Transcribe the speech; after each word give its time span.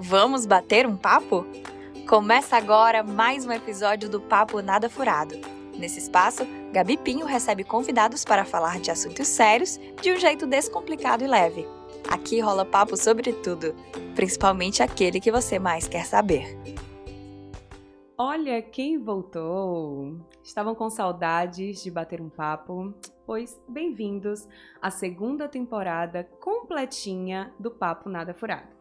Vamos 0.00 0.46
bater 0.46 0.86
um 0.86 0.96
papo? 0.96 1.44
Começa 2.08 2.56
agora 2.56 3.02
mais 3.02 3.44
um 3.44 3.50
episódio 3.50 4.08
do 4.08 4.20
Papo 4.20 4.62
Nada 4.62 4.88
Furado. 4.88 5.34
Nesse 5.76 5.98
espaço, 5.98 6.46
Gabi 6.72 6.96
Pinho 6.96 7.26
recebe 7.26 7.64
convidados 7.64 8.24
para 8.24 8.44
falar 8.44 8.78
de 8.78 8.92
assuntos 8.92 9.26
sérios 9.26 9.76
de 10.00 10.12
um 10.12 10.16
jeito 10.16 10.46
descomplicado 10.46 11.24
e 11.24 11.26
leve. 11.26 11.66
Aqui 12.08 12.38
rola 12.38 12.64
papo 12.64 12.96
sobre 12.96 13.32
tudo, 13.32 13.74
principalmente 14.14 14.84
aquele 14.84 15.18
que 15.18 15.32
você 15.32 15.58
mais 15.58 15.88
quer 15.88 16.06
saber. 16.06 16.56
Olha 18.16 18.62
quem 18.62 19.02
voltou! 19.02 20.16
Estavam 20.44 20.76
com 20.76 20.88
saudades 20.88 21.82
de 21.82 21.90
bater 21.90 22.20
um 22.20 22.28
papo? 22.28 22.94
Pois 23.26 23.60
bem-vindos 23.68 24.46
à 24.80 24.92
segunda 24.92 25.48
temporada 25.48 26.22
completinha 26.40 27.52
do 27.58 27.68
Papo 27.68 28.08
Nada 28.08 28.32
Furado. 28.32 28.77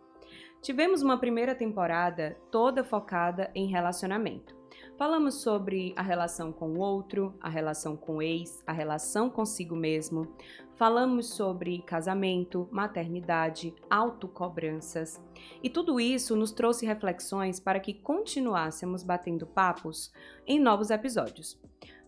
Tivemos 0.68 1.02
uma 1.02 1.18
primeira 1.18 1.56
temporada 1.56 2.36
toda 2.52 2.84
focada 2.84 3.50
em 3.56 3.68
relacionamento. 3.68 4.54
Falamos 4.98 5.36
sobre 5.36 5.94
a 5.96 6.02
relação 6.02 6.52
com 6.52 6.72
o 6.72 6.80
outro, 6.80 7.34
a 7.40 7.48
relação 7.48 7.96
com 7.96 8.18
o 8.18 8.22
ex, 8.22 8.62
a 8.68 8.74
relação 8.74 9.30
consigo 9.30 9.78
mesmo. 9.78 10.28
Falamos 10.76 11.28
sobre 11.28 11.82
casamento, 11.84 12.68
maternidade, 12.70 13.74
autocobranças. 13.90 15.24
E 15.64 15.70
tudo 15.70 16.02
isso 16.02 16.36
nos 16.36 16.52
trouxe 16.52 16.86
reflexões 16.86 17.62
para 17.62 17.80
que 17.80 17.94
continuássemos 17.94 19.04
batendo 19.04 19.48
papos 19.48 20.12
em 20.46 20.60
novos 20.60 20.90
episódios. 20.90 21.58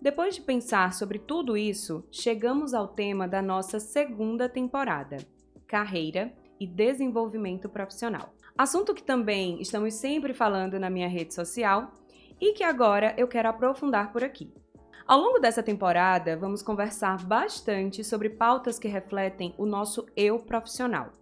Depois 0.02 0.36
de 0.36 0.42
pensar 0.42 0.94
sobre 0.94 1.18
tudo 1.18 1.56
isso, 1.56 2.04
chegamos 2.12 2.74
ao 2.74 2.90
tema 2.90 3.26
da 3.26 3.42
nossa 3.42 3.80
segunda 3.80 4.50
temporada: 4.50 5.16
carreira 5.66 6.34
e 6.60 6.68
desenvolvimento 6.68 7.70
profissional. 7.70 8.34
Assunto 8.60 8.94
que 8.94 9.02
também 9.02 9.62
estamos 9.62 9.94
sempre 9.94 10.34
falando 10.34 10.78
na 10.78 10.90
minha 10.90 11.08
rede 11.08 11.34
social 11.34 11.94
e 12.42 12.52
que 12.52 12.62
agora 12.62 13.14
eu 13.18 13.26
quero 13.26 13.48
aprofundar 13.48 14.12
por 14.12 14.22
aqui. 14.22 14.54
Ao 15.08 15.18
longo 15.18 15.40
dessa 15.40 15.64
temporada, 15.64 16.36
vamos 16.36 16.62
conversar 16.62 17.26
bastante 17.26 18.04
sobre 18.04 18.32
pautas 18.32 18.78
que 18.78 18.90
refletem 18.90 19.56
o 19.58 19.66
nosso 19.66 20.06
eu 20.14 20.40
profissional. 20.40 21.14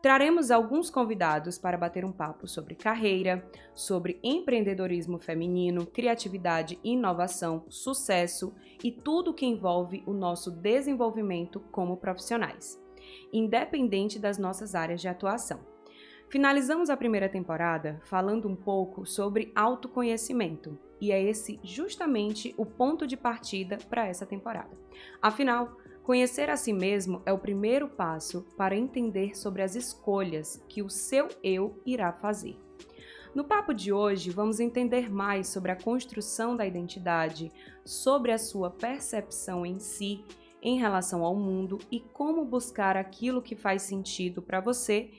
Traremos 0.00 0.52
alguns 0.52 0.90
convidados 0.90 1.58
para 1.58 1.76
bater 1.76 2.04
um 2.04 2.12
papo 2.12 2.46
sobre 2.46 2.76
carreira, 2.76 3.44
sobre 3.74 4.20
empreendedorismo 4.22 5.18
feminino, 5.18 5.84
criatividade, 5.86 6.78
inovação, 6.84 7.64
sucesso 7.68 8.54
e 8.80 8.92
tudo 8.92 9.34
que 9.34 9.44
envolve 9.44 10.04
o 10.06 10.12
nosso 10.12 10.52
desenvolvimento 10.52 11.58
como 11.72 11.96
profissionais, 11.96 12.80
independente 13.32 14.20
das 14.20 14.38
nossas 14.38 14.76
áreas 14.76 15.00
de 15.00 15.08
atuação. 15.08 15.68
Finalizamos 16.30 16.90
a 16.90 16.96
primeira 16.96 17.28
temporada 17.28 18.00
falando 18.04 18.46
um 18.48 18.54
pouco 18.54 19.04
sobre 19.04 19.50
autoconhecimento, 19.52 20.78
e 21.00 21.10
é 21.10 21.20
esse 21.20 21.58
justamente 21.64 22.54
o 22.56 22.64
ponto 22.64 23.04
de 23.04 23.16
partida 23.16 23.78
para 23.88 24.06
essa 24.06 24.24
temporada. 24.24 24.70
Afinal, 25.20 25.76
conhecer 26.04 26.48
a 26.48 26.56
si 26.56 26.72
mesmo 26.72 27.20
é 27.26 27.32
o 27.32 27.38
primeiro 27.38 27.88
passo 27.88 28.46
para 28.56 28.76
entender 28.76 29.36
sobre 29.36 29.60
as 29.60 29.74
escolhas 29.74 30.64
que 30.68 30.82
o 30.82 30.88
seu 30.88 31.28
eu 31.42 31.82
irá 31.84 32.12
fazer. 32.12 32.56
No 33.34 33.42
papo 33.42 33.74
de 33.74 33.92
hoje, 33.92 34.30
vamos 34.30 34.60
entender 34.60 35.10
mais 35.10 35.48
sobre 35.48 35.72
a 35.72 35.76
construção 35.82 36.56
da 36.56 36.64
identidade, 36.64 37.50
sobre 37.84 38.30
a 38.30 38.38
sua 38.38 38.70
percepção 38.70 39.66
em 39.66 39.80
si, 39.80 40.24
em 40.62 40.78
relação 40.78 41.24
ao 41.24 41.34
mundo 41.34 41.80
e 41.90 41.98
como 41.98 42.44
buscar 42.44 42.96
aquilo 42.96 43.42
que 43.42 43.56
faz 43.56 43.82
sentido 43.82 44.40
para 44.40 44.60
você 44.60 45.10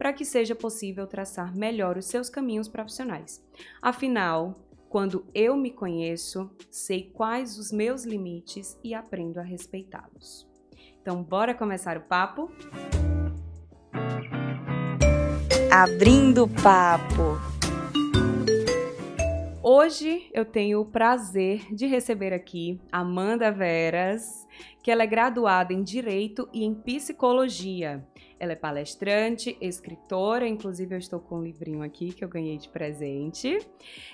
para 0.00 0.14
que 0.14 0.24
seja 0.24 0.54
possível 0.54 1.06
traçar 1.06 1.54
melhor 1.54 1.98
os 1.98 2.06
seus 2.06 2.30
caminhos 2.30 2.66
profissionais. 2.66 3.44
Afinal, 3.82 4.54
quando 4.88 5.26
eu 5.34 5.54
me 5.58 5.70
conheço, 5.70 6.50
sei 6.70 7.10
quais 7.12 7.58
os 7.58 7.70
meus 7.70 8.04
limites 8.06 8.78
e 8.82 8.94
aprendo 8.94 9.38
a 9.38 9.42
respeitá-los. 9.42 10.48
Então, 11.02 11.22
bora 11.22 11.54
começar 11.54 11.98
o 11.98 12.00
papo? 12.00 12.50
Abrindo 15.70 16.48
papo. 16.48 17.38
Hoje 19.62 20.30
eu 20.32 20.46
tenho 20.46 20.80
o 20.80 20.86
prazer 20.86 21.74
de 21.74 21.86
receber 21.86 22.32
aqui 22.32 22.80
Amanda 22.90 23.52
Veras, 23.52 24.48
que 24.82 24.90
ela 24.90 25.02
é 25.02 25.06
graduada 25.06 25.74
em 25.74 25.82
Direito 25.82 26.48
e 26.54 26.64
em 26.64 26.74
Psicologia. 26.74 28.02
Ela 28.40 28.52
é 28.52 28.56
palestrante, 28.56 29.58
escritora, 29.60 30.48
inclusive 30.48 30.94
eu 30.94 30.98
estou 30.98 31.20
com 31.20 31.36
um 31.36 31.42
livrinho 31.42 31.82
aqui 31.82 32.10
que 32.10 32.24
eu 32.24 32.28
ganhei 32.28 32.56
de 32.56 32.70
presente. 32.70 33.58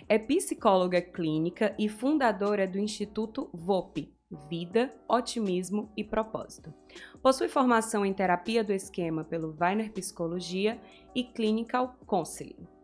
É 0.09 0.19
psicóloga 0.19 1.01
clínica 1.01 1.73
e 1.79 1.89
fundadora 1.89 2.67
do 2.67 2.77
Instituto 2.77 3.49
VOP, 3.55 4.13
Vida, 4.51 4.93
Otimismo 5.09 5.93
e 5.97 6.03
Propósito. 6.03 6.75
Possui 7.23 7.49
formação 7.49 8.05
em 8.05 8.13
terapia 8.13 8.65
do 8.65 8.73
esquema 8.73 9.23
pelo 9.23 9.57
Weiner 9.61 9.93
Psicologia 9.93 10.81
e 11.15 11.23
Clinical 11.23 11.97
Counseling. 12.05 12.76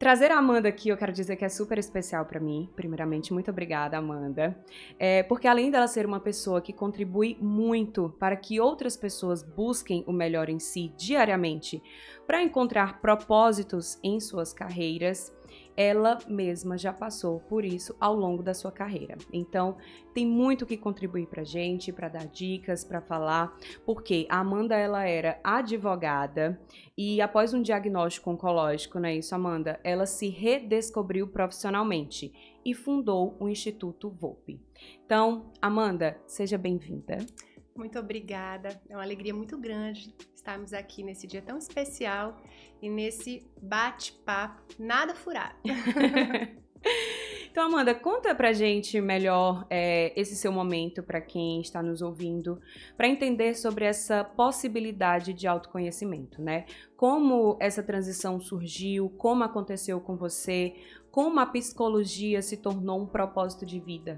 Trazer 0.00 0.32
a 0.32 0.38
Amanda 0.38 0.66
aqui, 0.66 0.88
eu 0.88 0.96
quero 0.96 1.12
dizer 1.12 1.36
que 1.36 1.44
é 1.44 1.48
super 1.50 1.76
especial 1.76 2.24
para 2.24 2.40
mim. 2.40 2.70
Primeiramente, 2.74 3.34
muito 3.34 3.50
obrigada, 3.50 3.98
Amanda. 3.98 4.58
É, 4.98 5.22
porque 5.24 5.46
além 5.46 5.70
dela 5.70 5.86
ser 5.86 6.06
uma 6.06 6.18
pessoa 6.18 6.62
que 6.62 6.72
contribui 6.72 7.36
muito 7.38 8.08
para 8.18 8.34
que 8.34 8.58
outras 8.58 8.96
pessoas 8.96 9.42
busquem 9.42 10.02
o 10.06 10.12
melhor 10.12 10.48
em 10.48 10.58
si 10.58 10.90
diariamente, 10.96 11.82
para 12.26 12.42
encontrar 12.42 13.02
propósitos 13.02 14.00
em 14.02 14.18
suas 14.20 14.54
carreiras, 14.54 15.36
ela 15.76 16.18
mesma 16.28 16.76
já 16.76 16.92
passou 16.92 17.40
por 17.40 17.64
isso 17.64 17.94
ao 18.00 18.14
longo 18.14 18.42
da 18.42 18.54
sua 18.54 18.70
carreira. 18.70 19.16
Então, 19.32 19.76
tem 20.12 20.26
muito 20.26 20.66
que 20.66 20.76
contribuir 20.76 21.26
para 21.26 21.44
gente, 21.44 21.92
para 21.92 22.08
dar 22.08 22.26
dicas, 22.26 22.84
para 22.84 23.00
falar, 23.00 23.56
porque 23.84 24.26
a 24.28 24.38
Amanda 24.40 24.76
ela 24.76 25.04
era 25.06 25.40
advogada 25.42 26.60
e 26.96 27.20
após 27.20 27.54
um 27.54 27.62
diagnóstico 27.62 28.30
oncológico, 28.30 28.98
né, 28.98 29.16
isso 29.16 29.34
Amanda, 29.34 29.80
ela 29.84 30.06
se 30.06 30.28
redescobriu 30.28 31.28
profissionalmente 31.28 32.32
e 32.64 32.74
fundou 32.74 33.36
o 33.38 33.48
Instituto 33.48 34.10
VOP. 34.10 34.60
Então, 35.04 35.50
Amanda, 35.62 36.20
seja 36.26 36.58
bem-vinda. 36.58 37.18
Muito 37.74 37.98
obrigada. 37.98 38.80
É 38.88 38.94
uma 38.94 39.02
alegria 39.02 39.32
muito 39.32 39.56
grande 39.56 40.14
estarmos 40.40 40.72
aqui 40.72 41.02
nesse 41.02 41.26
dia 41.26 41.42
tão 41.42 41.58
especial 41.58 42.40
e 42.80 42.88
nesse 42.88 43.46
bate-papo 43.62 44.62
nada 44.78 45.14
furado. 45.14 45.56
Então, 47.50 47.66
Amanda, 47.66 47.92
conta 47.92 48.32
pra 48.32 48.52
gente 48.52 49.00
melhor 49.00 49.66
é, 49.68 50.12
esse 50.18 50.36
seu 50.36 50.52
momento 50.52 51.02
para 51.02 51.20
quem 51.20 51.60
está 51.60 51.82
nos 51.82 52.00
ouvindo, 52.00 52.60
para 52.96 53.08
entender 53.08 53.54
sobre 53.54 53.84
essa 53.84 54.22
possibilidade 54.22 55.32
de 55.32 55.48
autoconhecimento, 55.48 56.40
né? 56.40 56.64
Como 56.96 57.58
essa 57.60 57.82
transição 57.82 58.40
surgiu, 58.40 59.10
como 59.18 59.42
aconteceu 59.42 60.00
com 60.00 60.16
você, 60.16 60.74
como 61.10 61.40
a 61.40 61.46
psicologia 61.46 62.40
se 62.40 62.56
tornou 62.56 63.02
um 63.02 63.06
propósito 63.06 63.66
de 63.66 63.80
vida. 63.80 64.16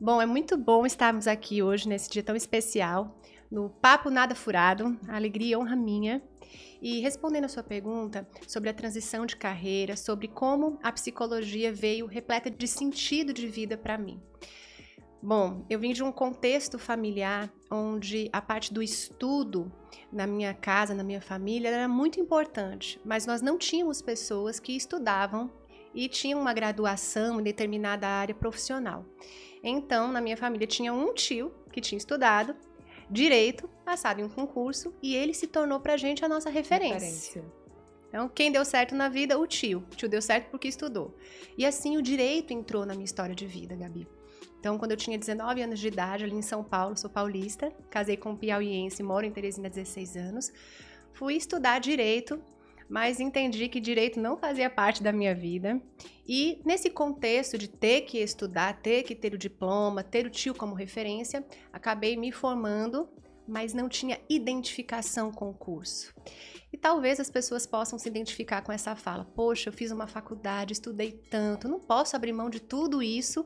Bom, 0.00 0.20
é 0.20 0.26
muito 0.26 0.56
bom 0.56 0.86
estarmos 0.86 1.26
aqui 1.26 1.62
hoje, 1.62 1.86
nesse 1.86 2.10
dia 2.10 2.22
tão 2.22 2.34
especial, 2.34 3.20
no 3.52 3.68
Papo 3.68 4.08
Nada 4.08 4.34
Furado, 4.34 4.98
a 5.06 5.14
alegria 5.14 5.52
e 5.52 5.56
honra 5.56 5.76
minha. 5.76 6.22
E 6.80 7.00
respondendo 7.00 7.44
a 7.44 7.48
sua 7.48 7.62
pergunta 7.62 8.26
sobre 8.48 8.70
a 8.70 8.74
transição 8.74 9.26
de 9.26 9.36
carreira, 9.36 9.94
sobre 9.94 10.26
como 10.26 10.78
a 10.82 10.90
psicologia 10.90 11.70
veio 11.70 12.06
repleta 12.06 12.50
de 12.50 12.66
sentido 12.66 13.32
de 13.32 13.46
vida 13.46 13.76
para 13.76 13.98
mim. 13.98 14.20
Bom, 15.22 15.64
eu 15.70 15.78
vim 15.78 15.92
de 15.92 16.02
um 16.02 16.10
contexto 16.10 16.78
familiar 16.78 17.52
onde 17.70 18.28
a 18.32 18.40
parte 18.40 18.72
do 18.72 18.82
estudo 18.82 19.70
na 20.10 20.26
minha 20.26 20.52
casa, 20.54 20.94
na 20.94 21.04
minha 21.04 21.20
família, 21.20 21.68
era 21.68 21.86
muito 21.86 22.18
importante, 22.18 22.98
mas 23.04 23.26
nós 23.26 23.40
não 23.40 23.56
tínhamos 23.56 24.02
pessoas 24.02 24.58
que 24.58 24.74
estudavam 24.74 25.52
e 25.94 26.08
tinham 26.08 26.40
uma 26.40 26.54
graduação 26.54 27.38
em 27.38 27.44
determinada 27.44 28.08
área 28.08 28.34
profissional. 28.34 29.04
Então, 29.62 30.10
na 30.10 30.20
minha 30.20 30.36
família 30.36 30.66
tinha 30.66 30.92
um 30.92 31.14
tio 31.14 31.52
que 31.70 31.80
tinha 31.80 31.98
estudado 31.98 32.56
direito, 33.12 33.68
passado 33.84 34.20
em 34.20 34.24
um 34.24 34.28
concurso 34.28 34.94
e 35.02 35.14
ele 35.14 35.34
se 35.34 35.46
tornou 35.46 35.78
pra 35.80 35.96
gente 35.96 36.24
a 36.24 36.28
nossa 36.28 36.48
referência. 36.48 36.94
referência. 36.94 37.44
Então, 38.08 38.28
quem 38.28 38.52
deu 38.52 38.64
certo 38.64 38.94
na 38.94 39.08
vida? 39.08 39.38
O 39.38 39.46
tio. 39.46 39.84
O 39.92 39.96
tio 39.96 40.08
deu 40.08 40.20
certo 40.20 40.50
porque 40.50 40.68
estudou. 40.68 41.16
E 41.56 41.64
assim 41.64 41.96
o 41.96 42.02
direito 42.02 42.52
entrou 42.52 42.84
na 42.84 42.94
minha 42.94 43.04
história 43.04 43.34
de 43.34 43.46
vida, 43.46 43.74
Gabi. 43.74 44.06
Então, 44.58 44.78
quando 44.78 44.92
eu 44.92 44.96
tinha 44.96 45.18
19 45.18 45.62
anos 45.62 45.80
de 45.80 45.88
idade, 45.88 46.24
ali 46.24 46.34
em 46.34 46.42
São 46.42 46.62
Paulo, 46.62 46.96
sou 46.96 47.10
paulista, 47.10 47.72
casei 47.90 48.16
com 48.16 48.30
um 48.30 48.36
piauiense, 48.36 49.02
moro 49.02 49.26
em 49.26 49.30
Teresina 49.30 49.66
há 49.66 49.70
16 49.70 50.16
anos, 50.16 50.52
fui 51.12 51.34
estudar 51.34 51.80
direito 51.80 52.40
mas 52.92 53.20
entendi 53.20 53.70
que 53.70 53.80
direito 53.80 54.20
não 54.20 54.36
fazia 54.36 54.68
parte 54.68 55.02
da 55.02 55.10
minha 55.10 55.34
vida. 55.34 55.80
E 56.28 56.60
nesse 56.62 56.90
contexto 56.90 57.56
de 57.56 57.66
ter 57.66 58.02
que 58.02 58.18
estudar, 58.18 58.82
ter 58.82 59.02
que 59.02 59.14
ter 59.14 59.32
o 59.32 59.38
diploma, 59.38 60.04
ter 60.04 60.26
o 60.26 60.30
tio 60.30 60.54
como 60.54 60.74
referência, 60.74 61.42
acabei 61.72 62.18
me 62.18 62.30
formando, 62.30 63.08
mas 63.48 63.72
não 63.72 63.88
tinha 63.88 64.20
identificação 64.28 65.32
com 65.32 65.48
o 65.48 65.54
curso. 65.54 66.14
E 66.70 66.76
talvez 66.76 67.18
as 67.18 67.30
pessoas 67.30 67.66
possam 67.66 67.98
se 67.98 68.10
identificar 68.10 68.60
com 68.60 68.70
essa 68.70 68.94
fala. 68.94 69.24
Poxa, 69.24 69.70
eu 69.70 69.72
fiz 69.72 69.90
uma 69.90 70.06
faculdade, 70.06 70.74
estudei 70.74 71.12
tanto, 71.30 71.68
não 71.68 71.80
posso 71.80 72.14
abrir 72.14 72.34
mão 72.34 72.50
de 72.50 72.60
tudo 72.60 73.02
isso. 73.02 73.42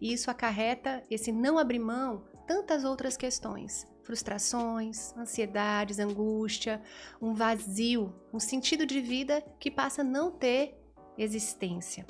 E 0.00 0.10
isso 0.10 0.30
acarreta 0.30 1.02
esse 1.10 1.30
não 1.30 1.58
abrir 1.58 1.80
mão 1.80 2.24
tantas 2.46 2.82
outras 2.82 3.14
questões. 3.14 3.86
Frustrações, 4.06 5.12
ansiedades, 5.16 5.98
angústia, 5.98 6.80
um 7.20 7.34
vazio, 7.34 8.14
um 8.32 8.38
sentido 8.38 8.86
de 8.86 9.00
vida 9.00 9.44
que 9.58 9.68
passa 9.68 10.02
a 10.02 10.04
não 10.04 10.30
ter 10.30 10.80
existência. 11.18 12.06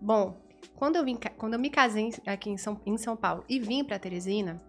Bom, 0.00 0.40
quando 0.76 0.94
eu, 0.94 1.04
vim, 1.04 1.18
quando 1.36 1.54
eu 1.54 1.58
me 1.58 1.68
casei 1.68 2.14
aqui 2.24 2.48
em 2.48 2.56
São, 2.56 2.80
em 2.86 2.96
São 2.96 3.16
Paulo 3.16 3.44
e 3.48 3.58
vim 3.58 3.82
para 3.82 3.98
Teresina, 3.98 4.62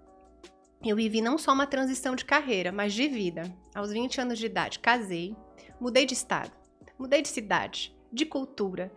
eu 0.84 0.96
vivi 0.96 1.22
não 1.22 1.38
só 1.38 1.54
uma 1.54 1.68
transição 1.68 2.16
de 2.16 2.26
carreira, 2.26 2.72
mas 2.72 2.92
de 2.92 3.08
vida. 3.08 3.44
Aos 3.76 3.92
20 3.92 4.20
anos 4.20 4.40
de 4.40 4.48
idade, 4.48 4.80
casei, 4.80 5.36
mudei 5.80 6.08
de 6.08 6.16
estado, 6.16 6.52
mudei 6.98 7.22
de 7.22 7.28
cidade, 7.28 7.96
de 8.12 8.26
cultura, 8.26 8.92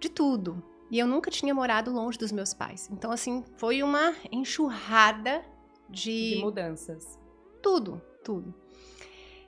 de 0.00 0.08
tudo. 0.08 0.64
E 0.90 0.98
eu 0.98 1.06
nunca 1.06 1.30
tinha 1.30 1.54
morado 1.54 1.92
longe 1.92 2.16
dos 2.16 2.32
meus 2.32 2.54
pais. 2.54 2.88
Então, 2.90 3.12
assim, 3.12 3.44
foi 3.58 3.82
uma 3.82 4.14
enxurrada 4.32 5.44
de. 5.88 6.36
De 6.36 6.40
mudanças. 6.40 7.18
Tudo, 7.62 8.00
tudo. 8.24 8.54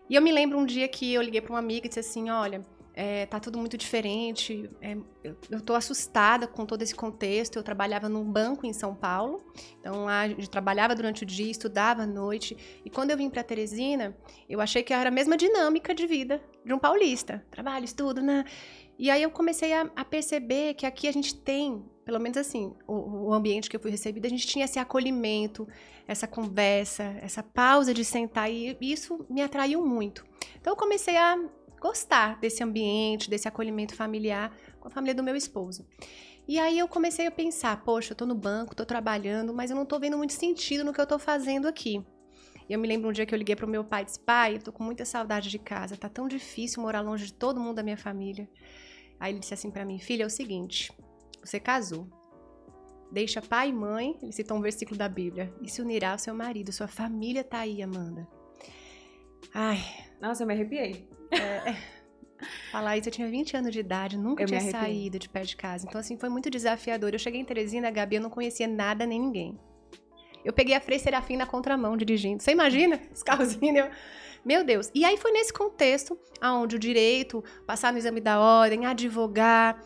E 0.08 0.14
eu 0.14 0.22
me 0.22 0.32
lembro 0.32 0.58
um 0.58 0.66
dia 0.66 0.88
que 0.88 1.12
eu 1.12 1.22
liguei 1.22 1.40
para 1.40 1.52
uma 1.52 1.58
amiga 1.58 1.86
e 1.86 1.88
disse 1.88 2.00
assim: 2.00 2.30
olha 2.30 2.62
é, 3.02 3.24
tá 3.24 3.38
tudo 3.38 3.58
muito 3.58 3.78
diferente. 3.78 4.68
É, 4.80 4.96
eu, 5.22 5.36
eu 5.50 5.60
tô 5.60 5.74
assustada 5.74 6.46
com 6.46 6.66
todo 6.66 6.82
esse 6.82 6.94
contexto. 6.94 7.56
Eu 7.56 7.62
trabalhava 7.62 8.08
num 8.08 8.24
banco 8.24 8.66
em 8.66 8.72
São 8.72 8.94
Paulo, 8.94 9.42
então 9.78 10.04
lá 10.04 10.28
eu 10.28 10.46
trabalhava 10.46 10.94
durante 10.94 11.22
o 11.22 11.26
dia, 11.26 11.50
estudava 11.50 12.02
à 12.02 12.06
noite. 12.06 12.56
E 12.84 12.90
quando 12.90 13.10
eu 13.10 13.16
vim 13.16 13.30
para 13.30 13.42
Teresina, 13.42 14.16
eu 14.48 14.60
achei 14.60 14.82
que 14.82 14.92
era 14.92 15.08
a 15.08 15.12
mesma 15.12 15.36
dinâmica 15.36 15.94
de 15.94 16.06
vida 16.06 16.42
de 16.64 16.74
um 16.74 16.78
paulista: 16.78 17.44
trabalho, 17.50 17.84
estudo, 17.84 18.20
né? 18.20 18.44
E 19.00 19.10
aí 19.10 19.22
eu 19.22 19.30
comecei 19.30 19.72
a, 19.72 19.90
a 19.96 20.04
perceber 20.04 20.74
que 20.74 20.84
aqui 20.84 21.08
a 21.08 21.12
gente 21.12 21.34
tem, 21.34 21.82
pelo 22.04 22.20
menos 22.20 22.36
assim, 22.36 22.74
o, 22.86 23.28
o 23.28 23.32
ambiente 23.32 23.70
que 23.70 23.74
eu 23.74 23.80
fui 23.80 23.90
recebida, 23.90 24.26
a 24.26 24.30
gente 24.30 24.46
tinha 24.46 24.66
esse 24.66 24.78
acolhimento, 24.78 25.66
essa 26.06 26.26
conversa, 26.26 27.04
essa 27.22 27.42
pausa 27.42 27.94
de 27.94 28.04
sentar, 28.04 28.52
e 28.52 28.76
isso 28.78 29.24
me 29.30 29.40
atraiu 29.40 29.86
muito. 29.86 30.22
Então 30.60 30.74
eu 30.74 30.76
comecei 30.76 31.16
a 31.16 31.34
gostar 31.80 32.38
desse 32.40 32.62
ambiente, 32.62 33.30
desse 33.30 33.48
acolhimento 33.48 33.94
familiar 33.94 34.54
com 34.78 34.88
a 34.88 34.90
família 34.90 35.14
do 35.14 35.22
meu 35.22 35.34
esposo. 35.34 35.88
E 36.46 36.58
aí 36.58 36.78
eu 36.78 36.86
comecei 36.86 37.26
a 37.26 37.30
pensar, 37.30 37.82
poxa, 37.82 38.12
eu 38.12 38.16
tô 38.16 38.26
no 38.26 38.34
banco, 38.34 38.76
tô 38.76 38.84
trabalhando, 38.84 39.54
mas 39.54 39.70
eu 39.70 39.76
não 39.78 39.86
tô 39.86 39.98
vendo 39.98 40.18
muito 40.18 40.34
sentido 40.34 40.84
no 40.84 40.92
que 40.92 41.00
eu 41.00 41.06
tô 41.06 41.18
fazendo 41.18 41.66
aqui. 41.66 42.04
E 42.68 42.74
eu 42.74 42.78
me 42.78 42.86
lembro 42.86 43.08
um 43.08 43.12
dia 43.12 43.24
que 43.24 43.34
eu 43.34 43.38
liguei 43.38 43.56
pro 43.56 43.66
meu 43.66 43.82
pai 43.82 44.02
e 44.02 44.04
disse, 44.04 44.20
pai, 44.20 44.56
eu 44.56 44.62
tô 44.62 44.70
com 44.70 44.84
muita 44.84 45.06
saudade 45.06 45.48
de 45.48 45.58
casa, 45.58 45.96
tá 45.96 46.08
tão 46.10 46.28
difícil 46.28 46.82
morar 46.82 47.00
longe 47.00 47.24
de 47.24 47.32
todo 47.32 47.58
mundo 47.58 47.76
da 47.76 47.82
minha 47.82 47.96
família. 47.96 48.46
Aí 49.20 49.32
ele 49.32 49.38
disse 49.38 49.54
assim 49.54 49.70
para 49.70 49.84
mim, 49.84 49.98
filha, 49.98 50.22
é 50.22 50.26
o 50.26 50.30
seguinte, 50.30 50.90
você 51.44 51.60
casou, 51.60 52.08
deixa 53.12 53.42
pai 53.42 53.68
e 53.68 53.72
mãe, 53.72 54.16
ele 54.22 54.32
citou 54.32 54.56
um 54.56 54.62
versículo 54.62 54.96
da 54.96 55.08
Bíblia, 55.08 55.52
e 55.62 55.68
se 55.68 55.82
unirá 55.82 56.12
ao 56.12 56.18
seu 56.18 56.34
marido, 56.34 56.72
sua 56.72 56.88
família 56.88 57.44
tá 57.44 57.58
aí, 57.58 57.82
Amanda. 57.82 58.26
Ai, 59.52 59.78
nossa, 60.20 60.42
eu 60.42 60.46
me 60.46 60.54
arrepiei. 60.54 61.06
É, 61.32 61.76
falar 62.70 62.96
isso, 62.96 63.08
eu 63.08 63.12
tinha 63.12 63.28
20 63.28 63.56
anos 63.56 63.72
de 63.72 63.80
idade, 63.80 64.16
nunca 64.16 64.42
eu 64.42 64.46
tinha 64.46 64.60
saído 64.60 65.18
de 65.18 65.28
pé 65.28 65.42
de 65.42 65.56
casa. 65.56 65.86
Então, 65.86 66.00
assim, 66.00 66.16
foi 66.16 66.28
muito 66.28 66.48
desafiador. 66.48 67.12
Eu 67.12 67.18
cheguei 67.18 67.40
em 67.40 67.44
Teresina, 67.44 67.90
Gabi, 67.90 68.16
eu 68.16 68.22
não 68.22 68.30
conhecia 68.30 68.66
nada 68.66 69.04
nem 69.04 69.20
ninguém. 69.20 69.58
Eu 70.44 70.52
peguei 70.52 70.74
a 70.74 70.80
Frei 70.80 70.98
Serafim 70.98 71.36
na 71.36 71.46
contramão, 71.46 71.96
dirigindo. 71.96 72.42
Você 72.42 72.52
imagina? 72.52 73.00
Os 73.12 73.22
carrozinhos, 73.22 73.86
eu... 73.86 73.90
Meu 74.44 74.64
Deus. 74.64 74.90
E 74.94 75.04
aí 75.04 75.16
foi 75.16 75.32
nesse 75.32 75.52
contexto, 75.52 76.18
aonde 76.40 76.76
o 76.76 76.78
direito, 76.78 77.44
passar 77.66 77.92
no 77.92 77.98
exame 77.98 78.20
da 78.20 78.40
ordem, 78.40 78.86
advogar, 78.86 79.82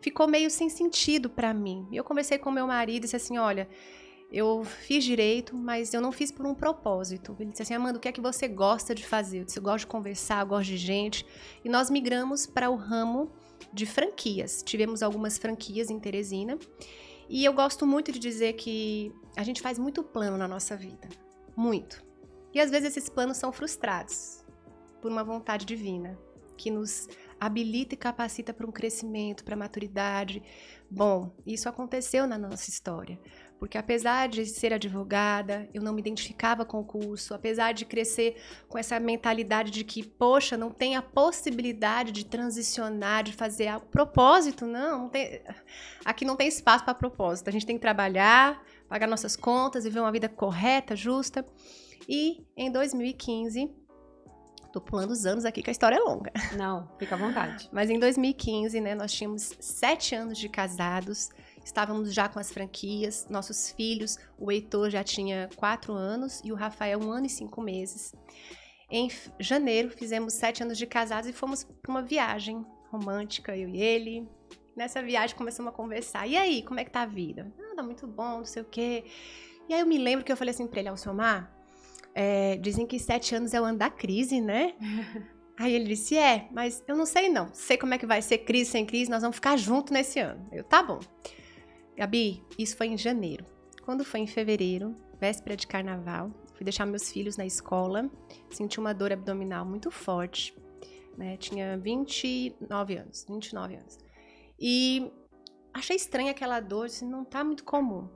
ficou 0.00 0.26
meio 0.26 0.50
sem 0.50 0.68
sentido 0.68 1.28
para 1.28 1.52
mim. 1.52 1.86
E 1.90 1.96
eu 1.96 2.04
conversei 2.04 2.38
com 2.38 2.50
meu 2.50 2.66
marido 2.66 2.98
e 2.98 3.00
disse 3.00 3.16
assim, 3.16 3.38
olha, 3.38 3.68
eu 4.30 4.62
fiz 4.62 5.04
direito, 5.04 5.56
mas 5.56 5.94
eu 5.94 6.00
não 6.00 6.12
fiz 6.12 6.30
por 6.30 6.46
um 6.46 6.54
propósito. 6.54 7.34
Ele 7.40 7.50
disse 7.50 7.62
assim: 7.62 7.74
Amanda, 7.74 7.96
o 7.96 8.00
que 8.00 8.08
é 8.08 8.12
que 8.12 8.20
você 8.20 8.46
gosta 8.46 8.94
de 8.94 9.04
fazer? 9.06 9.40
Eu 9.40 9.44
disse: 9.44 9.58
eu 9.58 9.62
gosto 9.62 9.80
de 9.80 9.86
conversar, 9.86 10.42
eu 10.42 10.46
gosto 10.46 10.68
de 10.68 10.76
gente. 10.76 11.24
E 11.64 11.68
nós 11.68 11.90
migramos 11.90 12.46
para 12.46 12.68
o 12.68 12.76
ramo 12.76 13.32
de 13.72 13.86
franquias. 13.86 14.62
Tivemos 14.62 15.02
algumas 15.02 15.38
franquias 15.38 15.90
em 15.90 15.98
Teresina. 15.98 16.58
E 17.28 17.44
eu 17.44 17.52
gosto 17.52 17.86
muito 17.86 18.12
de 18.12 18.18
dizer 18.18 18.54
que 18.54 19.12
a 19.36 19.42
gente 19.42 19.60
faz 19.60 19.78
muito 19.78 20.02
plano 20.02 20.36
na 20.36 20.48
nossa 20.48 20.76
vida. 20.76 21.08
Muito. 21.56 22.07
E 22.54 22.60
às 22.60 22.70
vezes 22.70 22.96
esses 22.96 23.08
planos 23.08 23.36
são 23.36 23.52
frustrados 23.52 24.44
por 25.00 25.10
uma 25.10 25.24
vontade 25.24 25.64
divina 25.64 26.18
que 26.56 26.70
nos 26.70 27.08
habilita 27.38 27.94
e 27.94 27.96
capacita 27.96 28.52
para 28.52 28.66
um 28.66 28.72
crescimento, 28.72 29.44
para 29.44 29.54
maturidade. 29.54 30.42
Bom, 30.90 31.30
isso 31.46 31.68
aconteceu 31.68 32.26
na 32.26 32.36
nossa 32.36 32.68
história. 32.68 33.18
Porque 33.58 33.76
apesar 33.76 34.28
de 34.28 34.46
ser 34.46 34.72
advogada, 34.72 35.68
eu 35.74 35.82
não 35.82 35.92
me 35.92 36.00
identificava 36.00 36.64
com 36.64 36.80
o 36.80 36.84
curso, 36.84 37.34
apesar 37.34 37.72
de 37.72 37.84
crescer 37.84 38.40
com 38.68 38.78
essa 38.78 39.00
mentalidade 39.00 39.70
de 39.70 39.82
que, 39.82 40.04
poxa, 40.04 40.56
não 40.56 40.70
tem 40.70 40.94
a 40.94 41.02
possibilidade 41.02 42.12
de 42.12 42.24
transicionar, 42.24 43.24
de 43.24 43.32
fazer 43.32 43.68
algo. 43.68 43.86
Propósito, 43.86 44.64
não, 44.64 45.02
não 45.02 45.08
tem... 45.08 45.42
aqui 46.04 46.24
não 46.24 46.36
tem 46.36 46.46
espaço 46.46 46.84
para 46.84 46.94
propósito. 46.94 47.48
A 47.48 47.52
gente 47.52 47.66
tem 47.66 47.76
que 47.76 47.82
trabalhar, 47.82 48.64
pagar 48.88 49.08
nossas 49.08 49.34
contas, 49.34 49.84
viver 49.84 50.00
uma 50.00 50.12
vida 50.12 50.28
correta, 50.28 50.94
justa. 50.94 51.44
E 52.08 52.46
em 52.56 52.72
2015, 52.72 53.70
Tô 54.72 54.82
pulando 54.82 55.12
os 55.12 55.24
anos 55.24 55.44
aqui, 55.44 55.62
que 55.62 55.70
a 55.70 55.72
história 55.72 55.96
é 55.96 55.98
longa. 55.98 56.30
Não, 56.56 56.88
fica 56.98 57.14
à 57.14 57.18
vontade. 57.18 57.68
Mas 57.72 57.88
em 57.88 57.98
2015, 57.98 58.80
né, 58.80 58.94
nós 58.94 59.12
tínhamos 59.12 59.56
sete 59.58 60.14
anos 60.14 60.36
de 60.36 60.48
casados. 60.48 61.30
Estávamos 61.64 62.12
já 62.12 62.28
com 62.28 62.38
as 62.38 62.52
franquias, 62.52 63.26
nossos 63.30 63.70
filhos, 63.70 64.18
o 64.38 64.52
Heitor 64.52 64.90
já 64.90 65.02
tinha 65.02 65.48
quatro 65.56 65.94
anos 65.94 66.40
e 66.44 66.52
o 66.52 66.54
Rafael 66.54 66.98
um 67.00 67.10
ano 67.10 67.26
e 67.26 67.30
cinco 67.30 67.60
meses. 67.62 68.14
Em 68.90 69.10
janeiro, 69.38 69.90
fizemos 69.90 70.34
sete 70.34 70.62
anos 70.62 70.78
de 70.78 70.86
casados 70.86 71.28
e 71.28 71.32
fomos 71.32 71.64
para 71.64 71.90
uma 71.90 72.02
viagem 72.02 72.64
romântica, 72.90 73.56
eu 73.56 73.68
e 73.68 73.80
ele. 73.82 74.28
Nessa 74.76 75.02
viagem 75.02 75.36
começamos 75.36 75.72
a 75.72 75.76
conversar. 75.76 76.26
E 76.26 76.36
aí, 76.36 76.62
como 76.62 76.78
é 76.78 76.84
que 76.84 76.90
tá 76.90 77.02
a 77.02 77.06
vida? 77.06 77.52
Ah, 77.58 77.74
tá 77.76 77.82
muito 77.82 78.06
bom, 78.06 78.38
não 78.38 78.44
sei 78.44 78.62
o 78.62 78.66
quê. 78.66 79.04
E 79.68 79.74
aí 79.74 79.80
eu 79.80 79.86
me 79.86 79.98
lembro 79.98 80.24
que 80.24 80.32
eu 80.32 80.36
falei 80.36 80.54
assim 80.54 80.66
para 80.66 80.80
ele, 80.80 80.88
Alcemar, 80.88 81.57
é, 82.20 82.56
dizem 82.56 82.84
que 82.84 82.98
sete 82.98 83.32
anos 83.36 83.54
é 83.54 83.60
o 83.60 83.64
ano 83.64 83.78
da 83.78 83.88
crise, 83.88 84.40
né? 84.40 84.74
Aí 85.56 85.72
ele 85.72 85.84
disse: 85.84 86.18
É, 86.18 86.48
mas 86.50 86.82
eu 86.88 86.96
não 86.96 87.06
sei 87.06 87.28
não. 87.28 87.54
Sei 87.54 87.78
como 87.78 87.94
é 87.94 87.98
que 87.98 88.06
vai 88.06 88.20
ser 88.20 88.38
crise 88.38 88.72
sem 88.72 88.84
crise, 88.84 89.08
nós 89.08 89.22
vamos 89.22 89.36
ficar 89.36 89.56
juntos 89.56 89.92
nesse 89.92 90.18
ano. 90.18 90.44
Eu, 90.50 90.64
tá 90.64 90.82
bom. 90.82 90.98
Gabi, 91.96 92.42
isso 92.58 92.76
foi 92.76 92.88
em 92.88 92.98
janeiro. 92.98 93.44
Quando 93.84 94.04
foi 94.04 94.18
em 94.18 94.26
fevereiro, 94.26 94.96
véspera 95.20 95.56
de 95.56 95.68
carnaval, 95.68 96.32
fui 96.54 96.64
deixar 96.64 96.86
meus 96.86 97.10
filhos 97.12 97.36
na 97.36 97.46
escola, 97.46 98.10
senti 98.50 98.80
uma 98.80 98.92
dor 98.92 99.12
abdominal 99.12 99.64
muito 99.64 99.88
forte, 99.88 100.56
né? 101.16 101.36
Tinha 101.36 101.78
29 101.78 102.96
anos, 102.96 103.24
29 103.28 103.76
anos. 103.76 103.96
E 104.58 105.08
achei 105.72 105.94
estranha 105.94 106.32
aquela 106.32 106.58
dor, 106.58 106.86
disse, 106.86 107.04
não 107.04 107.24
tá 107.24 107.44
muito 107.44 107.62
comum. 107.62 108.08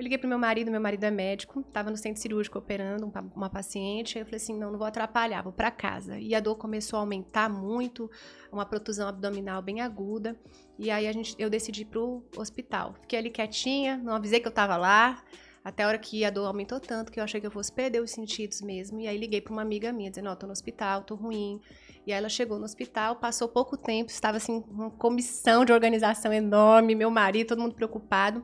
Eu 0.00 0.04
liguei 0.04 0.16
pro 0.16 0.26
meu 0.26 0.38
marido, 0.38 0.70
meu 0.70 0.80
marido 0.80 1.04
é 1.04 1.10
médico, 1.10 1.62
tava 1.62 1.90
no 1.90 1.96
centro 1.98 2.22
cirúrgico 2.22 2.58
operando 2.58 3.12
uma, 3.36 3.50
paciente. 3.50 4.16
Aí 4.16 4.22
eu 4.22 4.24
falei 4.24 4.38
assim: 4.38 4.58
não, 4.58 4.70
não 4.70 4.78
vou 4.78 4.86
atrapalhar, 4.86 5.42
vou 5.42 5.52
para 5.52 5.70
casa. 5.70 6.18
E 6.18 6.34
a 6.34 6.40
dor 6.40 6.56
começou 6.56 6.96
a 6.96 7.00
aumentar 7.00 7.50
muito, 7.50 8.10
uma 8.50 8.64
protusão 8.64 9.06
abdominal 9.06 9.60
bem 9.60 9.82
aguda. 9.82 10.40
E 10.78 10.90
aí 10.90 11.06
a 11.06 11.12
gente, 11.12 11.36
eu 11.38 11.50
decidi 11.50 11.82
ir 11.82 11.84
pro 11.84 12.24
hospital. 12.34 12.94
Fiquei 13.02 13.18
ali 13.18 13.28
quietinha, 13.28 13.98
não 13.98 14.14
avisei 14.14 14.40
que 14.40 14.48
eu 14.48 14.52
tava 14.52 14.74
lá. 14.74 15.22
Até 15.62 15.82
a 15.82 15.88
hora 15.88 15.98
que 15.98 16.24
a 16.24 16.30
dor 16.30 16.46
aumentou 16.46 16.80
tanto 16.80 17.12
que 17.12 17.20
eu 17.20 17.24
achei 17.24 17.38
que 17.38 17.46
eu 17.46 17.50
fosse 17.50 17.70
perder 17.70 18.00
os 18.00 18.10
sentidos 18.10 18.62
mesmo. 18.62 19.02
E 19.02 19.06
aí 19.06 19.18
liguei 19.18 19.42
para 19.42 19.52
uma 19.52 19.60
amiga 19.60 19.92
minha, 19.92 20.08
dizendo: 20.08 20.30
Ó, 20.30 20.32
oh, 20.32 20.36
tô 20.36 20.46
no 20.46 20.52
hospital, 20.52 21.02
tô 21.02 21.14
ruim. 21.14 21.60
E 22.06 22.10
aí 22.10 22.16
ela 22.16 22.30
chegou 22.30 22.58
no 22.58 22.64
hospital, 22.64 23.16
passou 23.16 23.46
pouco 23.50 23.76
tempo, 23.76 24.10
estava 24.10 24.38
assim, 24.38 24.64
uma 24.70 24.90
comissão 24.92 25.62
de 25.62 25.74
organização 25.74 26.32
enorme, 26.32 26.94
meu 26.94 27.10
marido, 27.10 27.48
todo 27.48 27.60
mundo 27.60 27.74
preocupado. 27.74 28.42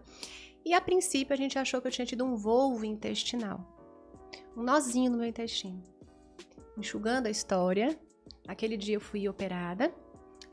E 0.66 0.74
a 0.74 0.80
princípio 0.80 1.32
a 1.32 1.36
gente 1.36 1.56
achou 1.56 1.80
que 1.80 1.86
eu 1.86 1.92
tinha 1.92 2.04
tido 2.04 2.24
um 2.24 2.34
volvo 2.34 2.84
intestinal. 2.84 3.64
Um 4.56 4.64
nozinho 4.64 5.12
no 5.12 5.16
meu 5.16 5.28
intestino. 5.28 5.80
Enxugando 6.76 7.28
a 7.28 7.30
história, 7.30 7.96
aquele 8.48 8.76
dia 8.76 8.96
eu 8.96 9.00
fui 9.00 9.28
operada. 9.28 9.94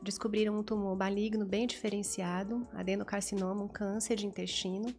Descobriram 0.00 0.56
um 0.56 0.62
tumor 0.62 0.96
maligno 0.96 1.44
bem 1.44 1.66
diferenciado, 1.66 2.64
adenocarcinoma, 2.74 3.64
um 3.64 3.66
câncer 3.66 4.14
de 4.14 4.24
intestino. 4.24 4.94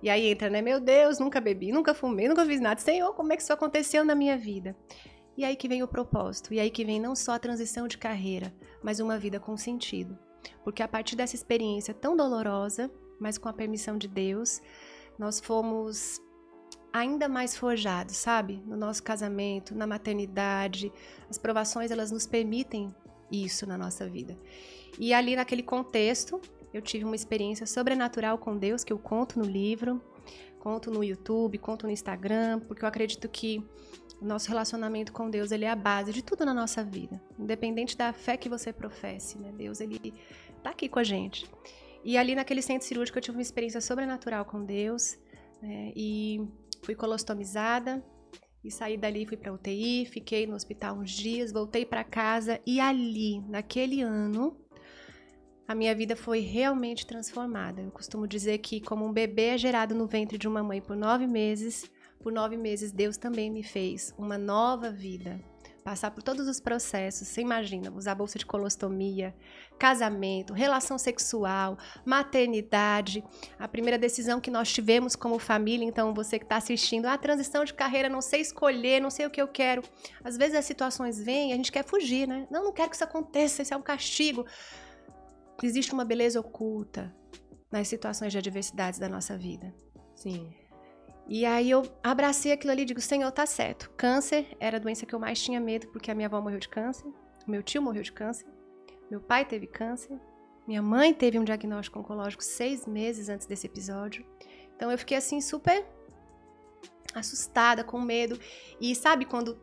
E 0.00 0.08
aí 0.08 0.26
entra, 0.26 0.48
né? 0.48 0.62
Meu 0.62 0.78
Deus, 0.78 1.18
nunca 1.18 1.40
bebi, 1.40 1.72
nunca 1.72 1.92
fumei, 1.92 2.28
nunca 2.28 2.46
fiz 2.46 2.60
nada. 2.60 2.80
Senhor, 2.80 3.12
como 3.14 3.32
é 3.32 3.36
que 3.36 3.42
isso 3.42 3.52
aconteceu 3.52 4.04
na 4.04 4.14
minha 4.14 4.38
vida? 4.38 4.76
E 5.36 5.44
aí 5.44 5.56
que 5.56 5.66
vem 5.66 5.82
o 5.82 5.88
propósito. 5.88 6.54
E 6.54 6.60
aí 6.60 6.70
que 6.70 6.84
vem 6.84 7.00
não 7.00 7.16
só 7.16 7.32
a 7.32 7.40
transição 7.40 7.88
de 7.88 7.98
carreira, 7.98 8.54
mas 8.84 9.00
uma 9.00 9.18
vida 9.18 9.40
com 9.40 9.56
sentido. 9.56 10.16
Porque 10.62 10.80
a 10.80 10.86
partir 10.86 11.16
dessa 11.16 11.34
experiência 11.34 11.92
tão 11.92 12.16
dolorosa, 12.16 12.88
mas 13.20 13.38
com 13.38 13.48
a 13.48 13.52
permissão 13.52 13.98
de 13.98 14.08
Deus, 14.08 14.60
nós 15.18 15.38
fomos 15.38 16.20
ainda 16.92 17.28
mais 17.28 17.56
forjados, 17.56 18.16
sabe? 18.16 18.62
No 18.66 18.76
nosso 18.76 19.02
casamento, 19.02 19.74
na 19.74 19.86
maternidade. 19.86 20.92
As 21.28 21.38
provações, 21.38 21.90
elas 21.90 22.10
nos 22.10 22.26
permitem 22.26 22.92
isso 23.30 23.66
na 23.66 23.78
nossa 23.78 24.08
vida. 24.08 24.36
E 24.98 25.14
ali 25.14 25.36
naquele 25.36 25.62
contexto, 25.62 26.40
eu 26.72 26.82
tive 26.82 27.04
uma 27.04 27.14
experiência 27.14 27.66
sobrenatural 27.66 28.38
com 28.38 28.56
Deus 28.56 28.82
que 28.82 28.92
eu 28.92 28.98
conto 28.98 29.38
no 29.38 29.44
livro, 29.44 30.02
conto 30.58 30.90
no 30.90 31.02
YouTube, 31.04 31.58
conto 31.58 31.86
no 31.86 31.92
Instagram, 31.92 32.60
porque 32.60 32.84
eu 32.84 32.88
acredito 32.88 33.28
que 33.28 33.64
o 34.20 34.24
nosso 34.24 34.48
relacionamento 34.48 35.12
com 35.12 35.30
Deus, 35.30 35.50
ele 35.50 35.64
é 35.64 35.70
a 35.70 35.76
base 35.76 36.12
de 36.12 36.22
tudo 36.22 36.44
na 36.44 36.52
nossa 36.52 36.84
vida. 36.84 37.20
Independente 37.38 37.96
da 37.96 38.12
fé 38.12 38.36
que 38.36 38.48
você 38.48 38.72
professe, 38.72 39.38
né? 39.38 39.50
Deus, 39.56 39.80
ele 39.80 40.12
tá 40.62 40.70
aqui 40.70 40.88
com 40.88 40.98
a 40.98 41.04
gente. 41.04 41.50
E 42.04 42.16
ali 42.16 42.34
naquele 42.34 42.62
centro 42.62 42.86
cirúrgico 42.86 43.18
eu 43.18 43.22
tive 43.22 43.36
uma 43.36 43.42
experiência 43.42 43.80
sobrenatural 43.80 44.44
com 44.44 44.64
Deus, 44.64 45.18
né? 45.62 45.92
E 45.94 46.40
fui 46.82 46.94
colostomizada, 46.94 48.02
e 48.62 48.70
saí 48.70 48.96
dali, 48.96 49.26
fui 49.26 49.36
para 49.36 49.52
UTI, 49.52 50.06
fiquei 50.06 50.46
no 50.46 50.54
hospital 50.54 50.98
uns 50.98 51.10
dias, 51.10 51.52
voltei 51.52 51.84
para 51.84 52.04
casa 52.04 52.60
e 52.66 52.78
ali, 52.78 53.40
naquele 53.48 54.02
ano, 54.02 54.56
a 55.66 55.74
minha 55.74 55.94
vida 55.94 56.14
foi 56.14 56.40
realmente 56.40 57.06
transformada. 57.06 57.80
Eu 57.80 57.90
costumo 57.90 58.26
dizer 58.26 58.58
que, 58.58 58.80
como 58.80 59.06
um 59.06 59.12
bebê 59.12 59.54
é 59.54 59.58
gerado 59.58 59.94
no 59.94 60.06
ventre 60.06 60.36
de 60.36 60.48
uma 60.48 60.62
mãe 60.62 60.80
por 60.80 60.96
nove 60.96 61.26
meses, 61.26 61.90
por 62.20 62.32
nove 62.32 62.56
meses 62.56 62.92
Deus 62.92 63.16
também 63.16 63.50
me 63.50 63.62
fez 63.62 64.14
uma 64.18 64.36
nova 64.36 64.90
vida 64.90 65.40
passar 65.90 66.12
por 66.12 66.22
todos 66.22 66.46
os 66.46 66.60
processos, 66.60 67.26
você 67.26 67.40
imagina, 67.40 67.90
usar 67.90 68.14
bolsa 68.14 68.38
de 68.38 68.46
colostomia, 68.46 69.34
casamento, 69.76 70.52
relação 70.52 70.96
sexual, 70.96 71.76
maternidade, 72.04 73.24
a 73.58 73.66
primeira 73.66 73.98
decisão 73.98 74.40
que 74.40 74.52
nós 74.52 74.72
tivemos 74.72 75.16
como 75.16 75.36
família, 75.36 75.84
então 75.84 76.14
você 76.14 76.38
que 76.38 76.44
está 76.44 76.58
assistindo, 76.58 77.06
a 77.06 77.14
ah, 77.14 77.18
transição 77.18 77.64
de 77.64 77.74
carreira, 77.74 78.08
não 78.08 78.22
sei 78.22 78.40
escolher, 78.40 79.00
não 79.00 79.10
sei 79.10 79.26
o 79.26 79.30
que 79.30 79.42
eu 79.42 79.48
quero. 79.48 79.82
Às 80.22 80.36
vezes 80.36 80.54
as 80.54 80.64
situações 80.64 81.18
vêm 81.18 81.50
e 81.50 81.54
a 81.54 81.56
gente 81.56 81.72
quer 81.72 81.84
fugir, 81.84 82.28
né? 82.28 82.46
Não, 82.52 82.62
não 82.62 82.72
quero 82.72 82.90
que 82.90 82.94
isso 82.94 83.02
aconteça, 83.02 83.62
isso 83.62 83.74
é 83.74 83.76
um 83.76 83.82
castigo. 83.82 84.46
Existe 85.60 85.92
uma 85.92 86.04
beleza 86.04 86.38
oculta 86.38 87.12
nas 87.68 87.88
situações 87.88 88.30
de 88.30 88.38
adversidades 88.38 89.00
da 89.00 89.08
nossa 89.08 89.36
vida. 89.36 89.74
Sim. 90.14 90.54
E 91.30 91.46
aí 91.46 91.70
eu 91.70 91.84
abracei 92.02 92.50
aquilo 92.50 92.72
ali 92.72 92.82
e 92.82 92.84
digo, 92.84 93.00
Senhor, 93.00 93.30
tá 93.30 93.46
certo. 93.46 93.88
Câncer 93.96 94.48
era 94.58 94.78
a 94.78 94.80
doença 94.80 95.06
que 95.06 95.14
eu 95.14 95.18
mais 95.20 95.40
tinha 95.40 95.60
medo, 95.60 95.86
porque 95.86 96.10
a 96.10 96.14
minha 96.14 96.26
avó 96.26 96.40
morreu 96.40 96.58
de 96.58 96.68
câncer, 96.68 97.06
meu 97.46 97.62
tio 97.62 97.80
morreu 97.80 98.02
de 98.02 98.10
câncer, 98.10 98.48
meu 99.08 99.20
pai 99.20 99.44
teve 99.44 99.68
câncer, 99.68 100.18
minha 100.66 100.82
mãe 100.82 101.14
teve 101.14 101.38
um 101.38 101.44
diagnóstico 101.44 102.00
oncológico 102.00 102.42
seis 102.42 102.84
meses 102.84 103.28
antes 103.28 103.46
desse 103.46 103.64
episódio. 103.64 104.26
Então 104.74 104.90
eu 104.90 104.98
fiquei 104.98 105.16
assim 105.16 105.40
super 105.40 105.86
assustada, 107.14 107.84
com 107.84 108.00
medo. 108.00 108.36
E 108.80 108.92
sabe 108.96 109.24
quando 109.24 109.56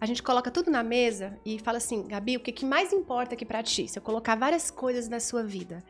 a 0.00 0.06
gente 0.06 0.24
coloca 0.24 0.50
tudo 0.50 0.72
na 0.72 0.82
mesa 0.82 1.38
e 1.44 1.58
fala 1.60 1.78
assim, 1.78 2.02
Gabi, 2.08 2.36
o 2.36 2.40
que, 2.40 2.50
que 2.50 2.64
mais 2.64 2.92
importa 2.92 3.34
aqui 3.36 3.44
para 3.44 3.62
ti? 3.62 3.86
Se 3.86 3.96
eu 3.96 4.02
colocar 4.02 4.34
várias 4.34 4.72
coisas 4.72 5.08
na 5.08 5.20
sua 5.20 5.44
vida. 5.44 5.84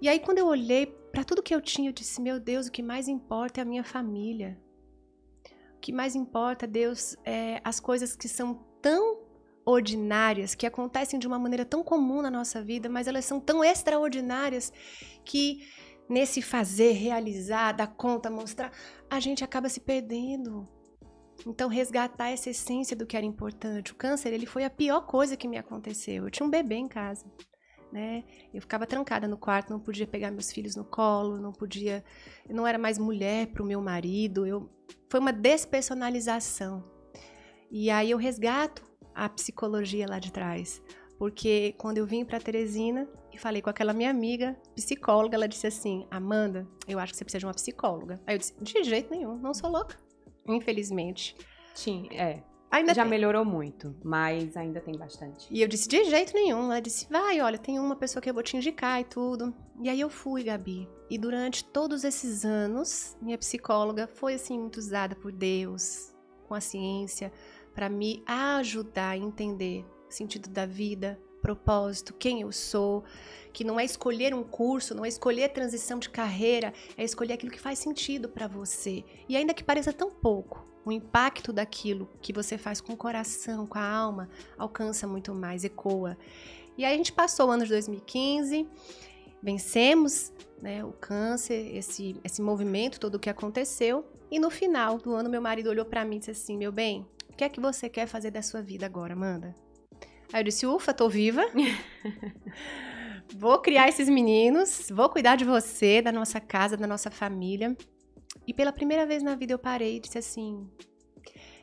E 0.00 0.08
aí 0.08 0.20
quando 0.20 0.38
eu 0.38 0.46
olhei 0.46 0.86
para 1.16 1.24
tudo 1.24 1.42
que 1.42 1.54
eu 1.54 1.60
tinha, 1.62 1.88
eu 1.88 1.94
disse: 1.94 2.20
Meu 2.20 2.38
Deus, 2.38 2.66
o 2.66 2.70
que 2.70 2.82
mais 2.82 3.08
importa 3.08 3.60
é 3.60 3.62
a 3.62 3.64
minha 3.64 3.84
família. 3.84 4.60
O 5.76 5.80
que 5.80 5.92
mais 5.92 6.14
importa, 6.14 6.66
Deus, 6.66 7.16
é 7.24 7.60
as 7.64 7.80
coisas 7.80 8.14
que 8.14 8.28
são 8.28 8.54
tão 8.82 9.24
ordinárias, 9.64 10.54
que 10.54 10.66
acontecem 10.66 11.18
de 11.18 11.26
uma 11.26 11.38
maneira 11.38 11.64
tão 11.64 11.82
comum 11.82 12.22
na 12.22 12.30
nossa 12.30 12.62
vida, 12.62 12.88
mas 12.88 13.08
elas 13.08 13.24
são 13.24 13.40
tão 13.40 13.64
extraordinárias 13.64 14.72
que 15.24 15.66
nesse 16.08 16.40
fazer, 16.40 16.92
realizar, 16.92 17.72
dar 17.72 17.88
conta, 17.88 18.30
mostrar, 18.30 18.70
a 19.10 19.18
gente 19.18 19.42
acaba 19.42 19.68
se 19.68 19.80
perdendo. 19.80 20.68
Então, 21.46 21.68
resgatar 21.68 22.28
essa 22.28 22.50
essência 22.50 22.96
do 22.96 23.06
que 23.06 23.16
era 23.16 23.26
importante. 23.26 23.92
O 23.92 23.96
câncer, 23.96 24.32
ele 24.32 24.46
foi 24.46 24.64
a 24.64 24.70
pior 24.70 25.02
coisa 25.02 25.36
que 25.36 25.48
me 25.48 25.58
aconteceu. 25.58 26.24
Eu 26.24 26.30
tinha 26.30 26.46
um 26.46 26.50
bebê 26.50 26.76
em 26.76 26.88
casa 26.88 27.26
né? 27.92 28.24
Eu 28.52 28.60
ficava 28.60 28.86
trancada 28.86 29.26
no 29.26 29.36
quarto, 29.36 29.70
não 29.70 29.80
podia 29.80 30.06
pegar 30.06 30.30
meus 30.30 30.52
filhos 30.52 30.76
no 30.76 30.84
colo, 30.84 31.38
não 31.38 31.52
podia, 31.52 32.04
eu 32.48 32.54
não 32.54 32.66
era 32.66 32.78
mais 32.78 32.98
mulher 32.98 33.48
para 33.48 33.62
o 33.62 33.66
meu 33.66 33.80
marido. 33.80 34.46
Eu 34.46 34.68
foi 35.08 35.20
uma 35.20 35.32
despersonalização. 35.32 36.84
E 37.70 37.90
aí 37.90 38.10
eu 38.10 38.18
resgato 38.18 38.82
a 39.14 39.28
psicologia 39.28 40.06
lá 40.08 40.18
de 40.18 40.30
trás, 40.30 40.82
porque 41.18 41.74
quando 41.78 41.98
eu 41.98 42.06
vim 42.06 42.24
para 42.24 42.38
Teresina 42.38 43.08
e 43.32 43.38
falei 43.38 43.60
com 43.60 43.70
aquela 43.70 43.92
minha 43.92 44.10
amiga 44.10 44.56
psicóloga, 44.74 45.36
ela 45.36 45.48
disse 45.48 45.66
assim: 45.66 46.06
"Amanda, 46.10 46.66
eu 46.86 46.98
acho 46.98 47.12
que 47.12 47.18
você 47.18 47.24
precisa 47.24 47.40
de 47.40 47.46
uma 47.46 47.54
psicóloga". 47.54 48.20
Aí 48.26 48.34
eu 48.34 48.38
disse: 48.38 48.54
"De 48.60 48.84
jeito 48.84 49.10
nenhum, 49.10 49.36
não 49.38 49.54
sou 49.54 49.70
louca". 49.70 49.96
Infelizmente. 50.46 51.36
Sim, 51.74 52.08
é. 52.12 52.42
Ainda 52.70 52.92
já 52.92 53.02
tem. 53.02 53.10
melhorou 53.10 53.44
muito, 53.44 53.94
mas 54.04 54.56
ainda 54.56 54.80
tem 54.80 54.96
bastante. 54.96 55.46
E 55.50 55.62
eu 55.62 55.68
disse, 55.68 55.88
de 55.88 56.04
jeito 56.04 56.34
nenhum. 56.34 56.64
Ela 56.64 56.80
disse, 56.80 57.06
vai, 57.08 57.40
olha, 57.40 57.58
tem 57.58 57.78
uma 57.78 57.96
pessoa 57.96 58.20
que 58.20 58.28
eu 58.28 58.34
vou 58.34 58.42
te 58.42 58.56
indicar 58.56 59.00
e 59.00 59.04
tudo. 59.04 59.54
E 59.82 59.88
aí 59.88 60.00
eu 60.00 60.10
fui, 60.10 60.44
Gabi. 60.44 60.88
E 61.08 61.16
durante 61.16 61.64
todos 61.64 62.04
esses 62.04 62.44
anos, 62.44 63.16
minha 63.22 63.38
psicóloga 63.38 64.06
foi, 64.06 64.34
assim, 64.34 64.58
muito 64.58 64.78
usada 64.78 65.14
por 65.14 65.32
Deus, 65.32 66.12
com 66.48 66.54
a 66.54 66.60
ciência, 66.60 67.32
para 67.74 67.88
me 67.88 68.22
ajudar 68.26 69.10
a 69.10 69.16
entender 69.16 69.84
o 70.08 70.12
sentido 70.12 70.48
da 70.48 70.66
vida, 70.66 71.18
propósito, 71.46 72.12
quem 72.12 72.40
eu 72.40 72.50
sou, 72.50 73.04
que 73.52 73.62
não 73.62 73.78
é 73.78 73.84
escolher 73.84 74.34
um 74.34 74.42
curso, 74.42 74.96
não 74.96 75.04
é 75.04 75.08
escolher 75.08 75.50
transição 75.50 75.96
de 75.96 76.10
carreira, 76.10 76.74
é 76.96 77.04
escolher 77.04 77.34
aquilo 77.34 77.52
que 77.52 77.60
faz 77.60 77.78
sentido 77.78 78.28
para 78.28 78.48
você. 78.48 79.04
E 79.28 79.36
ainda 79.36 79.54
que 79.54 79.62
pareça 79.62 79.92
tão 79.92 80.10
pouco, 80.10 80.66
o 80.84 80.90
impacto 80.90 81.52
daquilo 81.52 82.08
que 82.20 82.32
você 82.32 82.58
faz 82.58 82.80
com 82.80 82.94
o 82.94 82.96
coração, 82.96 83.64
com 83.64 83.78
a 83.78 83.88
alma, 83.88 84.28
alcança 84.58 85.06
muito 85.06 85.32
mais, 85.32 85.62
ecoa. 85.62 86.18
E 86.76 86.84
aí 86.84 86.94
a 86.94 86.96
gente 86.96 87.12
passou 87.12 87.46
o 87.46 87.50
ano 87.52 87.62
de 87.62 87.70
2015, 87.70 88.66
vencemos 89.40 90.32
né, 90.60 90.84
o 90.84 90.90
câncer, 90.92 91.76
esse, 91.76 92.16
esse 92.24 92.42
movimento 92.42 92.98
todo 92.98 93.20
que 93.20 93.30
aconteceu. 93.30 94.04
E 94.28 94.40
no 94.40 94.50
final 94.50 94.98
do 94.98 95.14
ano, 95.14 95.30
meu 95.30 95.40
marido 95.40 95.70
olhou 95.70 95.84
para 95.84 96.04
mim 96.04 96.16
e 96.16 96.18
disse 96.18 96.32
assim: 96.32 96.56
Meu 96.56 96.72
bem, 96.72 97.06
o 97.30 97.36
que 97.36 97.44
é 97.44 97.48
que 97.48 97.60
você 97.60 97.88
quer 97.88 98.08
fazer 98.08 98.32
da 98.32 98.42
sua 98.42 98.60
vida 98.60 98.84
agora, 98.84 99.12
Amanda? 99.12 99.65
Aí 100.32 100.40
eu 100.40 100.44
disse: 100.44 100.66
Ufa, 100.66 100.92
tô 100.92 101.08
viva. 101.08 101.44
vou 103.34 103.58
criar 103.60 103.88
esses 103.88 104.08
meninos, 104.08 104.88
vou 104.90 105.08
cuidar 105.08 105.36
de 105.36 105.44
você, 105.44 106.00
da 106.02 106.12
nossa 106.12 106.40
casa, 106.40 106.76
da 106.76 106.86
nossa 106.86 107.10
família. 107.10 107.76
E 108.46 108.54
pela 108.54 108.72
primeira 108.72 109.04
vez 109.06 109.22
na 109.22 109.34
vida 109.34 109.52
eu 109.52 109.58
parei 109.58 109.96
e 109.96 110.00
disse 110.00 110.18
assim: 110.18 110.68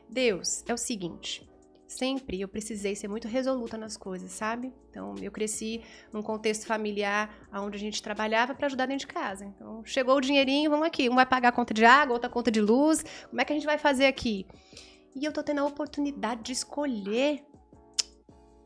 Deus, 0.10 0.64
é 0.68 0.74
o 0.74 0.78
seguinte. 0.78 1.50
Sempre 1.88 2.42
eu 2.42 2.48
precisei 2.48 2.96
ser 2.96 3.08
muito 3.08 3.28
resoluta 3.28 3.78
nas 3.78 3.96
coisas, 3.96 4.32
sabe? 4.32 4.74
Então, 4.90 5.14
eu 5.22 5.32
cresci 5.32 5.84
num 6.12 6.24
contexto 6.24 6.66
familiar 6.66 7.30
onde 7.54 7.78
a 7.78 7.80
gente 7.80 8.02
trabalhava 8.02 8.56
para 8.56 8.66
ajudar 8.66 8.88
dentro 8.88 9.08
de 9.08 9.14
casa. 9.14 9.46
Então, 9.46 9.86
chegou 9.86 10.18
o 10.18 10.22
dinheirinho, 10.22 10.72
vamos 10.72 10.88
aqui. 10.88 11.08
Um 11.08 11.16
vai 11.16 11.26
pagar 11.26 11.50
a 11.50 11.52
conta 11.52 11.72
de 11.72 11.86
água, 11.86 12.14
outra 12.14 12.32
conta 12.32 12.50
de 12.50 12.60
luz. 12.60 13.06
Como 13.30 13.40
é 13.40 13.46
que 13.46 13.54
a 13.54 13.56
gente 13.56 13.66
vai 13.66 13.78
fazer 13.78 14.08
aqui? 14.08 14.48
E 15.16 15.24
eu 15.24 15.32
tô 15.32 15.44
tendo 15.44 15.60
a 15.60 15.66
oportunidade 15.66 16.42
de 16.42 16.52
escolher. 16.54 17.46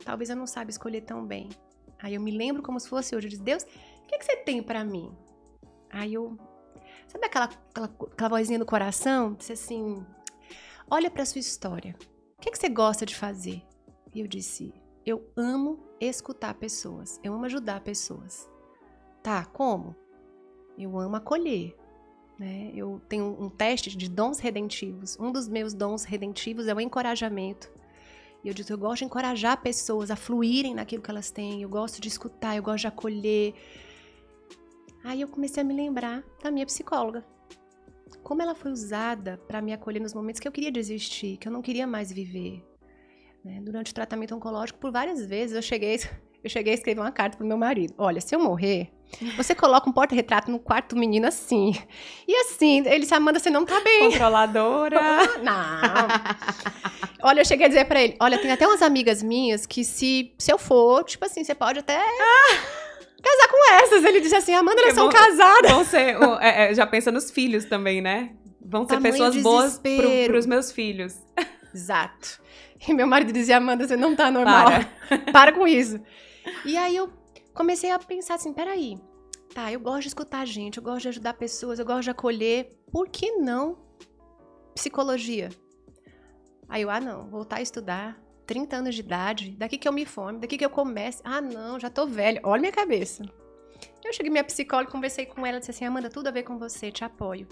Talvez 0.08 0.30
eu 0.30 0.38
não 0.38 0.48
saiba 0.48 0.72
escolher 0.72 1.02
tão 1.02 1.26
bem. 1.26 1.50
Aí 2.00 2.16
eu 2.16 2.22
me 2.22 2.32
lembro 2.32 2.64
como 2.64 2.80
se 2.80 2.88
fosse 2.88 3.14
hoje. 3.14 3.28
Eu 3.28 3.32
disse, 3.32 3.44
Deus, 3.44 3.64
o 3.64 4.08
que, 4.08 4.16
é 4.16 4.18
que 4.18 4.24
você 4.24 4.38
tem 4.38 4.64
para 4.64 4.86
mim? 4.86 5.12
Aí 5.90 6.14
eu 6.14 6.38
Sabe 7.08 7.26
aquela, 7.26 7.46
aquela, 7.46 7.88
aquela 7.88 8.30
vozinha 8.30 8.58
no 8.58 8.66
coração? 8.66 9.34
Disse 9.34 9.52
assim: 9.52 10.06
Olha 10.90 11.12
para 11.12 11.26
sua 11.26 11.40
história. 11.40 11.94
O 12.38 12.42
que, 12.42 12.48
é 12.48 12.52
que 12.54 12.58
você 12.58 12.70
gosta 12.70 13.06
de 13.06 13.16
fazer? 13.16 13.62
E 14.16 14.22
eu 14.22 14.28
disse: 14.28 14.74
Eu 15.06 15.30
amo 15.36 15.78
escutar 16.00 16.54
pessoas. 16.54 17.20
Eu 17.22 17.34
amo 17.34 17.44
ajudar 17.44 17.82
pessoas. 17.82 18.50
Tá, 19.22 19.44
como? 19.44 19.94
Eu 20.78 20.98
amo 20.98 21.18
acolher. 21.18 21.76
Né? 22.40 22.72
Eu 22.74 23.02
tenho 23.10 23.36
um 23.38 23.50
teste 23.50 23.98
de 23.98 24.10
dons 24.10 24.40
redentivos. 24.40 25.18
Um 25.20 25.34
dos 25.34 25.50
meus 25.50 25.74
dons 25.74 26.06
redentivos 26.06 26.66
é 26.68 26.74
o 26.74 26.80
encorajamento. 26.80 27.70
E 28.48 28.50
eu 28.50 28.54
disse: 28.54 28.72
eu 28.72 28.77
gosto 28.77 29.00
de 29.00 29.06
encorajar 29.06 29.62
pessoas 29.62 30.10
a 30.10 30.16
fluírem 30.16 30.74
naquilo 30.74 31.04
que 31.04 31.12
elas 31.12 31.30
têm. 31.30 31.62
Eu 31.62 31.68
gosto 31.68 32.00
de 32.00 32.08
escutar, 32.08 32.56
eu 32.56 32.63
gosto 32.63 32.84
de 32.84 32.88
acolher. 32.88 33.54
Aí 35.04 35.20
eu 35.20 35.27
comecei 35.27 35.62
a 35.62 35.66
me 35.66 35.74
lembrar 35.74 36.24
da 36.42 36.50
minha 36.50 36.66
psicóloga. 36.66 37.25
Como 38.24 38.42
ela 38.42 38.56
foi 38.56 38.72
usada 38.72 39.38
para 39.50 39.62
me 39.62 39.74
acolher 39.74 40.00
nos 40.00 40.13
momentos 40.13 40.39
que 40.39 40.48
eu 40.48 40.51
queria 40.51 40.72
desistir, 40.72 41.36
que 41.36 41.50
eu 41.50 41.51
não 41.51 41.62
queria 41.62 41.86
mais 41.86 42.10
viver. 42.10 42.63
Né? 43.44 43.60
Durante 43.62 43.92
o 43.92 43.96
tratamento 43.96 44.34
oncológico, 44.34 44.80
por 44.80 44.94
várias 44.94 45.25
vezes, 45.25 45.54
eu 45.54 45.62
cheguei, 45.62 46.00
eu 46.42 46.50
cheguei 46.50 46.72
a 46.72 46.75
escrever 46.75 47.01
uma 47.01 47.12
carta 47.12 47.38
pro 47.38 47.46
meu 47.46 47.58
marido. 47.58 47.94
Olha, 47.98 48.22
se 48.22 48.34
eu 48.34 48.39
morrer, 48.39 48.94
você 49.36 49.56
coloca 49.56 49.90
um 49.90 49.94
porta-retrato 49.94 50.52
no 50.52 50.60
quarto 50.60 50.96
do 50.96 51.00
menino 51.00 51.28
assim. 51.28 51.74
E 52.28 52.36
assim, 52.36 52.80
ele 52.86 53.00
disse, 53.00 53.14
Amanda, 53.14 53.40
você 53.40 53.50
não 53.50 53.66
tá 53.66 53.80
bem. 53.80 54.12
Controladora. 54.12 55.00
não. 55.42 55.82
Olha, 57.24 57.42
eu 57.42 57.46
cheguei 57.46 57.66
a 57.66 57.70
dizer 57.70 57.86
para 57.86 58.02
ele, 58.02 58.16
olha, 58.20 58.38
tem 58.38 58.52
até 58.52 58.68
umas 58.68 58.82
amigas 58.82 59.24
minhas 59.24 59.66
que 59.66 59.84
se, 59.84 60.34
se 60.38 60.52
eu 60.52 60.58
for, 60.58 61.04
tipo 61.04 61.26
assim, 61.26 61.44
você 61.44 61.56
pode 61.56 61.80
até... 61.80 61.98
Casar 63.24 63.48
com 63.50 63.74
essas. 63.74 64.06
Ele 64.06 64.22
disse 64.22 64.36
assim, 64.36 64.54
Amanda, 64.54 64.80
elas 64.80 64.94
são 64.94 65.10
casadas. 65.10 65.72
Vão 65.72 65.84
ser, 65.84 66.16
é, 66.40 66.72
é, 66.72 66.74
já 66.76 66.86
pensa 66.86 67.12
nos 67.12 67.32
filhos 67.32 67.66
também, 67.66 68.00
né? 68.00 68.30
vão 68.68 68.88
ser 68.88 69.02
pessoas 69.02 69.38
boas 69.38 69.80
para 69.80 70.38
os 70.38 70.46
meus 70.46 70.72
filhos. 70.72 71.16
Exato. 71.74 72.42
E 72.88 72.94
meu 72.94 73.08
marido 73.08 73.32
dizia, 73.32 73.58
Amanda, 73.58 73.88
você 73.88 73.96
não 73.96 74.16
tá 74.16 74.30
normal. 74.30 74.66
Para. 74.66 75.32
Para 75.32 75.52
com 75.54 75.68
isso. 75.68 76.00
E 76.66 76.78
aí 76.78 76.96
eu 76.96 77.10
comecei 77.58 77.90
a 77.90 77.98
pensar 77.98 78.36
assim, 78.36 78.54
peraí, 78.54 79.00
tá, 79.54 79.72
eu 79.72 79.80
gosto 79.80 80.02
de 80.04 80.08
escutar 80.10 80.46
gente, 80.46 80.78
eu 80.78 80.84
gosto 80.84 81.02
de 81.02 81.08
ajudar 81.10 81.34
pessoas, 81.34 81.80
eu 81.80 81.86
gosto 81.86 82.04
de 82.04 82.12
acolher, 82.12 82.70
por 82.92 83.10
que 83.10 83.32
não 83.32 83.80
psicologia? 84.76 85.50
Aí 86.70 86.84
eu, 86.84 86.90
ah 86.92 87.00
não, 87.00 87.28
voltar 87.28 87.58
a 87.58 87.62
estudar, 87.62 88.22
30 88.46 88.76
anos 88.76 88.96
de 88.96 89.02
idade, 89.02 89.52
daqui 89.58 89.78
que 89.78 89.88
eu 89.88 89.92
me 89.92 90.06
forme, 90.06 90.40
daqui 90.40 90.56
que 90.56 90.64
eu 90.64 90.70
comece, 90.70 91.20
ah 91.24 91.42
não, 91.42 91.80
já 91.80 91.90
tô 91.90 92.06
velha, 92.06 92.40
olha 92.44 92.62
minha 92.62 92.72
cabeça. 92.72 93.26
Eu 94.06 94.14
cheguei 94.14 94.32
minha 94.32 94.44
psicóloga, 94.44 94.92
conversei 94.92 95.26
com 95.26 95.46
ela, 95.46 95.60
disse 95.60 95.72
assim, 95.72 95.84
Amanda, 95.84 96.10
tudo 96.10 96.28
a 96.28 96.32
ver 96.32 96.44
com 96.44 96.60
você, 96.60 96.92
te 96.92 97.04
apoio. 97.04 97.48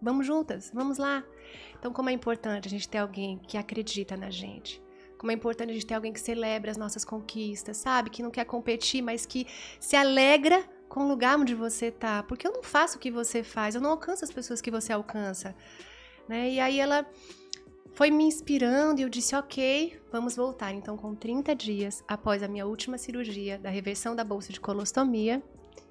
Vamos 0.00 0.26
juntas, 0.26 0.70
vamos 0.74 0.98
lá. 0.98 1.22
Então, 1.78 1.92
como 1.92 2.08
é 2.08 2.12
importante 2.12 2.66
a 2.66 2.70
gente 2.70 2.88
ter 2.88 2.98
alguém 2.98 3.38
que 3.38 3.56
acredita 3.56 4.16
na 4.16 4.30
gente. 4.30 4.82
Como 5.18 5.30
é 5.30 5.34
importante 5.34 5.70
a 5.70 5.72
gente 5.72 5.86
ter 5.86 5.94
alguém 5.94 6.12
que 6.12 6.20
celebra 6.20 6.70
as 6.70 6.76
nossas 6.76 7.04
conquistas, 7.04 7.76
sabe? 7.76 8.10
Que 8.10 8.22
não 8.22 8.30
quer 8.30 8.44
competir, 8.44 9.02
mas 9.02 9.24
que 9.24 9.46
se 9.80 9.96
alegra 9.96 10.64
com 10.88 11.04
o 11.04 11.08
lugar 11.08 11.38
onde 11.38 11.54
você 11.54 11.90
tá. 11.90 12.22
Porque 12.22 12.46
eu 12.46 12.52
não 12.52 12.62
faço 12.62 12.96
o 12.96 13.00
que 13.00 13.10
você 13.10 13.42
faz, 13.42 13.74
eu 13.74 13.80
não 13.80 13.90
alcanço 13.90 14.24
as 14.24 14.30
pessoas 14.30 14.60
que 14.60 14.70
você 14.70 14.92
alcança. 14.92 15.54
Né? 16.28 16.50
E 16.50 16.60
aí 16.60 16.78
ela 16.78 17.06
foi 17.92 18.10
me 18.10 18.24
inspirando 18.24 19.00
e 19.00 19.02
eu 19.02 19.08
disse, 19.08 19.34
ok, 19.34 19.98
vamos 20.12 20.36
voltar. 20.36 20.72
Então, 20.72 20.96
com 20.96 21.14
30 21.14 21.54
dias 21.54 22.04
após 22.06 22.42
a 22.42 22.48
minha 22.48 22.66
última 22.66 22.98
cirurgia 22.98 23.58
da 23.58 23.70
reversão 23.70 24.14
da 24.14 24.22
bolsa 24.22 24.52
de 24.52 24.60
colostomia, 24.60 25.42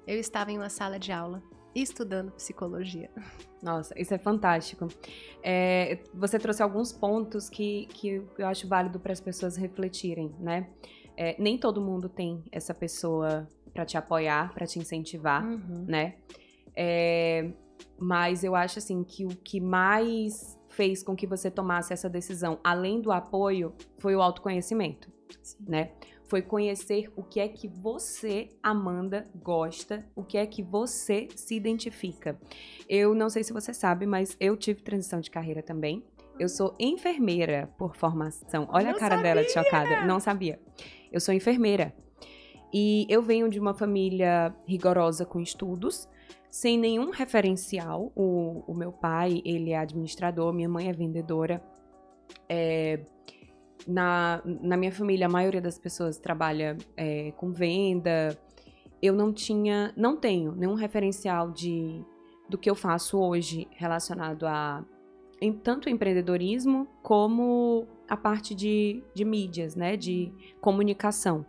eu 0.06 0.18
estava 0.18 0.52
em 0.52 0.58
uma 0.58 0.68
sala 0.68 0.98
de 0.98 1.10
aula 1.10 1.42
estudando 1.82 2.32
psicologia. 2.32 3.10
Nossa, 3.62 3.98
isso 4.00 4.14
é 4.14 4.18
fantástico. 4.18 4.88
É, 5.42 5.98
você 6.14 6.38
trouxe 6.38 6.62
alguns 6.62 6.92
pontos 6.92 7.48
que, 7.48 7.86
que 7.86 8.22
eu 8.38 8.46
acho 8.46 8.66
válido 8.68 8.98
para 8.98 9.12
as 9.12 9.20
pessoas 9.20 9.56
refletirem, 9.56 10.34
né? 10.38 10.68
É, 11.16 11.34
nem 11.38 11.56
todo 11.58 11.80
mundo 11.80 12.08
tem 12.08 12.44
essa 12.52 12.74
pessoa 12.74 13.48
para 13.72 13.84
te 13.84 13.96
apoiar, 13.96 14.52
para 14.54 14.66
te 14.66 14.78
incentivar, 14.78 15.44
uhum. 15.44 15.84
né? 15.86 16.16
É, 16.74 17.50
mas 17.98 18.44
eu 18.44 18.54
acho 18.54 18.78
assim 18.78 19.02
que 19.02 19.24
o 19.24 19.28
que 19.28 19.60
mais 19.60 20.58
fez 20.68 21.02
com 21.02 21.16
que 21.16 21.26
você 21.26 21.50
tomasse 21.50 21.92
essa 21.92 22.08
decisão, 22.08 22.58
além 22.62 23.00
do 23.00 23.10
apoio, 23.10 23.74
foi 23.98 24.14
o 24.14 24.20
autoconhecimento, 24.20 25.10
Sim. 25.42 25.64
né? 25.66 25.92
Foi 26.28 26.42
conhecer 26.42 27.10
o 27.16 27.22
que 27.22 27.40
é 27.40 27.48
que 27.48 27.68
você, 27.68 28.48
Amanda, 28.62 29.24
gosta, 29.34 30.04
o 30.14 30.24
que 30.24 30.36
é 30.36 30.46
que 30.46 30.62
você 30.62 31.28
se 31.34 31.54
identifica. 31.54 32.38
Eu 32.88 33.14
não 33.14 33.30
sei 33.30 33.44
se 33.44 33.52
você 33.52 33.72
sabe, 33.72 34.06
mas 34.06 34.36
eu 34.40 34.56
tive 34.56 34.82
transição 34.82 35.20
de 35.20 35.30
carreira 35.30 35.62
também. 35.62 36.04
Eu 36.38 36.48
sou 36.48 36.74
enfermeira 36.78 37.70
por 37.78 37.96
formação. 37.96 38.68
Olha 38.70 38.90
não 38.90 38.96
a 38.96 38.98
cara 38.98 39.16
sabia. 39.16 39.34
dela 39.34 39.46
de 39.46 39.52
chocada. 39.52 40.04
Não 40.04 40.20
sabia. 40.20 40.60
Eu 41.10 41.20
sou 41.20 41.32
enfermeira. 41.32 41.94
E 42.72 43.06
eu 43.08 43.22
venho 43.22 43.48
de 43.48 43.58
uma 43.58 43.72
família 43.72 44.54
rigorosa 44.66 45.24
com 45.24 45.40
estudos, 45.40 46.08
sem 46.50 46.76
nenhum 46.76 47.10
referencial. 47.10 48.12
O, 48.14 48.64
o 48.66 48.74
meu 48.74 48.92
pai, 48.92 49.40
ele 49.44 49.70
é 49.70 49.78
administrador, 49.78 50.52
minha 50.52 50.68
mãe 50.68 50.88
é 50.88 50.92
vendedora. 50.92 51.62
É, 52.48 53.00
na, 53.86 54.42
na 54.44 54.76
minha 54.76 54.92
família, 54.92 55.26
a 55.26 55.28
maioria 55.28 55.60
das 55.60 55.78
pessoas 55.78 56.18
trabalha 56.18 56.76
é, 56.96 57.32
com 57.36 57.52
venda. 57.52 58.36
Eu 59.00 59.14
não 59.14 59.32
tinha, 59.32 59.92
não 59.96 60.16
tenho 60.16 60.52
nenhum 60.52 60.74
referencial 60.74 61.50
de 61.50 62.04
do 62.48 62.56
que 62.56 62.70
eu 62.70 62.76
faço 62.76 63.18
hoje 63.18 63.66
relacionado 63.72 64.46
a 64.46 64.84
em, 65.40 65.52
tanto 65.52 65.88
empreendedorismo 65.88 66.86
como 67.02 67.86
a 68.08 68.16
parte 68.16 68.54
de, 68.54 69.02
de 69.14 69.24
mídias, 69.24 69.74
né, 69.74 69.96
de 69.96 70.32
comunicação. 70.60 71.44